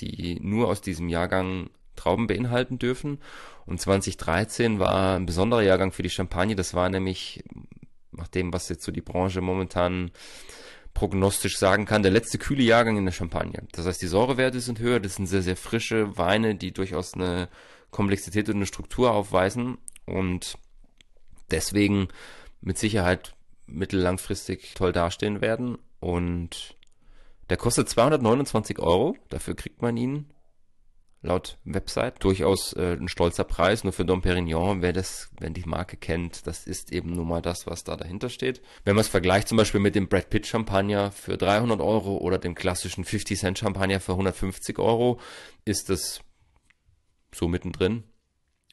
die 0.00 0.40
nur 0.40 0.68
aus 0.68 0.80
diesem 0.80 1.08
Jahrgang 1.08 1.70
Trauben 1.94 2.26
beinhalten 2.26 2.78
dürfen. 2.78 3.18
Und 3.64 3.80
2013 3.80 4.78
war 4.78 5.16
ein 5.16 5.26
besonderer 5.26 5.62
Jahrgang 5.62 5.92
für 5.92 6.02
die 6.02 6.10
Champagne. 6.10 6.54
Das 6.54 6.74
war 6.74 6.88
nämlich, 6.88 7.42
nach 8.12 8.28
dem, 8.28 8.52
was 8.52 8.68
jetzt 8.68 8.84
so 8.84 8.92
die 8.92 9.00
Branche 9.00 9.40
momentan 9.40 10.10
prognostisch 10.94 11.58
sagen 11.58 11.84
kann, 11.84 12.02
der 12.02 12.12
letzte 12.12 12.38
kühle 12.38 12.62
Jahrgang 12.62 12.96
in 12.96 13.04
der 13.04 13.12
Champagne. 13.12 13.62
Das 13.72 13.86
heißt, 13.86 14.00
die 14.00 14.06
Säurewerte 14.06 14.60
sind 14.60 14.78
höher, 14.78 15.00
das 15.00 15.16
sind 15.16 15.26
sehr, 15.26 15.42
sehr 15.42 15.56
frische 15.56 16.16
Weine, 16.16 16.54
die 16.54 16.72
durchaus 16.72 17.14
eine 17.14 17.48
Komplexität 17.90 18.48
und 18.48 18.56
eine 18.56 18.66
Struktur 18.66 19.10
aufweisen 19.12 19.78
und 20.06 20.58
deswegen 21.50 22.08
mit 22.60 22.78
Sicherheit 22.78 23.34
mittellangfristig 23.66 24.74
toll 24.74 24.92
dastehen 24.92 25.40
werden. 25.40 25.78
Und 26.00 26.76
der 27.50 27.56
kostet 27.56 27.88
229 27.88 28.78
Euro. 28.78 29.16
Dafür 29.28 29.54
kriegt 29.54 29.82
man 29.82 29.96
ihn 29.96 30.30
laut 31.22 31.58
Website 31.64 32.22
durchaus 32.22 32.72
äh, 32.74 32.92
ein 32.92 33.08
stolzer 33.08 33.44
Preis. 33.44 33.82
Nur 33.82 33.92
für 33.92 34.04
Dom 34.04 34.22
Perignon, 34.22 34.82
wer 34.82 34.92
das, 34.92 35.30
wenn 35.40 35.54
die 35.54 35.64
Marke 35.64 35.96
kennt, 35.96 36.46
das 36.46 36.66
ist 36.66 36.92
eben 36.92 37.12
nun 37.14 37.26
mal 37.26 37.42
das, 37.42 37.66
was 37.66 37.82
da 37.82 37.96
dahinter 37.96 38.28
steht. 38.28 38.62
Wenn 38.84 38.94
man 38.94 39.00
es 39.00 39.08
vergleicht 39.08 39.48
zum 39.48 39.58
Beispiel 39.58 39.80
mit 39.80 39.96
dem 39.96 40.08
Brad 40.08 40.30
Pitt 40.30 40.46
Champagner 40.46 41.10
für 41.10 41.36
300 41.36 41.80
Euro 41.80 42.18
oder 42.18 42.38
dem 42.38 42.54
klassischen 42.54 43.04
50 43.04 43.38
Cent 43.38 43.58
Champagner 43.58 43.98
für 43.98 44.12
150 44.12 44.78
Euro, 44.78 45.18
ist 45.64 45.90
das 45.90 46.20
so 47.34 47.48
mittendrin 47.48 48.04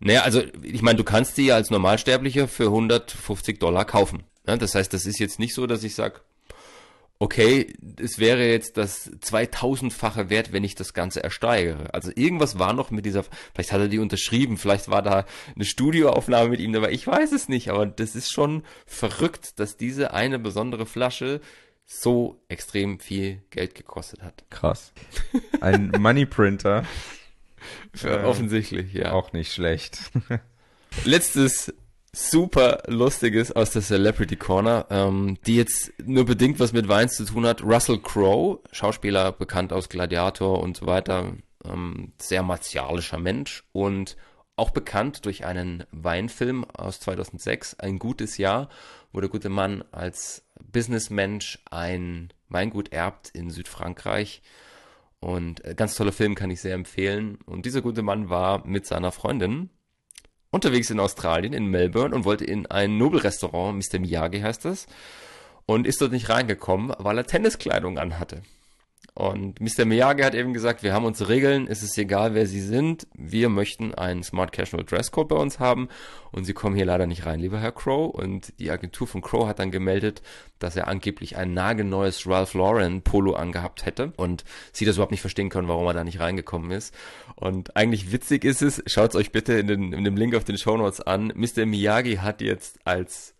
Naja, 0.00 0.22
also 0.22 0.42
ich 0.62 0.82
meine, 0.82 0.96
du 0.96 1.04
kannst 1.04 1.36
die 1.38 1.46
ja 1.46 1.56
als 1.56 1.70
Normalsterblicher 1.70 2.46
für 2.46 2.66
150 2.66 3.58
Dollar 3.58 3.84
kaufen. 3.84 4.24
Ja, 4.46 4.56
das 4.56 4.74
heißt, 4.74 4.92
das 4.92 5.06
ist 5.06 5.18
jetzt 5.18 5.38
nicht 5.38 5.54
so, 5.54 5.66
dass 5.66 5.82
ich 5.82 5.94
sage, 5.94 6.20
okay, 7.20 7.74
es 8.00 8.18
wäre 8.18 8.48
jetzt 8.48 8.76
das 8.76 9.10
2000-fache 9.10 10.30
Wert, 10.30 10.52
wenn 10.52 10.62
ich 10.62 10.76
das 10.76 10.94
Ganze 10.94 11.22
ersteigere. 11.22 11.92
Also 11.92 12.12
irgendwas 12.14 12.58
war 12.58 12.72
noch 12.72 12.90
mit 12.90 13.06
dieser, 13.06 13.24
vielleicht 13.54 13.72
hat 13.72 13.80
er 13.80 13.88
die 13.88 13.98
unterschrieben, 13.98 14.56
vielleicht 14.56 14.88
war 14.88 15.02
da 15.02 15.24
eine 15.54 15.64
Studioaufnahme 15.64 16.50
mit 16.50 16.60
ihm 16.60 16.72
dabei, 16.72 16.92
ich 16.92 17.06
weiß 17.06 17.32
es 17.32 17.48
nicht, 17.48 17.70
aber 17.70 17.86
das 17.86 18.14
ist 18.14 18.32
schon 18.32 18.62
verrückt, 18.86 19.58
dass 19.58 19.76
diese 19.76 20.14
eine 20.14 20.38
besondere 20.38 20.86
Flasche 20.86 21.40
so 21.88 22.40
extrem 22.48 23.00
viel 23.00 23.42
Geld 23.50 23.74
gekostet 23.74 24.22
hat. 24.22 24.44
Krass. 24.50 24.92
Ein 25.60 25.90
Money 25.98 26.26
Printer. 26.26 26.84
Äh, 28.04 28.18
offensichtlich, 28.24 28.92
ja. 28.92 29.12
Auch 29.12 29.32
nicht 29.32 29.52
schlecht. 29.52 29.98
Letztes 31.04 31.72
super 32.12 32.82
lustiges 32.86 33.52
aus 33.52 33.70
der 33.70 33.82
Celebrity 33.82 34.36
Corner, 34.36 34.86
ähm, 34.90 35.38
die 35.46 35.56
jetzt 35.56 35.92
nur 36.04 36.26
bedingt 36.26 36.60
was 36.60 36.72
mit 36.72 36.88
Weins 36.88 37.16
zu 37.16 37.24
tun 37.24 37.46
hat. 37.46 37.62
Russell 37.62 37.98
Crowe, 37.98 38.60
Schauspieler 38.70 39.32
bekannt 39.32 39.72
aus 39.72 39.88
Gladiator 39.88 40.60
und 40.60 40.76
so 40.76 40.86
weiter, 40.86 41.32
ähm, 41.64 42.12
sehr 42.20 42.42
martialischer 42.42 43.18
Mensch 43.18 43.64
und 43.72 44.16
auch 44.56 44.70
bekannt 44.70 45.24
durch 45.24 45.46
einen 45.46 45.84
Weinfilm 45.92 46.64
aus 46.64 47.00
2006, 47.00 47.78
Ein 47.78 47.98
gutes 47.98 48.38
Jahr, 48.38 48.68
wo 49.12 49.20
der 49.20 49.30
gute 49.30 49.48
Mann 49.48 49.84
als 49.92 50.42
Businessmensch 50.72 51.58
ein 51.70 52.32
Weingut 52.48 52.92
erbt 52.92 53.30
in 53.30 53.50
Südfrankreich. 53.50 54.42
Und 55.20 55.64
äh, 55.64 55.74
ganz 55.74 55.94
toller 55.94 56.12
Film 56.12 56.34
kann 56.34 56.50
ich 56.50 56.60
sehr 56.60 56.74
empfehlen. 56.74 57.38
Und 57.46 57.66
dieser 57.66 57.82
gute 57.82 58.02
Mann 58.02 58.30
war 58.30 58.66
mit 58.66 58.86
seiner 58.86 59.12
Freundin 59.12 59.70
unterwegs 60.50 60.90
in 60.90 61.00
Australien, 61.00 61.52
in 61.52 61.66
Melbourne 61.66 62.14
und 62.14 62.24
wollte 62.24 62.44
in 62.44 62.66
ein 62.66 62.96
Nobelrestaurant, 62.96 63.76
Mr. 63.76 63.98
Miyagi 63.98 64.40
heißt 64.40 64.64
das, 64.64 64.86
und 65.66 65.86
ist 65.86 66.00
dort 66.00 66.12
nicht 66.12 66.30
reingekommen, 66.30 66.94
weil 66.98 67.18
er 67.18 67.26
Tenniskleidung 67.26 67.98
anhatte. 67.98 68.42
Und 69.18 69.60
Mr. 69.60 69.84
Miyagi 69.84 70.22
hat 70.22 70.36
eben 70.36 70.52
gesagt, 70.52 70.84
wir 70.84 70.92
haben 70.94 71.04
unsere 71.04 71.28
Regeln, 71.28 71.66
es 71.66 71.82
ist 71.82 71.98
egal, 71.98 72.34
wer 72.34 72.46
Sie 72.46 72.60
sind, 72.60 73.08
wir 73.16 73.48
möchten 73.48 73.92
einen 73.92 74.22
Smart 74.22 74.52
Casual 74.52 74.84
Dresscode 74.84 75.26
bei 75.26 75.34
uns 75.34 75.58
haben 75.58 75.88
und 76.30 76.44
Sie 76.44 76.52
kommen 76.52 76.76
hier 76.76 76.84
leider 76.84 77.08
nicht 77.08 77.26
rein, 77.26 77.40
lieber 77.40 77.58
Herr 77.58 77.72
Crow. 77.72 78.14
Und 78.14 78.52
die 78.60 78.70
Agentur 78.70 79.08
von 79.08 79.20
Crow 79.20 79.48
hat 79.48 79.58
dann 79.58 79.72
gemeldet, 79.72 80.22
dass 80.60 80.76
er 80.76 80.86
angeblich 80.86 81.36
ein 81.36 81.52
nagelneues 81.52 82.28
Ralph 82.28 82.54
Lauren 82.54 83.02
Polo 83.02 83.32
angehabt 83.32 83.84
hätte 83.84 84.12
und 84.16 84.44
sie 84.70 84.84
das 84.84 84.94
überhaupt 84.94 85.10
nicht 85.10 85.20
verstehen 85.20 85.48
können, 85.48 85.66
warum 85.66 85.86
er 85.86 85.94
da 85.94 86.04
nicht 86.04 86.20
reingekommen 86.20 86.70
ist. 86.70 86.94
Und 87.34 87.76
eigentlich 87.76 88.12
witzig 88.12 88.44
ist 88.44 88.62
es, 88.62 88.84
schaut 88.86 89.10
es 89.10 89.16
euch 89.16 89.32
bitte 89.32 89.54
in, 89.54 89.66
den, 89.66 89.92
in 89.94 90.04
dem 90.04 90.16
Link 90.16 90.36
auf 90.36 90.44
den 90.44 90.58
Show 90.58 90.76
Notes 90.76 91.00
an, 91.00 91.32
Mr. 91.34 91.66
Miyagi 91.66 92.18
hat 92.18 92.40
jetzt 92.40 92.78
als 92.84 93.34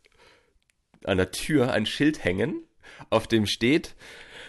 an 1.05 1.19
der 1.19 1.31
Tür 1.31 1.73
ein 1.73 1.87
Schild 1.87 2.25
hängen, 2.25 2.65
auf 3.11 3.29
dem 3.29 3.47
steht, 3.47 3.95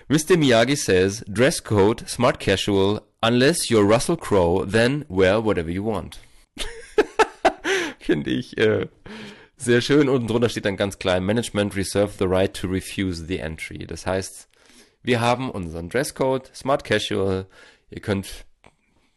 Mr. 0.10 0.38
Miyagi 0.38 0.76
says, 0.76 1.24
dress 1.32 1.60
code, 1.60 2.10
smart 2.10 2.40
casual, 2.40 3.02
unless 3.22 3.70
you're 3.70 3.84
Russell 3.84 4.18
Crowe, 4.18 4.66
then 4.66 5.06
wear 5.08 5.40
whatever 5.40 5.70
you 5.70 5.84
want. 5.84 6.18
Finde 8.00 8.32
ich 8.32 8.58
äh, 8.58 8.88
sehr 9.56 9.82
schön. 9.82 10.10
Unten 10.10 10.28
drunter 10.28 10.50
steht 10.50 10.66
dann 10.66 10.78
ganz 10.78 10.98
klein, 10.98 11.24
Management 11.24 11.76
reserve 11.76 12.14
the 12.18 12.26
right 12.26 12.52
to 12.56 12.68
refuse 12.68 13.28
the 13.28 13.38
entry. 13.38 13.86
Das 13.86 14.08
heißt, 14.08 14.50
wir 15.04 15.22
haben 15.22 15.52
unseren 15.52 15.90
Dresscode, 15.90 16.50
smart 16.56 16.84
casual, 16.84 17.46
ihr 17.92 18.02
könnt 18.02 18.46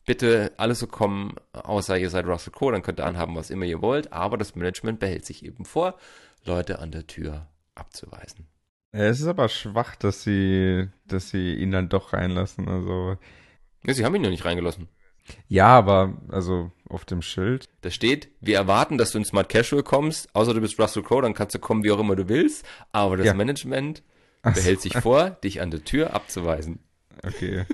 bitte 0.04 0.52
alles 0.58 0.80
so 0.80 0.86
kommen, 0.86 1.36
außer 1.54 1.96
ihr 1.96 2.10
seid 2.10 2.26
Russell 2.26 2.52
Crowe, 2.52 2.72
dann 2.72 2.82
könnt 2.82 3.00
ihr 3.00 3.06
anhaben, 3.06 3.34
was 3.34 3.48
immer 3.48 3.64
ihr 3.64 3.80
wollt, 3.80 4.12
aber 4.12 4.36
das 4.36 4.56
Management 4.56 5.00
behält 5.00 5.24
sich 5.24 5.42
eben 5.42 5.64
vor, 5.64 5.96
Leute 6.44 6.80
an 6.80 6.90
der 6.90 7.06
Tür 7.06 7.46
abzuweisen. 7.74 8.51
Es 8.92 9.20
ist 9.20 9.26
aber 9.26 9.48
schwach, 9.48 9.96
dass 9.96 10.22
sie, 10.22 10.88
dass 11.06 11.30
sie 11.30 11.54
ihn 11.54 11.70
dann 11.70 11.88
doch 11.88 12.12
reinlassen. 12.12 12.68
Also. 12.68 13.16
Ja, 13.84 13.94
sie 13.94 14.04
haben 14.04 14.14
ihn 14.14 14.24
ja 14.24 14.30
nicht 14.30 14.44
reingelassen. 14.44 14.88
Ja, 15.48 15.68
aber 15.68 16.18
also 16.28 16.70
auf 16.88 17.06
dem 17.06 17.22
Schild. 17.22 17.68
Da 17.80 17.90
steht, 17.90 18.28
wir 18.40 18.56
erwarten, 18.56 18.98
dass 18.98 19.12
du 19.12 19.18
in 19.18 19.24
Smart 19.24 19.48
Casual 19.48 19.82
kommst, 19.82 20.34
außer 20.34 20.52
du 20.52 20.60
bist 20.60 20.78
Russell 20.78 21.02
Crowe, 21.02 21.22
dann 21.22 21.32
kannst 21.32 21.54
du 21.54 21.58
kommen, 21.58 21.84
wie 21.84 21.90
auch 21.90 21.98
immer 21.98 22.16
du 22.16 22.28
willst. 22.28 22.66
Aber 22.92 23.16
das 23.16 23.26
ja. 23.26 23.34
Management 23.34 24.02
Ach 24.42 24.52
behält 24.52 24.82
so. 24.82 24.90
sich 24.90 24.98
vor, 24.98 25.30
dich 25.44 25.62
an 25.62 25.70
der 25.70 25.84
Tür 25.84 26.12
abzuweisen. 26.14 26.80
Okay. 27.24 27.64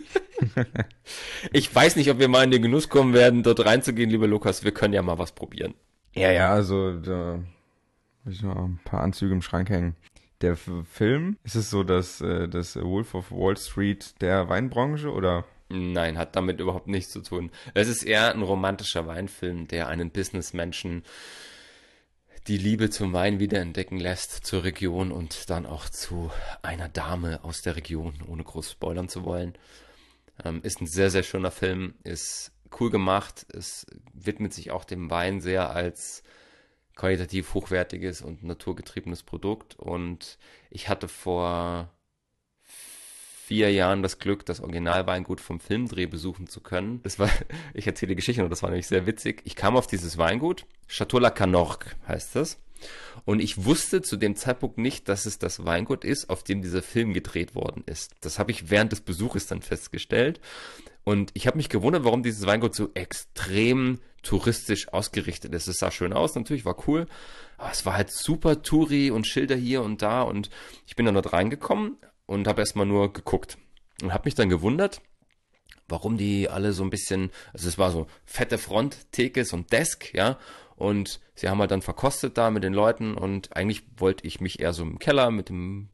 ich 1.53 1.75
weiß 1.75 1.97
nicht, 1.97 2.11
ob 2.11 2.21
wir 2.21 2.29
mal 2.29 2.45
in 2.45 2.51
den 2.51 2.62
Genuss 2.62 2.89
kommen 2.89 3.12
werden, 3.12 3.43
dort 3.43 3.64
reinzugehen, 3.64 4.11
lieber 4.11 4.29
Lukas. 4.29 4.62
Wir 4.62 4.73
können 4.73 4.95
ja 4.95 5.03
mal 5.03 5.19
was 5.19 5.33
probieren. 5.33 5.75
Ja, 6.14 6.31
ja, 6.31 6.51
also 6.51 6.99
da 7.01 7.41
will 8.25 8.33
ich 8.33 8.43
noch 8.43 8.57
ein 8.57 8.79
paar 8.85 9.01
Anzüge 9.01 9.33
im 9.33 9.43
Schrank 9.43 9.71
hängen 9.71 9.97
der 10.41 10.57
Film, 10.57 11.36
ist 11.43 11.57
es 11.57 11.70
so, 11.70 11.82
dass 11.82 12.20
äh, 12.20 12.49
das 12.49 12.76
Wolf 12.76 13.14
of 13.14 13.30
Wall 13.30 13.57
Street 13.57 14.14
der 14.20 14.49
Weinbranche 14.49 15.11
oder? 15.11 15.45
Nein, 15.68 16.16
hat 16.16 16.36
damit 16.36 16.61
überhaupt 16.61 16.86
nichts 16.86 17.12
zu 17.12 17.20
tun. 17.20 17.51
Es 17.74 17.89
ist 17.89 18.03
eher 18.03 18.32
ein 18.32 18.43
romantischer 18.43 19.07
Weinfilm, 19.07 19.68
der 19.68 19.89
einen 19.89 20.11
Businessmenschen 20.11 21.03
die 22.47 22.57
Liebe 22.57 22.89
zum 22.89 23.12
Wein 23.12 23.41
wiederentdecken 23.41 23.99
lässt 23.99 24.47
zur 24.47 24.64
Region 24.64 25.12
und 25.12 25.51
dann 25.51 25.66
auch 25.66 25.89
zu 25.91 26.30
einer 26.62 26.89
Dame 26.89 27.45
aus 27.45 27.61
der 27.61 27.76
Region, 27.76 28.14
ohne 28.26 28.43
groß 28.43 28.72
spoilern 28.72 29.11
zu 29.11 29.24
wollen. 29.24 29.53
Ähm, 30.43 30.62
ist 30.62 30.80
ein 30.80 30.86
sehr, 30.86 31.11
sehr 31.11 31.24
schöner 31.24 31.51
Film, 31.51 31.95
ist 32.05 32.53
cool 32.80 32.91
gemacht, 32.91 33.45
es 33.53 33.84
widmet 34.14 34.55
sich 34.55 34.70
auch 34.70 34.84
dem 34.84 35.11
Wein 35.11 35.41
sehr 35.41 35.70
als 35.70 36.22
qualitativ 36.99 37.55
hochwertiges 37.55 38.20
und 38.20 38.42
naturgetriebenes 38.42 39.22
Produkt. 39.22 39.78
Und 39.78 40.36
ich 40.68 40.90
hatte 40.90 41.09
vor 41.09 41.90
vier 43.46 43.72
Jahren 43.72 44.03
das 44.03 44.18
Glück, 44.18 44.44
das 44.44 44.61
Originalweingut 44.61 45.40
vom 45.40 45.59
Filmdreh 45.59 46.05
besuchen 46.05 46.49
zu 46.49 46.61
können. 46.61 47.01
Das 47.05 47.18
war, 47.18 47.30
ich 47.72 47.86
erzähle 47.86 48.11
die 48.11 48.16
Geschichte 48.16 48.44
und 48.44 48.51
das 48.51 48.62
war 48.62 48.68
nämlich 48.68 48.88
sehr 48.88 49.07
witzig. 49.07 49.40
Ich 49.44 49.57
kam 49.57 49.76
auf 49.76 49.86
dieses 49.86 50.18
Weingut, 50.18 50.66
Chateau 50.86 51.18
La 51.18 51.30
Canorque 51.30 51.96
heißt 52.07 52.36
das. 52.36 52.59
Und 53.24 53.40
ich 53.40 53.64
wusste 53.64 54.03
zu 54.03 54.16
dem 54.16 54.36
Zeitpunkt 54.36 54.78
nicht, 54.78 55.09
dass 55.09 55.26
es 55.26 55.38
das 55.38 55.64
Weingut 55.64 56.05
ist, 56.05 56.30
auf 56.30 56.42
dem 56.42 56.62
dieser 56.62 56.82
Film 56.82 57.12
gedreht 57.12 57.55
worden 57.55 57.82
ist. 57.86 58.14
Das 58.20 58.38
habe 58.38 58.51
ich 58.51 58.70
während 58.70 58.92
des 58.92 59.01
Besuches 59.01 59.46
dann 59.46 59.62
festgestellt. 59.62 60.40
Und 61.09 61.30
ich 61.32 61.46
habe 61.46 61.56
mich 61.56 61.70
gewundert, 61.70 62.04
warum 62.04 62.22
dieses 62.22 62.44
Weingut 62.44 62.74
so 62.74 62.90
extrem 62.92 63.98
touristisch 64.22 64.92
ausgerichtet 64.92 65.54
ist. 65.54 65.66
Es 65.66 65.78
sah 65.78 65.90
schön 65.90 66.12
aus, 66.12 66.34
natürlich, 66.34 66.66
war 66.66 66.86
cool. 66.86 67.06
Aber 67.56 67.70
es 67.70 67.86
war 67.86 67.94
halt 67.94 68.11
super 68.11 68.61
Touri 68.61 69.11
und 69.11 69.26
Schilder 69.26 69.56
hier 69.56 69.80
und 69.82 70.02
da. 70.02 70.20
Und 70.20 70.50
ich 70.86 70.96
bin 70.96 71.06
dann 71.06 71.14
dort 71.14 71.32
reingekommen 71.32 71.96
und 72.26 72.46
habe 72.46 72.61
erstmal 72.61 72.84
nur 72.84 73.11
geguckt. 73.11 73.56
Und 74.02 74.12
habe 74.12 74.26
mich 74.26 74.34
dann 74.34 74.50
gewundert, 74.50 75.00
warum 75.88 76.18
die 76.18 76.50
alle 76.50 76.74
so 76.74 76.82
ein 76.82 76.90
bisschen, 76.90 77.30
also 77.54 77.68
es 77.70 77.78
war 77.78 77.90
so 77.90 78.06
fette 78.26 78.59
Fronttheke, 78.59 79.46
so 79.46 79.56
ein 79.56 79.66
Desk, 79.66 80.12
ja. 80.12 80.38
Und 80.76 81.20
sie 81.34 81.48
haben 81.48 81.61
halt 81.61 81.70
dann 81.70 81.80
verkostet 81.80 82.36
da 82.36 82.50
mit 82.50 82.64
den 82.64 82.74
Leuten 82.74 83.14
und 83.14 83.56
eigentlich 83.56 83.82
wollte 83.96 84.26
ich 84.26 84.42
mich 84.42 84.61
eher 84.61 84.74
so 84.74 84.82
im 84.82 84.98
Keller 84.98 85.30
mit 85.30 85.48
dem 85.48 85.88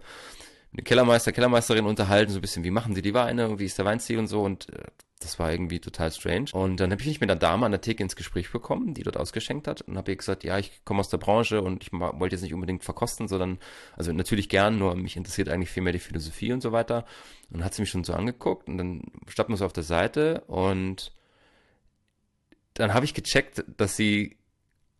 Kellermeister, 0.82 1.32
Kellermeisterin 1.32 1.86
unterhalten, 1.86 2.32
so 2.32 2.38
ein 2.38 2.42
bisschen, 2.42 2.64
wie 2.64 2.70
machen 2.70 2.94
sie 2.94 3.02
die 3.02 3.14
Weine, 3.14 3.58
wie 3.58 3.64
ist 3.64 3.78
der 3.78 3.84
Weinstil 3.84 4.18
und 4.18 4.26
so 4.26 4.42
und 4.42 4.68
äh, 4.72 4.82
das 5.20 5.38
war 5.38 5.50
irgendwie 5.50 5.80
total 5.80 6.12
strange. 6.12 6.50
Und 6.52 6.80
dann 6.80 6.90
habe 6.90 7.00
ich 7.00 7.08
mich 7.08 7.20
mit 7.20 7.30
einer 7.30 7.38
Dame 7.38 7.64
an 7.64 7.72
der 7.72 7.80
Theke 7.80 8.02
ins 8.02 8.16
Gespräch 8.16 8.50
bekommen, 8.50 8.94
die 8.94 9.02
dort 9.02 9.16
ausgeschenkt 9.16 9.66
hat 9.66 9.80
und 9.82 9.96
habe 9.96 10.10
ihr 10.10 10.16
gesagt, 10.16 10.44
ja, 10.44 10.58
ich 10.58 10.84
komme 10.84 11.00
aus 11.00 11.08
der 11.08 11.18
Branche 11.18 11.62
und 11.62 11.82
ich 11.82 11.92
wollte 11.92 12.34
jetzt 12.34 12.42
nicht 12.42 12.54
unbedingt 12.54 12.84
verkosten, 12.84 13.26
sondern, 13.26 13.58
also 13.96 14.12
natürlich 14.12 14.48
gern, 14.48 14.78
nur 14.78 14.94
mich 14.94 15.16
interessiert 15.16 15.48
eigentlich 15.48 15.70
viel 15.70 15.82
mehr 15.82 15.92
die 15.92 15.98
Philosophie 15.98 16.52
und 16.52 16.60
so 16.60 16.72
weiter. 16.72 17.06
Und 17.50 17.58
dann 17.58 17.64
hat 17.64 17.74
sie 17.74 17.82
mich 17.82 17.90
schon 17.90 18.04
so 18.04 18.12
angeguckt 18.12 18.68
und 18.68 18.76
dann 18.76 19.02
stand 19.28 19.48
man 19.48 19.56
so 19.56 19.64
auf 19.64 19.72
der 19.72 19.82
Seite 19.82 20.42
und 20.46 21.12
dann 22.74 22.92
habe 22.92 23.04
ich 23.04 23.14
gecheckt, 23.14 23.64
dass 23.76 23.96
sie 23.96 24.36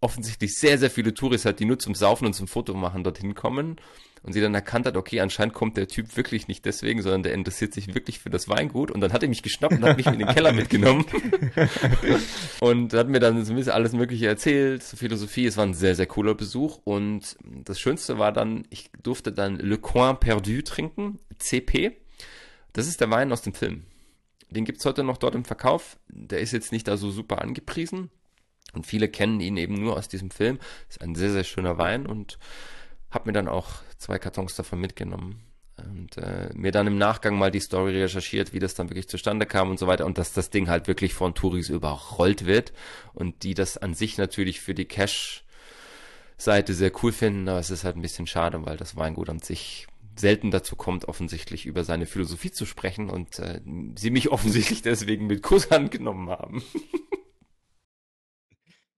offensichtlich 0.05 0.55
sehr, 0.55 0.79
sehr 0.79 0.91
viele 0.91 1.15
Touris 1.15 1.47
hat, 1.47 1.59
die 1.61 1.65
nur 1.65 1.79
zum 1.79 1.95
Saufen 1.95 2.27
und 2.27 2.35
zum 2.35 2.47
Foto 2.47 2.75
machen 2.75 3.03
dorthin 3.05 3.35
kommen 3.35 3.77
und 4.23 4.33
sie 4.35 4.41
dann 4.41 4.55
erkannt 4.55 4.87
hat, 4.87 4.97
okay, 4.97 5.21
anscheinend 5.21 5.55
kommt 5.55 5.79
der 5.79 5.89
Typ 5.89 6.17
wirklich 6.17 6.47
nicht 6.47 6.65
deswegen, 6.67 7.01
sondern 7.03 7.23
der 7.23 7.33
interessiert 7.33 7.73
sich 7.73 7.95
wirklich 7.95 8.19
für 8.19 8.31
das 8.31 8.49
Weingut 8.49 8.91
und 8.91 9.01
dann 9.01 9.13
hat 9.13 9.23
er 9.23 9.29
mich 9.29 9.43
geschnappt 9.43 9.75
und 9.75 9.85
hat 9.85 9.97
mich 9.97 10.07
in 10.07 10.19
den 10.19 10.29
Keller 10.29 10.53
mitgenommen 10.53 11.07
und 12.61 12.93
hat 12.93 13.09
mir 13.09 13.21
dann 13.21 13.45
so 13.45 13.53
ein 13.53 13.57
bisschen 13.57 13.73
alles 13.73 13.93
mögliche 13.93 14.27
erzählt, 14.27 14.83
zur 14.83 14.99
Philosophie. 14.99 15.47
Es 15.47 15.57
war 15.57 15.65
ein 15.65 15.75
sehr, 15.75 15.95
sehr 15.95 16.07
cooler 16.07 16.35
Besuch 16.35 16.81
und 16.85 17.37
das 17.65 17.81
Schönste 17.81 18.19
war 18.19 18.33
dann, 18.33 18.67
ich 18.69 18.91
durfte 19.03 19.33
dann 19.33 19.59
Le 19.59 19.79
Coin 19.79 20.19
Perdu 20.19 20.63
trinken, 20.63 21.19
CP. 21.39 21.97
Das 22.73 22.87
ist 22.87 23.01
der 23.01 23.11
Wein 23.11 23.33
aus 23.33 23.43
dem 23.43 23.55
Film. 23.55 23.85
Den 24.51 24.65
gibt's 24.65 24.85
heute 24.85 25.03
noch 25.03 25.17
dort 25.17 25.35
im 25.35 25.45
Verkauf. 25.45 25.99
Der 26.09 26.41
ist 26.41 26.53
jetzt 26.53 26.73
nicht 26.73 26.89
da 26.89 26.97
so 26.97 27.11
super 27.11 27.43
angepriesen. 27.43 28.11
Und 28.75 28.87
viele 28.87 29.09
kennen 29.09 29.41
ihn 29.41 29.57
eben 29.57 29.75
nur 29.75 29.97
aus 29.97 30.09
diesem 30.09 30.31
Film. 30.31 30.59
Ist 30.89 31.03
ein 31.03 31.15
sehr, 31.15 31.31
sehr 31.31 31.45
schöner 31.45 31.79
Wein 31.79 32.07
und 32.07 32.39
habe 33.11 33.29
mir 33.29 33.33
dann 33.33 33.49
auch 33.49 33.69
zwei 33.99 34.19
Kartons 34.19 34.55
davon 34.57 34.81
mitgenommen 34.81 35.41
und 35.77 36.17
äh, 36.19 36.51
mir 36.55 36.73
dann 36.73 36.87
im 36.87 36.99
Nachgang 36.99 37.39
mal 37.39 37.51
die 37.51 37.61
Story 37.61 38.01
recherchiert, 38.01 38.53
wie 38.53 38.59
das 38.59 38.75
dann 38.75 38.91
wirklich 38.91 39.09
zustande 39.09 39.47
kam 39.47 39.71
und 39.71 39.79
so 39.79 39.87
weiter 39.87 40.07
und 40.07 40.19
dass 40.19 40.33
das 40.33 40.51
Ding 40.51 40.69
halt 40.69 40.89
wirklich 40.89 41.15
von 41.15 41.35
Touris 41.35 41.69
überrollt 41.69 42.47
wird 42.47 42.73
und 43.13 43.43
die 43.43 43.55
das 43.55 43.77
an 43.77 43.95
sich 43.95 44.19
natürlich 44.19 44.61
für 44.61 44.75
die 44.75 44.85
Cash-Seite 44.85 46.75
sehr 46.75 46.93
cool 47.03 47.13
finden, 47.13 47.49
aber 47.49 47.59
es 47.59 47.71
ist 47.71 47.85
halt 47.85 47.97
ein 47.97 48.03
bisschen 48.03 48.27
schade, 48.27 48.65
weil 48.65 48.77
das 48.77 48.97
Weingut 48.97 49.29
an 49.29 49.41
sich 49.41 49.87
selten 50.17 50.53
dazu 50.53 50.77
kommt, 50.77 51.07
offensichtlich 51.07 51.67
über 51.67 51.83
seine 51.83 52.07
Philosophie 52.07 52.53
zu 52.53 52.67
sprechen 52.67 53.11
und 53.11 53.39
äh, 53.41 53.61
sie 53.97 54.11
mich 54.11 54.29
offensichtlich 54.33 54.83
deswegen 54.83 55.27
mit 55.27 55.43
Kusshand 55.43 55.91
genommen 55.91 56.31
haben. 56.31 56.63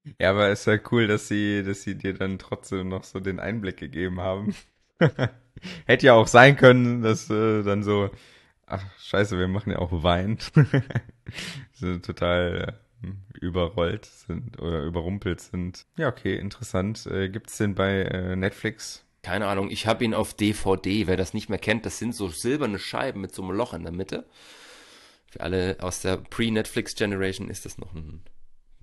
Ja, 0.20 0.30
aber 0.30 0.50
ist 0.50 0.66
ja 0.66 0.78
cool, 0.90 1.06
dass 1.06 1.28
sie, 1.28 1.62
dass 1.62 1.82
sie 1.82 1.96
dir 1.96 2.14
dann 2.14 2.38
trotzdem 2.38 2.88
noch 2.88 3.04
so 3.04 3.20
den 3.20 3.40
Einblick 3.40 3.76
gegeben 3.76 4.20
haben. 4.20 4.54
Hätte 5.86 6.06
ja 6.06 6.14
auch 6.14 6.26
sein 6.28 6.56
können, 6.56 7.02
dass 7.02 7.30
äh, 7.30 7.62
dann 7.62 7.82
so, 7.82 8.10
ach 8.66 8.84
scheiße, 9.00 9.38
wir 9.38 9.48
machen 9.48 9.72
ja 9.72 9.78
auch 9.78 10.02
Wein. 10.02 10.38
so 11.72 11.98
total 11.98 12.78
äh, 13.02 13.08
überrollt 13.40 14.04
sind 14.04 14.60
oder 14.60 14.82
überrumpelt 14.84 15.40
sind. 15.40 15.86
Ja, 15.96 16.08
okay, 16.08 16.36
interessant. 16.36 17.06
Äh, 17.06 17.28
gibt's 17.28 17.58
den 17.58 17.74
bei 17.74 18.02
äh, 18.02 18.36
Netflix? 18.36 19.04
Keine 19.22 19.48
Ahnung, 19.48 19.70
ich 19.70 19.86
habe 19.86 20.04
ihn 20.04 20.14
auf 20.14 20.34
DVD. 20.34 21.06
Wer 21.06 21.16
das 21.16 21.34
nicht 21.34 21.48
mehr 21.48 21.58
kennt, 21.58 21.84
das 21.84 21.98
sind 21.98 22.14
so 22.14 22.28
silberne 22.28 22.78
Scheiben 22.78 23.20
mit 23.20 23.34
so 23.34 23.42
einem 23.42 23.56
Loch 23.56 23.74
in 23.74 23.82
der 23.82 23.92
Mitte. 23.92 24.26
Für 25.30 25.40
alle 25.40 25.76
aus 25.80 26.00
der 26.00 26.18
Pre-Netflix-Generation 26.18 27.50
ist 27.50 27.64
das 27.64 27.78
noch 27.78 27.92
ein 27.92 28.22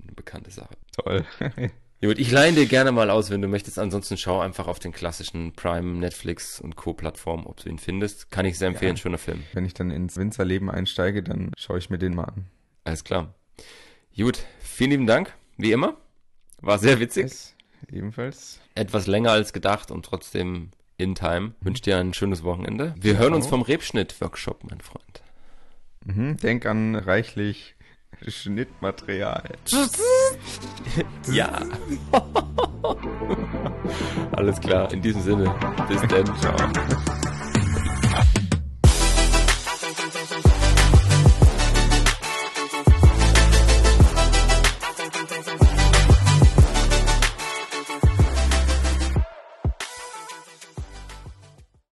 eine 0.01 0.13
bekannte 0.13 0.51
Sache. 0.51 0.75
Toll. 1.03 1.25
Gut, 2.01 2.19
ich 2.19 2.31
leihe 2.31 2.51
dir 2.51 2.65
gerne 2.65 2.91
mal 2.91 3.09
aus, 3.09 3.29
wenn 3.29 3.41
du 3.41 3.47
möchtest. 3.47 3.79
Ansonsten 3.79 4.17
schau 4.17 4.41
einfach 4.41 4.67
auf 4.67 4.77
den 4.77 4.91
klassischen 4.91 5.53
Prime, 5.53 5.99
Netflix 5.99 6.59
und 6.59 6.75
Co-Plattformen, 6.75 7.45
ob 7.45 7.61
du 7.61 7.69
ihn 7.69 7.79
findest. 7.79 8.29
Kann 8.29 8.45
ich 8.45 8.57
sehr 8.57 8.67
empfehlen, 8.67 8.97
ja. 8.97 9.01
schöner 9.01 9.17
Film. 9.17 9.43
Wenn 9.53 9.65
ich 9.65 9.73
dann 9.73 9.89
ins 9.89 10.17
Winzerleben 10.17 10.69
einsteige, 10.69 11.23
dann 11.23 11.51
schaue 11.57 11.77
ich 11.77 11.89
mir 11.89 11.97
den 11.97 12.13
mal 12.13 12.25
an. 12.25 12.47
Alles 12.83 13.05
klar. 13.05 13.33
Gut, 14.17 14.43
vielen 14.59 14.91
lieben 14.91 15.07
Dank, 15.07 15.33
wie 15.55 15.71
immer. 15.71 15.95
War 16.59 16.77
sehr 16.77 16.99
witzig. 16.99 17.23
Yes, 17.23 17.55
ebenfalls. 17.89 18.59
Etwas 18.75 19.07
länger 19.07 19.31
als 19.31 19.53
gedacht 19.53 19.89
und 19.89 20.05
trotzdem 20.05 20.71
in 20.97 21.15
time. 21.15 21.39
Mhm. 21.39 21.53
Wünsche 21.61 21.83
dir 21.83 21.97
ein 21.99 22.13
schönes 22.13 22.43
Wochenende. 22.43 22.95
Wir 22.99 23.17
hören 23.17 23.33
uns 23.33 23.47
vom 23.47 23.61
Rebschnitt-Workshop, 23.61 24.65
mein 24.69 24.81
Freund. 24.81 25.23
Mhm, 26.05 26.35
denk 26.35 26.65
an 26.65 26.95
reichlich 26.95 27.75
Schnittmaterial. 28.27 29.43
ja. 31.31 31.61
Alles 34.33 34.59
klar, 34.59 34.91
in 34.91 35.01
diesem 35.01 35.21
Sinne. 35.21 35.55
Bis 35.87 36.01
dann. 36.01 36.25
Ciao. 36.39 36.55